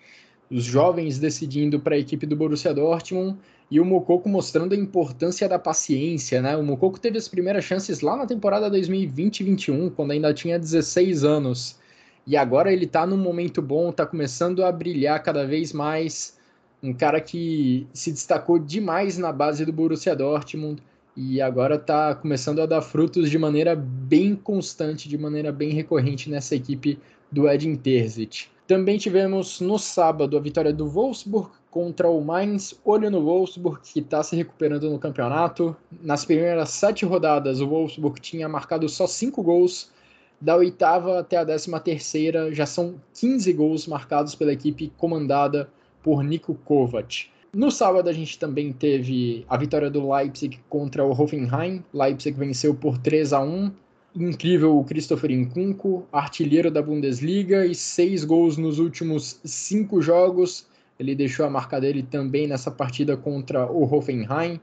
os 0.51 0.65
jovens 0.65 1.19
decidindo 1.19 1.79
para 1.79 1.95
a 1.95 1.99
equipe 1.99 2.27
do 2.27 2.37
Borussia 2.37 2.73
Dortmund 2.73 3.39
e 3.71 3.79
o 3.79 3.85
Mococo 3.85 4.29
mostrando 4.29 4.73
a 4.73 4.77
importância 4.77 5.49
da 5.49 5.59
paciência, 5.59 6.41
né? 6.41 6.57
O 6.57 6.63
Mococo 6.63 6.99
teve 6.99 7.19
as 7.19 7.29
primeiras 7.29 7.65
chances 7.65 8.01
lá 8.01 8.17
na 8.17 8.27
temporada 8.27 8.71
2020-21, 8.71 9.93
quando 9.95 10.13
ainda 10.13 10.33
tinha 10.33 10.59
16 10.59 11.23
anos. 11.23 11.79
E 12.27 12.37
agora 12.37 12.73
ele 12.73 12.87
está 12.87 13.07
num 13.07 13.17
momento 13.17 13.61
bom, 13.61 13.91
está 13.91 14.07
começando 14.07 14.65
a 14.65 14.73
brilhar 14.73 15.23
cada 15.23 15.47
vez 15.47 15.73
mais. 15.73 16.39
Um 16.83 16.95
cara 16.95 17.21
que 17.21 17.87
se 17.93 18.11
destacou 18.11 18.59
demais 18.59 19.19
na 19.19 19.33
base 19.33 19.65
do 19.65 19.73
Borussia 19.73 20.15
Dortmund 20.15 20.83
e 21.17 21.41
agora 21.41 21.75
está 21.75 22.15
começando 22.15 22.63
a 22.63 22.67
dar 22.67 22.81
frutos 22.81 23.29
de 23.29 23.37
maneira 23.37 23.75
bem 23.75 24.37
constante, 24.37 25.09
de 25.09 25.19
maneira 25.19 25.51
bem 25.51 25.71
recorrente 25.71 26.31
nessa 26.31 26.55
equipe 26.55 26.99
do 27.31 27.49
Edin 27.49 27.75
Terzic. 27.75 28.47
Também 28.69 28.99
tivemos 28.99 29.62
no 29.62 29.79
sábado 29.79 30.37
a 30.37 30.41
vitória 30.41 30.75
do 30.75 30.87
Wolfsburg 30.87 31.49
contra 31.71 32.07
o 32.11 32.21
Mainz. 32.21 32.79
Olho 32.85 33.11
no 33.11 33.25
Wolfsburg, 33.25 33.81
que 33.81 34.01
está 34.01 34.23
se 34.23 34.37
recuperando 34.37 34.91
no 34.91 34.99
campeonato. 34.99 35.75
Nas 36.03 36.27
primeiras 36.27 36.69
sete 36.69 37.07
rodadas, 37.07 37.62
o 37.62 37.66
Wolfsburg 37.66 38.21
tinha 38.21 38.47
marcado 38.47 38.87
só 38.87 39.07
cinco 39.07 39.43
gols. 39.43 39.91
Da 40.39 40.55
oitava 40.55 41.19
até 41.19 41.39
a 41.39 41.45
décima 41.45 41.81
terceira, 41.81 42.55
já 42.55 42.66
são 42.66 42.97
15 43.14 43.51
gols 43.55 43.87
marcados 43.87 44.35
pela 44.35 44.53
equipe 44.53 44.93
comandada 44.99 45.71
por 46.03 46.23
Niko 46.23 46.55
Kovac. 46.55 47.31
No 47.55 47.71
sábado, 47.71 48.11
a 48.11 48.12
gente 48.12 48.39
também 48.39 48.71
teve 48.71 49.47
a 49.49 49.57
vitória 49.57 49.89
do 49.89 50.12
Leipzig 50.12 50.61
contra 50.69 51.03
o 51.03 51.19
Hoffenheim. 51.19 51.83
Leipzig 51.95 52.39
venceu 52.39 52.75
por 52.75 52.99
3 52.99 53.33
a 53.33 53.41
1 53.41 53.73
incrível 54.15 54.79
o 54.79 54.85
Christopher 54.85 55.31
Nkunku, 55.31 56.07
artilheiro 56.13 56.71
da 56.71 56.83
Bundesliga 56.83 57.67
e 57.67 57.75
seis 57.75 58.25
gols 58.25 58.57
nos 58.57 58.79
últimos 58.79 59.41
cinco 59.45 60.01
jogos. 60.01 60.67
Ele 60.99 61.15
deixou 61.15 61.47
a 61.47 61.51
marca 61.51 61.81
dele 61.81 62.03
também 62.03 62.47
nessa 62.47 62.71
partida 62.71 63.17
contra 63.17 63.71
o 63.71 63.83
Hoffenheim. 63.85 64.61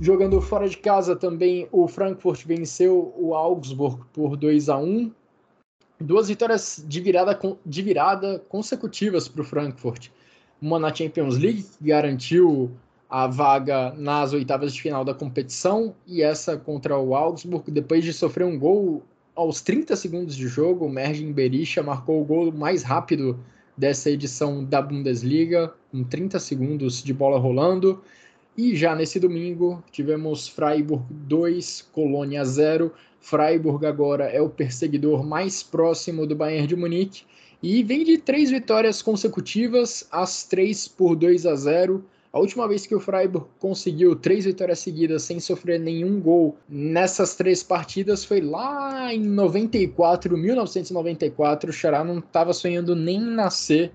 Jogando 0.00 0.40
fora 0.40 0.68
de 0.68 0.76
casa 0.76 1.14
também, 1.14 1.68
o 1.70 1.86
Frankfurt 1.86 2.44
venceu 2.44 3.14
o 3.16 3.34
Augsburg 3.34 4.02
por 4.12 4.36
2 4.36 4.68
a 4.68 4.76
1 4.76 5.12
Duas 6.00 6.28
vitórias 6.28 6.84
de 6.86 7.00
virada, 7.00 7.38
de 7.64 7.82
virada 7.82 8.40
consecutivas 8.48 9.28
para 9.28 9.42
o 9.42 9.44
Frankfurt. 9.44 10.08
Uma 10.60 10.78
na 10.78 10.92
Champions 10.92 11.38
League, 11.38 11.62
que 11.62 11.84
garantiu 11.84 12.70
a 13.14 13.28
vaga 13.28 13.94
nas 13.96 14.32
oitavas 14.32 14.74
de 14.74 14.82
final 14.82 15.04
da 15.04 15.14
competição 15.14 15.94
e 16.04 16.20
essa 16.20 16.56
contra 16.56 16.98
o 16.98 17.14
Augsburg, 17.14 17.70
depois 17.70 18.02
de 18.02 18.12
sofrer 18.12 18.44
um 18.44 18.58
gol 18.58 19.04
aos 19.36 19.62
30 19.62 19.94
segundos 19.94 20.34
de 20.34 20.48
jogo, 20.48 20.84
o 20.84 20.90
Mergin 20.90 21.30
Berisha 21.30 21.80
marcou 21.80 22.20
o 22.20 22.24
gol 22.24 22.50
mais 22.50 22.82
rápido 22.82 23.38
dessa 23.78 24.10
edição 24.10 24.64
da 24.64 24.82
Bundesliga, 24.82 25.72
com 25.92 26.02
30 26.02 26.40
segundos 26.40 27.04
de 27.04 27.14
bola 27.14 27.38
rolando. 27.38 28.02
E 28.58 28.74
já 28.74 28.96
nesse 28.96 29.20
domingo 29.20 29.80
tivemos 29.92 30.48
Freiburg 30.48 31.04
2, 31.08 31.82
Colônia 31.92 32.44
0. 32.44 32.92
Freiburg 33.20 33.86
agora 33.86 34.24
é 34.24 34.42
o 34.42 34.50
perseguidor 34.50 35.24
mais 35.24 35.62
próximo 35.62 36.26
do 36.26 36.34
Bayern 36.34 36.66
de 36.66 36.74
Munique 36.74 37.22
e 37.62 37.80
vem 37.84 38.02
de 38.02 38.18
três 38.18 38.50
vitórias 38.50 39.00
consecutivas, 39.00 40.04
as 40.10 40.42
três 40.42 40.88
por 40.88 41.14
2 41.14 41.46
a 41.46 41.54
0 41.54 42.04
a 42.34 42.40
última 42.40 42.66
vez 42.66 42.84
que 42.84 42.96
o 42.96 42.98
Freiburg 42.98 43.46
conseguiu 43.60 44.16
três 44.16 44.44
vitórias 44.44 44.80
seguidas 44.80 45.22
sem 45.22 45.38
sofrer 45.38 45.78
nenhum 45.78 46.20
gol 46.20 46.58
nessas 46.68 47.36
três 47.36 47.62
partidas 47.62 48.24
foi 48.24 48.40
lá 48.40 49.14
em 49.14 49.22
94, 49.22 50.36
1994. 50.36 51.70
O 51.70 51.72
Xará 51.72 52.02
não 52.02 52.18
estava 52.18 52.52
sonhando 52.52 52.96
nem 52.96 53.20
nascer. 53.20 53.92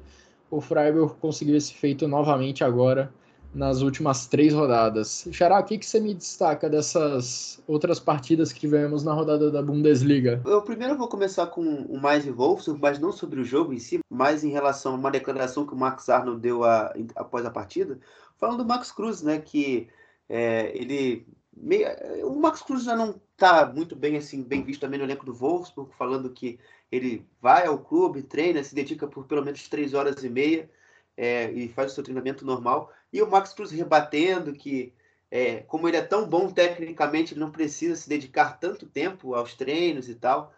O 0.50 0.62
Freiburg 0.62 1.16
conseguiu 1.20 1.58
esse 1.58 1.74
feito 1.74 2.08
novamente 2.08 2.64
agora 2.64 3.14
nas 3.54 3.82
últimas 3.82 4.28
três 4.28 4.54
rodadas. 4.54 5.28
Xará, 5.32 5.60
o 5.60 5.64
que, 5.64 5.78
que 5.78 5.86
você 5.86 6.00
me 6.00 6.14
destaca 6.14 6.70
dessas 6.70 7.62
outras 7.68 8.00
partidas 8.00 8.54
que 8.54 8.60
tivemos 8.60 9.04
na 9.04 9.14
rodada 9.14 9.50
da 9.52 9.62
Bundesliga? 9.62 10.42
Eu 10.46 10.62
primeiro 10.62 10.96
vou 10.96 11.08
começar 11.08 11.48
com 11.48 11.62
o 11.62 12.00
mais 12.00 12.26
e 12.26 12.32
Wolfsburg, 12.32 12.80
mas 12.82 13.00
não 13.00 13.12
sobre 13.12 13.42
o 13.42 13.44
jogo 13.44 13.74
em 13.74 13.80
si, 13.80 14.00
mas 14.10 14.44
em 14.44 14.50
relação 14.50 14.94
a 14.94 14.96
uma 14.96 15.12
declaração 15.12 15.66
que 15.66 15.74
o 15.74 15.78
Max 15.78 16.10
Arnold 16.10 16.40
deu 16.40 16.64
a, 16.64 16.94
após 17.16 17.46
a 17.46 17.52
partida, 17.52 18.00
falando 18.40 18.60
do 18.60 18.66
Max 18.66 18.92
Cruz, 18.92 19.22
né, 19.22 19.40
que 19.40 19.90
é, 20.28 20.72
ele 20.76 21.28
meio, 21.56 21.88
o 22.26 22.40
Max 22.40 22.62
Cruz 22.62 22.84
já 22.84 22.96
não 22.96 23.20
está 23.34 23.66
muito 23.66 23.96
bem 23.96 24.18
assim 24.18 24.42
bem 24.44 24.64
visto 24.64 24.82
também 24.82 24.98
no 24.98 25.06
elenco 25.06 25.26
do 25.26 25.34
Wolfsburg, 25.34 25.92
falando 25.96 26.30
que 26.30 26.60
ele 26.92 27.26
vai 27.42 27.68
ao 27.68 27.80
clube, 27.80 28.24
treina, 28.24 28.64
se 28.64 28.74
dedica 28.74 29.08
por 29.08 29.26
pelo 29.26 29.44
menos 29.44 29.68
três 29.68 29.94
horas 29.94 30.24
e 30.24 30.30
meia 30.30 30.70
é, 31.16 31.52
e 31.52 31.68
faz 31.68 31.92
o 31.92 31.96
seu 31.96 32.04
treinamento 32.04 32.46
normal. 32.46 32.92
E 33.12 33.22
o 33.22 33.30
Max 33.30 33.54
Cruz 33.54 33.72
rebatendo 33.72 34.54
que, 34.54 34.94
é, 35.30 35.58
como 35.62 35.88
ele 35.88 35.98
é 35.98 36.02
tão 36.02 36.28
bom 36.28 36.50
tecnicamente, 36.50 37.34
ele 37.34 37.42
não 37.42 37.52
precisa 37.52 37.96
se 37.96 38.08
dedicar 38.08 38.60
tanto 38.60 38.86
tempo 38.86 39.36
aos 39.36 39.54
treinos 39.54 40.08
e 40.08 40.16
tal. 40.16 40.54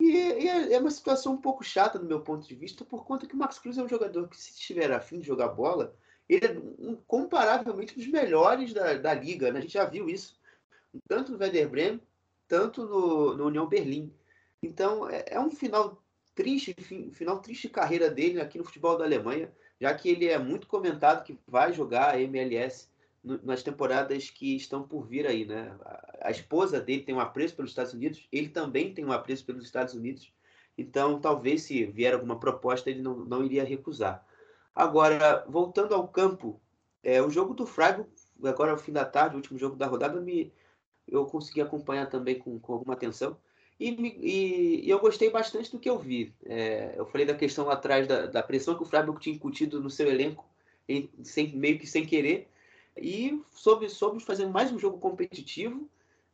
E, 0.00 0.10
e 0.10 0.48
é, 0.48 0.72
é 0.74 0.78
uma 0.78 0.90
situação 0.90 1.34
um 1.34 1.40
pouco 1.40 1.62
chata 1.62 1.98
do 1.98 2.06
meu 2.06 2.20
ponto 2.20 2.46
de 2.46 2.54
vista, 2.54 2.84
por 2.84 3.04
conta 3.04 3.26
que 3.26 3.34
o 3.34 3.38
Max 3.38 3.58
Cruz 3.58 3.78
é 3.78 3.82
um 3.82 3.88
jogador 3.88 4.28
que, 4.28 4.36
se 4.36 4.52
estiver 4.52 4.90
afim 4.92 5.20
de 5.20 5.26
jogar 5.26 5.48
bola, 5.48 5.94
ele 6.28 6.46
é 6.46 6.58
um, 6.78 6.96
comparavelmente 7.06 7.94
dos 7.94 8.06
melhores 8.08 8.72
da, 8.72 8.94
da 8.94 9.14
liga. 9.14 9.52
Né? 9.52 9.58
A 9.58 9.62
gente 9.62 9.74
já 9.74 9.84
viu 9.84 10.08
isso, 10.08 10.38
tanto 11.08 11.32
no 11.32 11.38
Werder 11.38 11.68
Bremen, 11.68 12.02
tanto 12.48 12.84
no, 12.84 13.36
no 13.36 13.46
União 13.46 13.66
Berlim. 13.66 14.12
Então, 14.62 15.08
é, 15.08 15.24
é 15.28 15.40
um 15.40 15.50
final 15.50 16.02
triste, 16.34 16.74
final 17.12 17.40
triste 17.40 17.68
de 17.68 17.74
carreira 17.74 18.10
dele 18.10 18.40
aqui 18.40 18.58
no 18.58 18.64
futebol 18.64 18.98
da 18.98 19.04
Alemanha, 19.04 19.50
já 19.80 19.94
que 19.94 20.08
ele 20.08 20.26
é 20.26 20.38
muito 20.38 20.66
comentado 20.66 21.24
que 21.24 21.38
vai 21.46 21.72
jogar 21.72 22.14
a 22.14 22.20
MLS 22.20 22.88
no, 23.22 23.40
nas 23.42 23.62
temporadas 23.62 24.30
que 24.30 24.56
estão 24.56 24.82
por 24.82 25.06
vir 25.06 25.26
aí, 25.26 25.44
né? 25.44 25.74
A, 25.84 26.28
a, 26.28 26.30
esposa 26.30 26.80
dele 26.80 27.02
tem 27.02 27.14
um 27.14 27.20
apreço 27.20 27.54
pelos 27.54 27.70
Estados 27.70 27.92
Unidos, 27.92 28.26
ele 28.32 28.48
também 28.48 28.92
tem 28.92 29.04
um 29.04 29.12
apreço 29.12 29.44
pelos 29.44 29.64
Estados 29.64 29.94
Unidos, 29.94 30.32
então 30.76 31.20
talvez 31.20 31.62
se 31.62 31.84
vier 31.86 32.14
alguma 32.14 32.38
proposta 32.38 32.90
ele 32.90 33.02
não, 33.02 33.16
não 33.16 33.44
iria 33.44 33.64
recusar. 33.64 34.25
Agora, 34.76 35.42
voltando 35.48 35.94
ao 35.94 36.06
campo, 36.06 36.60
é, 37.02 37.22
o 37.22 37.30
jogo 37.30 37.54
do 37.54 37.64
Freiburg, 37.64 38.10
agora 38.44 38.72
ao 38.72 38.78
fim 38.78 38.92
da 38.92 39.06
tarde, 39.06 39.34
o 39.34 39.38
último 39.38 39.58
jogo 39.58 39.74
da 39.74 39.86
rodada, 39.86 40.20
me, 40.20 40.52
eu 41.08 41.24
consegui 41.24 41.62
acompanhar 41.62 42.10
também 42.10 42.38
com, 42.38 42.60
com 42.60 42.74
alguma 42.74 42.92
atenção. 42.92 43.38
E, 43.80 43.88
e, 43.88 44.86
e, 44.86 44.90
eu 44.90 44.98
gostei 44.98 45.30
bastante 45.30 45.72
do 45.72 45.78
que 45.78 45.88
eu 45.88 45.98
vi. 45.98 46.34
É, 46.44 46.94
eu 46.94 47.06
falei 47.06 47.26
da 47.26 47.34
questão 47.34 47.70
atrás 47.70 48.06
da, 48.06 48.26
da, 48.26 48.42
pressão 48.42 48.74
que 48.74 48.82
o 48.82 48.86
Freiburg 48.86 49.18
tinha 49.18 49.34
incutido 49.34 49.80
no 49.80 49.88
seu 49.88 50.08
elenco, 50.08 50.44
em, 50.86 51.08
sem, 51.22 51.56
meio 51.56 51.78
que 51.78 51.86
sem 51.86 52.04
querer, 52.04 52.46
e 52.94 53.42
soube, 53.52 53.88
soube 53.88 54.22
fazer 54.22 54.46
mais 54.46 54.70
um 54.70 54.78
jogo 54.78 54.98
competitivo. 54.98 55.88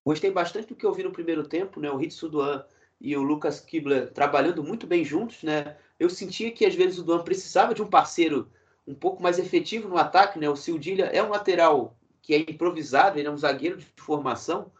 Gostei 0.04 0.32
bastante 0.32 0.66
do 0.66 0.74
que 0.74 0.84
eu 0.84 0.92
vi 0.92 1.04
no 1.04 1.12
primeiro 1.12 1.46
tempo, 1.46 1.78
né? 1.78 1.88
O 1.90 1.96
Ritsu 1.96 2.28
Duan 2.28 2.64
e 3.02 3.16
o 3.16 3.22
Lucas 3.22 3.58
Kibler 3.58 4.12
trabalhando 4.12 4.62
muito 4.62 4.86
bem 4.86 5.04
juntos, 5.04 5.42
né? 5.42 5.76
Eu 5.98 6.08
sentia 6.08 6.52
que 6.52 6.64
às 6.64 6.74
vezes 6.74 7.00
o 7.00 7.02
Duan 7.02 7.24
precisava 7.24 7.74
de 7.74 7.82
um 7.82 7.86
parceiro 7.88 8.48
um 8.86 8.94
pouco 8.94 9.20
mais 9.20 9.40
efetivo 9.40 9.88
no 9.88 9.98
ataque, 9.98 10.38
né? 10.38 10.48
O 10.48 10.54
Sildilha 10.54 11.06
é 11.06 11.20
um 11.20 11.30
lateral 11.30 11.96
que 12.22 12.32
é 12.32 12.38
improvisado, 12.38 13.18
ele 13.18 13.26
é 13.26 13.30
um 13.30 13.36
zagueiro 13.36 13.76
de 13.76 13.84
formação, 13.96 14.70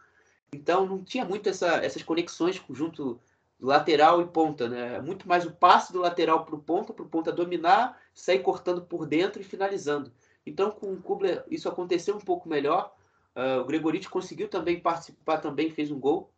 então 0.53 0.85
não 0.85 1.03
tinha 1.03 1.25
muito 1.25 1.49
essa, 1.49 1.67
essas 1.83 2.01
conexões 2.01 2.61
junto 2.69 3.19
lateral 3.59 4.21
e 4.21 4.25
ponta, 4.25 4.69
né? 4.69 5.01
Muito 5.01 5.27
mais 5.27 5.45
o 5.45 5.51
passe 5.51 5.91
do 5.91 5.99
lateral 5.99 6.45
para 6.45 6.55
o 6.55 6.59
ponta, 6.59 6.93
para 6.93 7.03
o 7.03 7.09
ponta 7.09 7.29
dominar, 7.29 7.99
sair 8.13 8.39
cortando 8.39 8.81
por 8.81 9.05
dentro 9.05 9.41
e 9.41 9.45
finalizando. 9.45 10.09
Então 10.45 10.71
com 10.71 10.93
o 10.93 11.01
Kubler 11.01 11.43
isso 11.51 11.67
aconteceu 11.67 12.15
um 12.15 12.21
pouco 12.21 12.47
melhor. 12.47 12.95
Uh, 13.35 13.59
o 13.59 13.65
Gregoriti 13.65 14.09
conseguiu 14.09 14.47
também 14.47 14.79
participar, 14.79 15.39
também 15.39 15.69
fez 15.69 15.91
um 15.91 15.99
gol. 15.99 16.32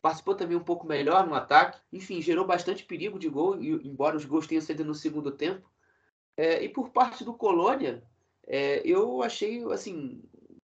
Participou 0.00 0.34
também 0.34 0.56
um 0.56 0.62
pouco 0.62 0.86
melhor 0.86 1.26
no 1.26 1.34
ataque. 1.34 1.80
Enfim, 1.92 2.22
gerou 2.22 2.46
bastante 2.46 2.84
perigo 2.84 3.18
de 3.18 3.28
gol, 3.28 3.60
embora 3.60 4.16
os 4.16 4.24
gols 4.24 4.46
tenham 4.46 4.62
sido 4.62 4.84
no 4.84 4.94
segundo 4.94 5.30
tempo. 5.30 5.68
É, 6.36 6.62
e 6.62 6.68
por 6.68 6.90
parte 6.90 7.24
do 7.24 7.34
Colônia, 7.34 8.02
é, 8.46 8.80
eu 8.84 9.22
achei 9.22 9.62
assim 9.72 10.22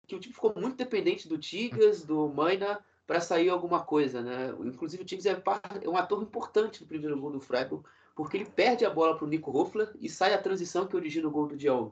que 0.06 0.16
o 0.16 0.20
time 0.20 0.34
ficou 0.34 0.54
muito 0.58 0.76
dependente 0.76 1.30
do 1.30 1.38
Tigres, 1.38 2.04
do 2.04 2.28
Maina, 2.28 2.84
para 3.08 3.22
sair 3.22 3.50
alguma 3.50 3.84
coisa, 3.84 4.22
né? 4.22 4.54
Inclusive 4.66 5.04
o 5.04 5.06
Tigres 5.06 5.26
é, 5.26 5.42
é, 5.82 5.90
um 5.90 5.98
ator 5.98 6.22
importante 6.22 6.82
no 6.82 6.88
primeiro 6.88 7.20
gol 7.20 7.32
do 7.32 7.40
Freiburg, 7.40 7.86
porque 8.16 8.38
ele 8.38 8.46
perde 8.46 8.86
a 8.86 8.90
bola 8.90 9.18
para 9.18 9.26
o 9.26 9.28
Nico 9.28 9.52
Hoffler 9.58 9.92
e 10.00 10.10
sai 10.10 10.34
a 10.34 10.42
transição 10.42 10.86
que 10.86 10.96
origina 10.96 11.28
o 11.28 11.32
gol 11.32 11.48
do 11.48 11.58
Diong. 11.58 11.92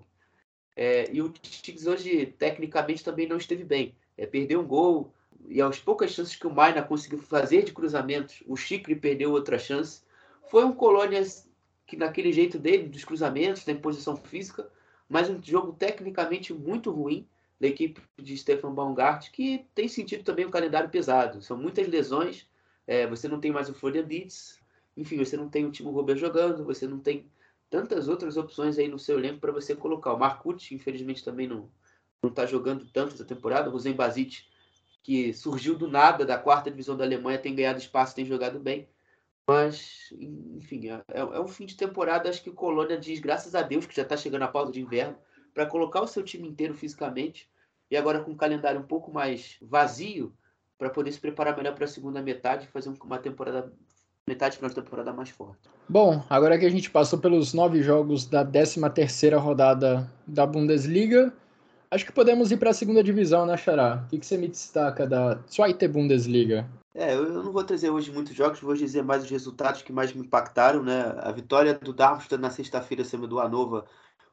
É, 0.76 1.12
e 1.12 1.22
o 1.22 1.30
Tigres 1.30 1.88
hoje, 1.88 2.26
tecnicamente, 2.26 3.04
também 3.04 3.28
não 3.28 3.38
esteve 3.38 3.64
bem. 3.64 3.96
É, 4.18 4.26
perdeu 4.26 4.62
um 4.62 4.68
gol, 4.68 5.14
e 5.48 5.62
aos 5.62 5.80
poucas 5.80 6.12
chances 6.12 6.36
que 6.36 6.48
o 6.48 6.54
Maina 6.54 6.82
conseguiu 6.82 7.20
fazer 7.20 7.64
de 7.64 7.74
cruzamentos, 7.74 8.44
o 8.46 8.56
Chicre 8.56 8.96
perdeu 8.96 9.32
outra 9.32 9.58
chance. 9.58 10.02
Foi 10.50 10.64
um 10.64 10.74
Colônia 10.74 11.24
que, 11.86 11.96
naquele 11.98 12.32
jeito 12.32 12.60
dele, 12.60 12.88
dos 12.88 13.04
cruzamentos, 13.04 13.64
da 13.64 13.72
imposição 13.72 14.16
física, 14.16 14.70
mas 15.08 15.30
um 15.30 15.42
jogo 15.42 15.74
tecnicamente 15.74 16.54
muito 16.54 16.92
ruim 16.92 17.28
da 17.60 17.68
equipe 17.68 18.02
de 18.18 18.38
Stefan 18.38 18.74
Baumgart, 18.74 19.32
que 19.32 19.66
tem 19.74 19.88
sentido 19.88 20.24
também 20.24 20.46
um 20.46 20.52
calendário 20.52 20.90
pesado. 20.90 21.42
São 21.42 21.58
muitas 21.58 21.88
lesões, 21.88 22.48
é, 22.86 23.08
você 23.08 23.28
não 23.28 23.40
tem 23.40 23.52
mais 23.52 23.70
o 23.70 23.74
Florian 23.74 24.08
Dietz, 24.08 24.60
enfim, 24.96 25.18
você 25.18 25.36
não 25.36 25.50
tem 25.50 25.66
o 25.66 25.72
Timo 25.72 25.92
Robert 25.92 26.18
jogando, 26.18 26.64
você 26.64 26.88
não 26.88 27.00
tem 27.00 27.30
tantas 27.70 28.08
outras 28.08 28.38
opções 28.38 28.78
aí 28.78 28.88
no 28.88 29.00
seu 29.00 29.18
elenco 29.18 29.40
para 29.40 29.52
você 29.52 29.76
colocar. 29.76 30.14
O 30.14 30.20
Marcucci, 30.20 30.76
infelizmente, 30.76 31.24
também 31.24 31.48
não 31.48 31.70
não 32.22 32.30
está 32.30 32.46
jogando 32.46 32.86
tanto 32.92 33.14
essa 33.14 33.26
temporada. 33.26 33.70
O 33.70 33.72
Rosen 33.72 33.94
que 35.04 35.34
surgiu 35.34 35.76
do 35.76 35.88
nada 35.88 36.26
da 36.26 36.38
quarta 36.38 36.70
divisão 36.70 36.96
da 36.96 37.04
Alemanha, 37.04 37.40
tem 37.40 37.56
ganhado 37.56 37.80
espaço, 37.80 38.16
tem 38.16 38.26
jogado 38.26 38.60
bem. 38.60 38.88
Mas, 39.48 40.14
enfim, 40.58 40.90
é, 40.90 41.04
é 41.12 41.40
um 41.40 41.48
fim 41.48 41.66
de 41.66 41.76
temporada. 41.76 42.30
Acho 42.30 42.44
que 42.44 42.50
o 42.50 42.54
Colônia 42.54 42.98
diz, 42.98 43.20
graças 43.20 43.56
a 43.56 43.62
Deus, 43.62 43.86
que 43.86 43.96
já 43.96 44.04
está 44.04 44.16
chegando 44.16 44.44
a 44.44 44.48
pausa 44.48 44.72
de 44.72 44.82
inverno, 44.82 45.18
para 45.54 45.66
colocar 45.66 46.02
o 46.02 46.08
seu 46.08 46.24
time 46.24 46.48
inteiro 46.48 46.76
fisicamente 46.76 47.50
e 47.90 47.98
agora 47.98 48.20
com 48.20 48.32
um 48.32 48.38
calendário 48.38 48.80
um 48.80 48.86
pouco 48.86 49.12
mais 49.12 49.58
vazio 49.62 50.34
para 50.78 50.90
poder 50.90 51.12
se 51.12 51.20
preparar 51.20 51.58
melhor 51.58 51.74
para 51.74 51.86
a 51.86 51.88
segunda 51.88 52.22
metade 52.22 52.66
e 52.66 52.72
fazer 52.72 52.94
uma 53.04 53.18
temporada 53.18 53.74
metade 54.28 54.58
final 54.58 54.70
de 54.70 54.76
temporada 54.76 55.12
mais 55.12 55.30
forte. 55.30 55.68
Bom, 55.88 56.24
agora 56.30 56.58
que 56.60 56.66
a 56.66 56.70
gente 56.70 56.92
passou 56.92 57.18
pelos 57.18 57.52
nove 57.52 57.82
jogos 57.82 58.28
da 58.28 58.46
13 58.46 58.88
terceira 58.92 59.40
rodada 59.40 60.10
da 60.28 60.46
Bundesliga, 60.46 61.34
acho 61.92 62.06
que 62.06 62.12
podemos 62.12 62.52
ir 62.52 62.58
para 62.58 62.70
a 62.70 62.74
segunda 62.74 63.04
divisão, 63.04 63.46
né, 63.46 63.58
Xará? 63.58 64.04
O 64.06 64.10
que, 64.10 64.20
que 64.20 64.26
você 64.26 64.38
me 64.38 64.48
destaca 64.48 65.08
da 65.08 65.36
Zweite 65.50 65.88
Bundesliga? 65.88 66.70
É, 66.94 67.14
eu 67.16 67.44
não 67.44 67.52
vou 67.52 67.64
trazer 67.64 67.90
hoje 67.90 68.12
muitos 68.12 68.36
jogos, 68.36 68.60
vou 68.60 68.76
dizer 68.76 69.04
mais 69.04 69.24
os 69.24 69.30
resultados 69.30 69.82
que 69.82 69.94
mais 69.94 70.12
me 70.12 70.22
impactaram, 70.22 70.84
né? 70.84 71.14
A 71.20 71.32
vitória 71.32 71.74
do 71.74 71.94
Darmstadt 71.94 72.42
na 72.42 72.50
sexta-feira 72.50 73.06
cima 73.06 73.28
do 73.28 73.40
Hannover 73.40 73.84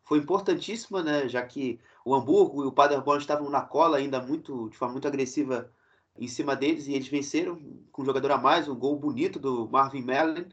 foi 0.02 0.18
importantíssima, 0.18 1.02
né? 1.02 1.28
Já 1.28 1.42
que 1.42 1.78
o 2.04 2.14
Hamburgo 2.14 2.64
e 2.64 2.66
o 2.66 2.72
Paderborn 2.72 3.20
estavam 3.20 3.50
na 3.50 3.60
cola 3.60 3.98
ainda 3.98 4.20
muito, 4.20 4.68
de 4.70 4.76
forma 4.76 4.92
muito 4.92 5.08
agressiva 5.08 5.70
em 6.18 6.28
cima 6.28 6.56
deles 6.56 6.86
e 6.86 6.94
eles 6.94 7.08
venceram 7.08 7.60
com 7.92 8.02
um 8.02 8.04
jogador 8.04 8.30
a 8.30 8.38
mais, 8.38 8.68
um 8.68 8.74
gol 8.74 8.96
bonito 8.96 9.38
do 9.38 9.68
Marvin 9.68 10.02
Merlin, 10.02 10.46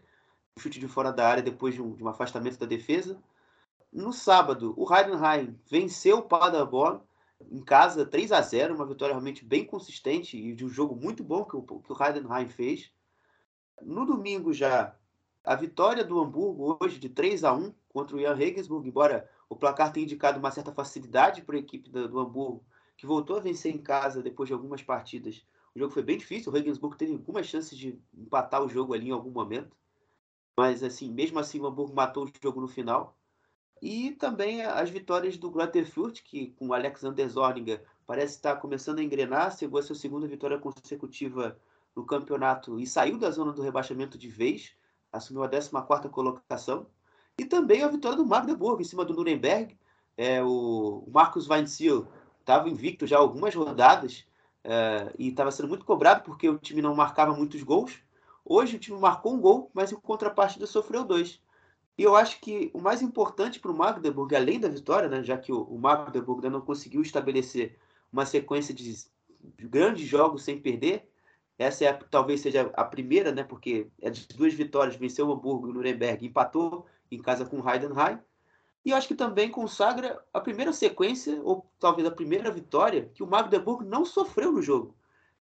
um 0.57 0.61
chute 0.61 0.79
de 0.79 0.87
fora 0.87 1.11
da 1.11 1.27
área 1.27 1.43
depois 1.43 1.73
de 1.73 1.81
um, 1.81 1.95
de 1.95 2.03
um 2.03 2.09
afastamento 2.09 2.59
da 2.59 2.65
defesa. 2.65 3.17
No 3.93 4.11
sábado, 4.11 4.73
o 4.75 4.91
Heidenheim 4.91 5.55
venceu 5.69 6.17
o 6.17 6.21
Paderborn 6.23 6.99
em 7.51 7.61
casa 7.61 8.03
3 8.03 8.31
a 8.31 8.41
0 8.41 8.73
uma 8.73 8.87
vitória 8.87 9.13
realmente 9.13 9.45
bem 9.45 9.63
consistente 9.63 10.35
e 10.35 10.55
de 10.55 10.65
um 10.65 10.69
jogo 10.69 10.95
muito 10.95 11.23
bom 11.23 11.45
que 11.45 11.55
o, 11.55 11.61
que 11.61 11.93
o 11.93 12.03
Heidenheim 12.03 12.47
fez. 12.47 12.91
No 13.83 14.03
domingo 14.03 14.51
já, 14.51 14.95
a 15.43 15.55
vitória 15.55 16.03
do 16.03 16.19
Hamburgo 16.19 16.75
hoje 16.81 16.97
de 16.97 17.07
3 17.07 17.43
a 17.43 17.53
1 17.53 17.71
contra 17.87 18.15
o 18.15 18.19
Jan 18.19 18.33
Regensburg, 18.33 18.87
embora 18.87 19.29
o 19.47 19.55
placar 19.55 19.93
tem 19.93 20.03
indicado 20.03 20.39
uma 20.39 20.49
certa 20.49 20.73
facilidade 20.73 21.43
para 21.43 21.55
a 21.55 21.59
equipe 21.59 21.87
do, 21.87 22.09
do, 22.09 22.19
Hamburgo, 22.19 22.65
que 22.97 23.05
voltou 23.05 23.37
a 23.37 23.41
vencer 23.41 23.75
em 23.75 23.77
casa 23.77 24.23
depois 24.23 24.47
de 24.47 24.53
algumas 24.53 24.81
partidas. 24.81 25.45
O 25.75 25.79
jogo 25.79 25.93
foi 25.93 26.01
bem 26.01 26.17
difícil, 26.17 26.51
o 26.51 26.55
Regensburg 26.55 26.97
teve 26.97 27.13
algumas 27.13 27.45
chances 27.45 27.77
de 27.77 28.01
empatar 28.11 28.63
o 28.63 28.69
jogo 28.69 28.95
ali 28.95 29.09
em 29.09 29.11
algum 29.11 29.29
momento. 29.29 29.77
Mas, 30.57 30.81
assim, 30.81 31.11
mesmo 31.11 31.37
assim, 31.37 31.59
o 31.59 31.67
Hamburgo 31.67 31.93
matou 31.93 32.25
o 32.25 32.31
jogo 32.41 32.59
no 32.59 32.67
final. 32.67 33.15
E 33.85 34.11
também 34.11 34.61
as 34.61 34.89
vitórias 34.89 35.35
do 35.35 35.51
Greuther 35.51 35.85
Fürth, 35.85 36.21
que 36.23 36.51
com 36.51 36.69
o 36.69 36.73
Alexander 36.73 37.27
Zorniger 37.27 37.83
parece 38.07 38.35
estar 38.35 38.55
começando 38.55 38.99
a 38.99 39.03
engrenar, 39.03 39.57
chegou 39.57 39.77
a 39.77 39.83
sua 39.83 39.93
segunda 39.93 40.25
vitória 40.25 40.57
consecutiva 40.57 41.59
no 41.93 42.05
campeonato 42.05 42.79
e 42.79 42.87
saiu 42.87 43.17
da 43.17 43.29
zona 43.29 43.51
do 43.51 43.61
rebaixamento 43.61 44.17
de 44.17 44.29
vez, 44.29 44.73
assumiu 45.11 45.43
a 45.43 45.49
14ª 45.49 46.09
colocação. 46.09 46.87
E 47.37 47.43
também 47.43 47.83
a 47.83 47.89
vitória 47.89 48.15
do 48.15 48.25
Magdeburg 48.25 48.81
em 48.81 48.85
cima 48.85 49.03
do 49.03 49.13
Nuremberg. 49.13 49.77
É, 50.15 50.41
o 50.41 51.05
Marcos 51.11 51.49
Weinziel 51.49 52.07
estava 52.39 52.69
invicto 52.69 53.05
já 53.05 53.17
algumas 53.17 53.53
rodadas 53.53 54.25
é, 54.63 55.11
e 55.19 55.27
estava 55.27 55.51
sendo 55.51 55.67
muito 55.67 55.83
cobrado 55.83 56.23
porque 56.23 56.47
o 56.47 56.57
time 56.57 56.81
não 56.81 56.95
marcava 56.95 57.35
muitos 57.35 57.61
gols. 57.63 58.01
Hoje 58.45 58.77
o 58.77 58.79
time 58.79 58.97
marcou 58.97 59.33
um 59.33 59.41
gol, 59.41 59.69
mas 59.73 59.91
em 59.91 59.95
contrapartida 59.97 60.65
sofreu 60.65 61.03
dois. 61.03 61.41
E 61.97 62.03
eu 62.03 62.15
acho 62.15 62.39
que 62.39 62.71
o 62.73 62.81
mais 62.81 63.01
importante 63.01 63.59
para 63.59 63.71
o 63.71 63.77
Magdeburg, 63.77 64.35
além 64.35 64.59
da 64.59 64.67
vitória, 64.67 65.07
né, 65.07 65.23
já 65.23 65.37
que 65.37 65.51
o, 65.51 65.77
Magdeburg 65.77 66.39
ainda 66.39 66.57
não 66.57 66.65
conseguiu 66.65 67.01
estabelecer 67.01 67.77
uma 68.11 68.25
sequência 68.25 68.73
de 68.73 68.95
grandes 69.59 70.07
jogos 70.07 70.43
sem 70.43 70.59
perder, 70.59 71.07
essa 71.57 71.85
é 71.85 71.89
a, 71.89 71.93
talvez 71.93 72.41
seja 72.41 72.71
a 72.73 72.83
primeira, 72.83 73.31
né, 73.31 73.43
porque 73.43 73.87
é 74.01 74.09
de 74.09 74.27
duas 74.29 74.53
vitórias, 74.53 74.95
venceu 74.95 75.27
o 75.27 75.33
Hamburgo 75.33 75.67
e 75.67 75.69
o 75.69 75.73
Nuremberg, 75.73 76.25
empatou 76.25 76.87
em 77.11 77.21
casa 77.21 77.45
com 77.45 77.59
o 77.59 77.69
Heidenheim. 77.69 78.19
E 78.83 78.89
eu 78.89 78.97
acho 78.97 79.07
que 79.07 79.15
também 79.15 79.49
consagra 79.49 80.21
a 80.33 80.41
primeira 80.41 80.73
sequência, 80.73 81.39
ou 81.43 81.69
talvez 81.79 82.07
a 82.07 82.11
primeira 82.11 82.49
vitória, 82.51 83.09
que 83.13 83.23
o 83.23 83.27
Magdeburg 83.27 83.85
não 83.85 84.03
sofreu 84.03 84.51
no 84.51 84.61
jogo. 84.61 84.95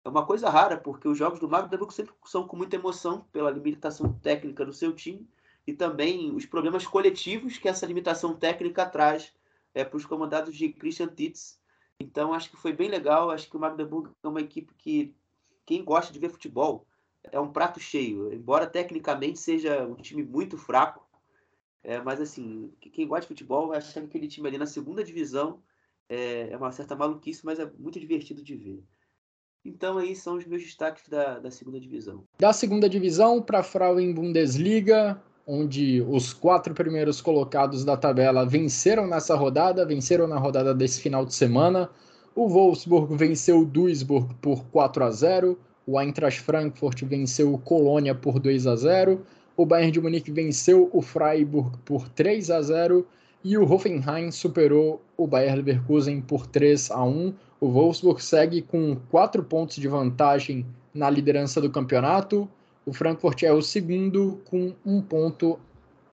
É 0.03 0.09
uma 0.09 0.25
coisa 0.25 0.49
rara, 0.49 0.77
porque 0.77 1.07
os 1.07 1.17
jogos 1.17 1.39
do 1.39 1.47
Magdeburg 1.47 1.93
sempre 1.93 2.13
são 2.25 2.45
com 2.45 2.57
muita 2.57 2.75
emoção 2.75 3.25
pela 3.31 3.49
limitação 3.49 4.13
técnica 4.21 4.65
do 4.65 4.73
seu 4.73 4.93
time 4.93 5.27
e 5.65 5.73
também 5.73 6.33
os 6.33 6.45
problemas 6.45 6.85
coletivos 6.85 7.57
que 7.57 7.69
essa 7.69 7.85
limitação 7.85 8.35
técnica 8.35 8.85
traz 8.85 9.33
é, 9.73 9.83
para 9.83 9.97
os 9.97 10.05
comandados 10.05 10.55
de 10.55 10.69
Christian 10.69 11.07
Titz. 11.07 11.59
Então, 11.99 12.33
acho 12.33 12.49
que 12.49 12.57
foi 12.57 12.73
bem 12.73 12.89
legal. 12.89 13.29
Acho 13.29 13.49
que 13.49 13.55
o 13.55 13.59
Magdeburg 13.59 14.11
é 14.23 14.27
uma 14.27 14.41
equipe 14.41 14.73
que, 14.75 15.15
quem 15.65 15.83
gosta 15.83 16.11
de 16.11 16.19
ver 16.19 16.29
futebol, 16.29 16.87
é 17.31 17.39
um 17.39 17.51
prato 17.51 17.79
cheio. 17.79 18.33
Embora 18.33 18.65
tecnicamente 18.65 19.39
seja 19.39 19.85
um 19.85 19.95
time 19.95 20.23
muito 20.23 20.57
fraco, 20.57 21.07
é, 21.83 21.99
mas 22.01 22.19
assim, 22.19 22.71
quem 22.79 23.07
gosta 23.07 23.21
de 23.21 23.27
futebol 23.27 23.73
acha 23.73 23.99
que 23.99 24.07
aquele 24.07 24.27
time 24.27 24.47
ali 24.47 24.57
na 24.57 24.65
segunda 24.65 25.03
divisão 25.03 25.61
é, 26.09 26.49
é, 26.51 26.57
uma 26.57 26.71
certa 26.71 26.95
maluquice, 26.95 27.45
mas 27.45 27.59
é 27.59 27.69
muito 27.77 27.99
divertido 27.99 28.43
de 28.43 28.55
ver. 28.55 28.83
Então 29.63 29.97
aí 29.97 30.15
são 30.15 30.35
os 30.35 30.45
meus 30.45 30.63
destaques 30.63 31.07
da, 31.07 31.39
da 31.39 31.51
segunda 31.51 31.79
divisão. 31.79 32.23
Da 32.39 32.51
segunda 32.51 32.89
divisão 32.89 33.41
para 33.41 33.59
a 33.59 33.63
Frauen 33.63 34.13
Bundesliga, 34.13 35.21
onde 35.53 36.01
os 36.07 36.31
quatro 36.31 36.73
primeiros 36.73 37.19
colocados 37.19 37.83
da 37.83 37.97
tabela 37.97 38.45
venceram 38.45 39.05
nessa 39.05 39.35
rodada, 39.35 39.85
venceram 39.85 40.25
na 40.25 40.37
rodada 40.37 40.73
desse 40.73 41.01
final 41.01 41.25
de 41.25 41.33
semana. 41.33 41.89
O 42.33 42.47
Wolfsburg 42.47 43.13
venceu 43.17 43.59
o 43.59 43.65
Duisburg 43.65 44.33
por 44.35 44.63
4 44.67 45.03
a 45.03 45.11
0, 45.11 45.59
o 45.85 45.99
Eintracht 45.99 46.39
Frankfurt 46.39 47.03
venceu 47.03 47.53
o 47.53 47.57
Colônia 47.57 48.15
por 48.15 48.39
2 48.39 48.65
a 48.65 48.77
0, 48.77 49.25
o 49.57 49.65
Bayern 49.65 49.91
de 49.91 49.99
Munique 49.99 50.31
venceu 50.31 50.89
o 50.93 51.01
Freiburg 51.01 51.77
por 51.83 52.07
3 52.07 52.49
a 52.49 52.61
0 52.61 53.05
e 53.43 53.57
o 53.57 53.69
Hoffenheim 53.69 54.31
superou 54.31 55.01
o 55.17 55.27
Bayer 55.27 55.55
Leverkusen 55.55 56.21
por 56.21 56.47
3 56.47 56.91
a 56.91 57.03
1. 57.03 57.33
O 57.59 57.67
Wolfsburg 57.67 58.23
segue 58.23 58.61
com 58.61 58.95
4 59.09 59.43
pontos 59.43 59.75
de 59.75 59.87
vantagem 59.89 60.65
na 60.93 61.09
liderança 61.09 61.59
do 61.59 61.69
campeonato. 61.69 62.47
O 62.85 62.93
Frankfurt 62.93 63.43
é 63.43 63.53
o 63.53 63.61
segundo 63.61 64.41
com 64.49 64.73
um 64.85 65.01
ponto 65.01 65.59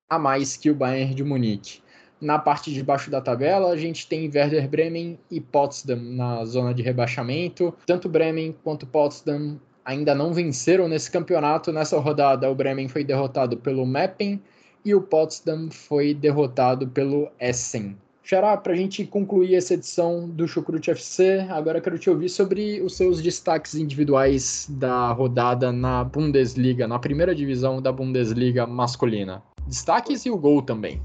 a 0.09 0.19
mais 0.19 0.57
que 0.57 0.71
o 0.71 0.75
Bayern 0.75 1.15
de 1.15 1.25
Munique. 1.25 1.81
Na 2.21 2.39
parte 2.39 2.73
de 2.73 2.83
baixo 2.83 3.11
da 3.11 3.21
tabela, 3.21 3.71
a 3.71 3.77
gente 3.77 4.07
tem 4.07 4.31
Werder 4.33 4.69
Bremen 4.69 5.19
e 5.31 5.41
Potsdam 5.41 6.01
na 6.03 6.45
zona 6.45 6.75
de 6.75 6.83
rebaixamento. 6.83 7.73
Tanto 7.87 8.09
Bremen 8.09 8.55
quanto 8.65 8.87
Potsdam 8.87 9.59
ainda 9.85 10.15
não 10.15 10.35
venceram 10.35 10.89
nesse 10.89 11.11
campeonato. 11.11 11.73
Nessa 11.73 11.99
rodada, 11.99 12.51
o 12.51 12.55
Bremen 12.55 12.89
foi 12.89 13.05
derrotado 13.05 13.57
pelo 13.57 13.87
Meppen 13.87 14.43
e 14.85 14.95
o 14.95 15.01
Potsdam 15.01 15.71
foi 15.71 16.13
derrotado 16.13 16.89
pelo 16.89 17.31
Essen. 17.39 17.97
Xará, 18.29 18.59
para 18.59 18.75
a 18.75 18.77
gente 18.77 19.07
concluir 19.07 19.55
essa 19.55 19.73
edição 19.73 20.29
do 20.29 20.47
Chucrute 20.47 20.91
FC, 20.91 21.47
agora 21.49 21.81
quero 21.81 21.99
te 21.99 22.11
ouvir 22.11 22.29
sobre 22.29 22.79
os 22.83 22.95
seus 22.95 23.23
destaques 23.23 23.75
individuais 23.75 24.67
da 24.69 25.11
rodada 25.13 25.73
na 25.73 26.05
Bundesliga, 26.05 26.87
na 26.87 26.99
primeira 26.99 27.35
divisão 27.35 27.81
da 27.81 27.91
Bundesliga 27.91 28.67
masculina. 28.67 29.43
Destaques 29.67 30.27
e 30.27 30.31
o 30.31 30.37
gol 30.37 30.61
também. 30.61 31.01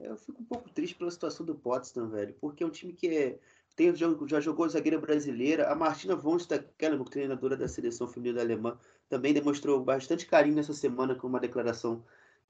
Eu 0.00 0.16
fico 0.16 0.42
um 0.42 0.44
pouco 0.44 0.68
triste 0.70 0.96
pela 0.96 1.12
situação 1.12 1.46
do 1.46 1.54
Potsdam, 1.54 2.08
velho, 2.08 2.34
porque 2.40 2.64
é 2.64 2.66
um 2.66 2.70
time 2.70 2.94
que 2.94 3.06
é, 3.06 3.38
tem, 3.76 3.94
já, 3.94 4.08
já 4.26 4.40
jogou 4.40 4.68
zagueira 4.68 4.98
brasileira. 4.98 5.70
A 5.70 5.76
Martina 5.76 6.16
von 6.16 6.36
Stackelmo, 6.36 7.04
treinadora 7.04 7.56
da 7.56 7.68
seleção 7.68 8.08
feminina 8.08 8.40
alemã, 8.40 8.76
também 9.08 9.32
demonstrou 9.32 9.84
bastante 9.84 10.26
carinho 10.26 10.56
nessa 10.56 10.74
semana 10.74 11.14
com 11.14 11.28
uma 11.28 11.38
declaração 11.38 12.02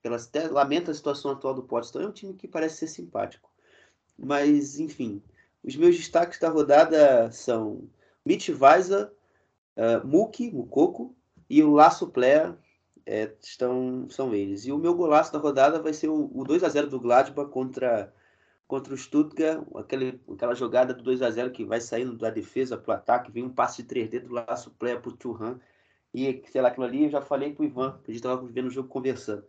ela 0.03 0.17
até 0.17 0.49
lamenta 0.49 0.91
a 0.91 0.95
situação 0.95 1.33
atual 1.33 1.53
do 1.53 1.63
Potsdam. 1.63 2.01
É 2.01 2.07
um 2.07 2.13
time 2.13 2.33
que 2.33 2.49
parece 2.49 2.79
ser 2.79 2.87
simpático. 2.87 3.50
Mas, 4.23 4.79
enfim, 4.79 5.23
os 5.65 5.75
meus 5.77 5.97
destaques 5.97 6.39
da 6.39 6.51
rodada 6.51 7.33
são 7.33 7.89
Mitch 8.25 8.51
Weiser, 8.51 9.11
uh, 9.77 10.07
Muki, 10.07 10.51
Mukoko 10.51 11.17
e 11.49 11.63
o 11.63 11.73
Laço 11.73 12.09
Player 12.09 12.55
é, 13.07 13.33
estão, 13.43 14.09
são 14.11 14.35
eles. 14.35 14.67
E 14.67 14.73
o 14.73 14.79
meu 14.79 14.95
golaço 14.95 15.33
da 15.33 15.39
rodada 15.39 15.81
vai 15.81 15.95
ser 15.95 16.09
o, 16.09 16.31
o 16.35 16.45
2 16.45 16.63
a 16.63 16.69
0 16.69 16.89
do 16.89 17.01
Gladbach 17.01 17.51
contra, 17.51 18.13
contra 18.69 18.93
o 18.93 18.97
Stuttgart, 18.97 19.67
aquele, 19.75 20.21
aquela 20.31 20.55
jogada 20.55 20.93
do 20.93 21.03
2 21.03 21.23
a 21.23 21.31
0 21.31 21.51
que 21.51 21.65
vai 21.65 21.81
saindo 21.81 22.17
da 22.17 22.29
defesa 22.29 22.77
para 22.77 22.93
o 22.93 22.97
ataque, 22.97 23.33
vem 23.33 23.45
um 23.45 23.51
passe 23.51 23.83
de 23.83 23.89
3D 23.89 24.21
do 24.21 24.35
Laço 24.35 24.71
Player 24.73 25.01
para 25.01 25.11
o 25.11 25.17
Churran. 25.21 25.59
E, 26.13 26.43
sei 26.51 26.61
lá, 26.61 26.69
aquilo 26.69 26.85
ali 26.85 27.05
eu 27.05 27.11
já 27.11 27.23
falei 27.23 27.55
para 27.55 27.63
o 27.63 27.67
Ivan, 27.67 27.93
que 28.05 28.11
a 28.11 28.15
gente 28.15 28.17
estava 28.17 28.47
vendo 28.47 28.67
o 28.67 28.71
jogo 28.71 28.89
conversando 28.89 29.45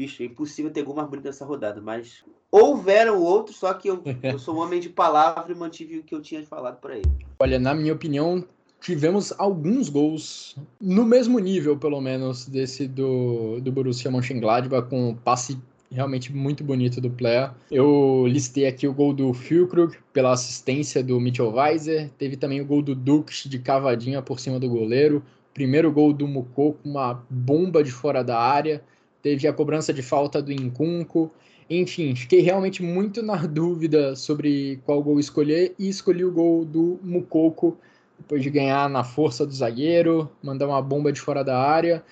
bicho, 0.00 0.22
é 0.22 0.26
impossível 0.26 0.70
ter 0.70 0.82
gol 0.82 0.94
mais 0.94 1.08
bonito 1.08 1.26
nessa 1.26 1.44
rodada, 1.44 1.78
mas 1.82 2.24
houveram 2.50 3.20
outros, 3.22 3.56
só 3.56 3.74
que 3.74 3.88
eu, 3.88 4.02
eu 4.22 4.38
sou 4.38 4.56
um 4.56 4.60
homem 4.64 4.80
de 4.80 4.88
palavra 4.88 5.52
e 5.52 5.54
mantive 5.54 5.98
o 5.98 6.02
que 6.02 6.14
eu 6.14 6.22
tinha 6.22 6.42
falado 6.42 6.80
para 6.80 6.96
ele. 6.96 7.10
Olha, 7.38 7.58
na 7.58 7.74
minha 7.74 7.92
opinião, 7.92 8.42
tivemos 8.80 9.30
alguns 9.36 9.90
gols 9.90 10.56
no 10.80 11.04
mesmo 11.04 11.38
nível, 11.38 11.76
pelo 11.76 12.00
menos, 12.00 12.46
desse 12.46 12.88
do, 12.88 13.60
do 13.60 13.70
Borussia 13.70 14.10
Mönchengladbach, 14.10 14.88
com 14.88 15.10
um 15.10 15.14
passe 15.14 15.58
realmente 15.92 16.32
muito 16.32 16.64
bonito 16.64 16.98
do 16.98 17.10
player. 17.10 17.50
Eu 17.70 18.24
listei 18.26 18.66
aqui 18.66 18.88
o 18.88 18.94
gol 18.94 19.12
do 19.12 19.34
Füllkrug 19.34 19.98
pela 20.14 20.32
assistência 20.32 21.02
do 21.02 21.20
Mitchell 21.20 21.52
Weiser, 21.52 22.08
teve 22.16 22.38
também 22.38 22.62
o 22.62 22.64
gol 22.64 22.80
do 22.80 22.94
Dux 22.94 23.44
de 23.44 23.58
cavadinha 23.58 24.22
por 24.22 24.40
cima 24.40 24.58
do 24.58 24.68
goleiro, 24.68 25.22
primeiro 25.52 25.92
gol 25.92 26.14
do 26.14 26.26
Mukoko, 26.26 26.78
uma 26.82 27.22
bomba 27.28 27.84
de 27.84 27.90
fora 27.90 28.24
da 28.24 28.38
área, 28.38 28.82
teve 29.22 29.46
a 29.46 29.52
cobrança 29.52 29.92
de 29.92 30.02
falta 30.02 30.40
do 30.42 30.52
Incunco. 30.52 31.30
Enfim, 31.68 32.14
fiquei 32.14 32.40
realmente 32.40 32.82
muito 32.82 33.22
na 33.22 33.36
dúvida 33.46 34.16
sobre 34.16 34.80
qual 34.84 35.02
gol 35.02 35.20
escolher 35.20 35.74
e 35.78 35.88
escolhi 35.88 36.24
o 36.24 36.32
gol 36.32 36.64
do 36.64 36.98
Mukoko, 37.02 37.76
depois 38.18 38.42
de 38.42 38.50
ganhar 38.50 38.88
na 38.90 39.04
força 39.04 39.46
do 39.46 39.52
zagueiro, 39.52 40.30
mandar 40.42 40.66
uma 40.66 40.82
bomba 40.82 41.12
de 41.12 41.20
fora 41.20 41.44
da 41.44 41.58
área. 41.58 42.02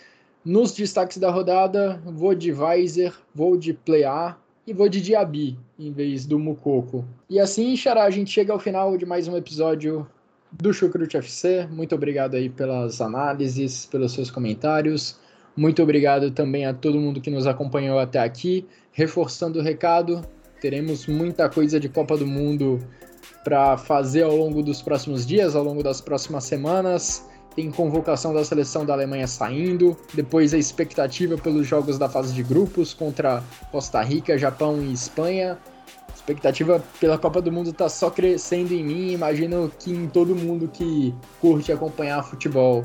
Nos 0.45 0.73
destaques 0.73 1.19
da 1.19 1.31
rodada, 1.31 2.01
vou 2.07 2.35
de 2.35 2.53
Weiser, 2.53 3.13
vou 3.35 3.57
de 3.57 3.75
Playar 3.75 4.41
e 4.67 4.73
vou 4.73 4.89
de 4.89 5.01
Diaby 5.01 5.59
em 5.79 5.93
vez 5.93 6.25
do 6.25 6.39
Mukoko. 6.39 7.05
E 7.29 7.41
assim, 7.41 7.77
Xará, 7.77 8.05
a 8.05 8.11
gente 8.11 8.31
chega 8.31 8.53
ao 8.53 8.59
final 8.59 8.97
de 8.97 9.05
mais 9.05 9.29
um 9.29 9.37
episódio 9.37 10.07
do 10.53 10.73
Chucrute 10.73 11.17
FC. 11.17 11.67
Muito 11.71 11.95
obrigado 11.95 12.35
aí 12.35 12.49
pelas 12.49 13.01
análises, 13.01 13.87
pelos 13.87 14.13
seus 14.13 14.31
comentários. 14.31 15.19
Muito 15.59 15.83
obrigado 15.83 16.31
também 16.31 16.67
a 16.67 16.73
todo 16.73 17.01
mundo 17.01 17.21
que 17.21 17.33
nos 17.33 17.45
acompanhou 17.45 17.99
até 17.99 18.21
aqui. 18.21 18.65
Reforçando 18.93 19.59
o 19.59 19.63
recado, 19.63 20.25
teremos 20.61 21.09
muita 21.09 21.49
coisa 21.49 21.81
de 21.81 21.89
Copa 21.89 22.17
do 22.17 22.25
Mundo 22.25 22.79
para 23.43 23.77
fazer 23.77 24.23
ao 24.23 24.37
longo 24.37 24.63
dos 24.63 24.81
próximos 24.81 25.27
dias, 25.27 25.57
ao 25.57 25.65
longo 25.65 25.83
das 25.83 26.01
próximas 26.01 26.45
semanas. 26.45 27.29
Tem 27.57 27.73
convocação 27.73 28.33
da 28.33 28.45
seleção 28.45 28.87
da 28.87 28.93
Alemanha 28.93 29.27
saindo, 29.27 29.97
depois 30.15 30.55
a 30.55 30.59
expectativa 30.59 31.37
pelos 31.37 31.67
jogos 31.67 31.99
da 31.99 32.09
fase 32.09 32.33
de 32.33 32.45
grupos 32.45 32.95
contra 32.95 33.43
Costa 33.73 34.01
Rica, 34.01 34.39
Japão 34.39 34.81
e 34.81 34.93
Espanha. 34.93 35.59
A 36.09 36.15
expectativa 36.15 36.81
pela 37.01 37.19
Copa 37.19 37.43
do 37.43 37.51
Mundo 37.51 37.71
está 37.71 37.89
só 37.89 38.11
crescendo 38.11 38.73
em 38.73 38.85
mim, 38.85 39.11
imagino 39.11 39.73
que 39.77 39.91
em 39.91 40.07
todo 40.07 40.37
mundo 40.37 40.69
que 40.69 41.13
curte 41.41 41.73
acompanhar 41.73 42.23
futebol. 42.23 42.85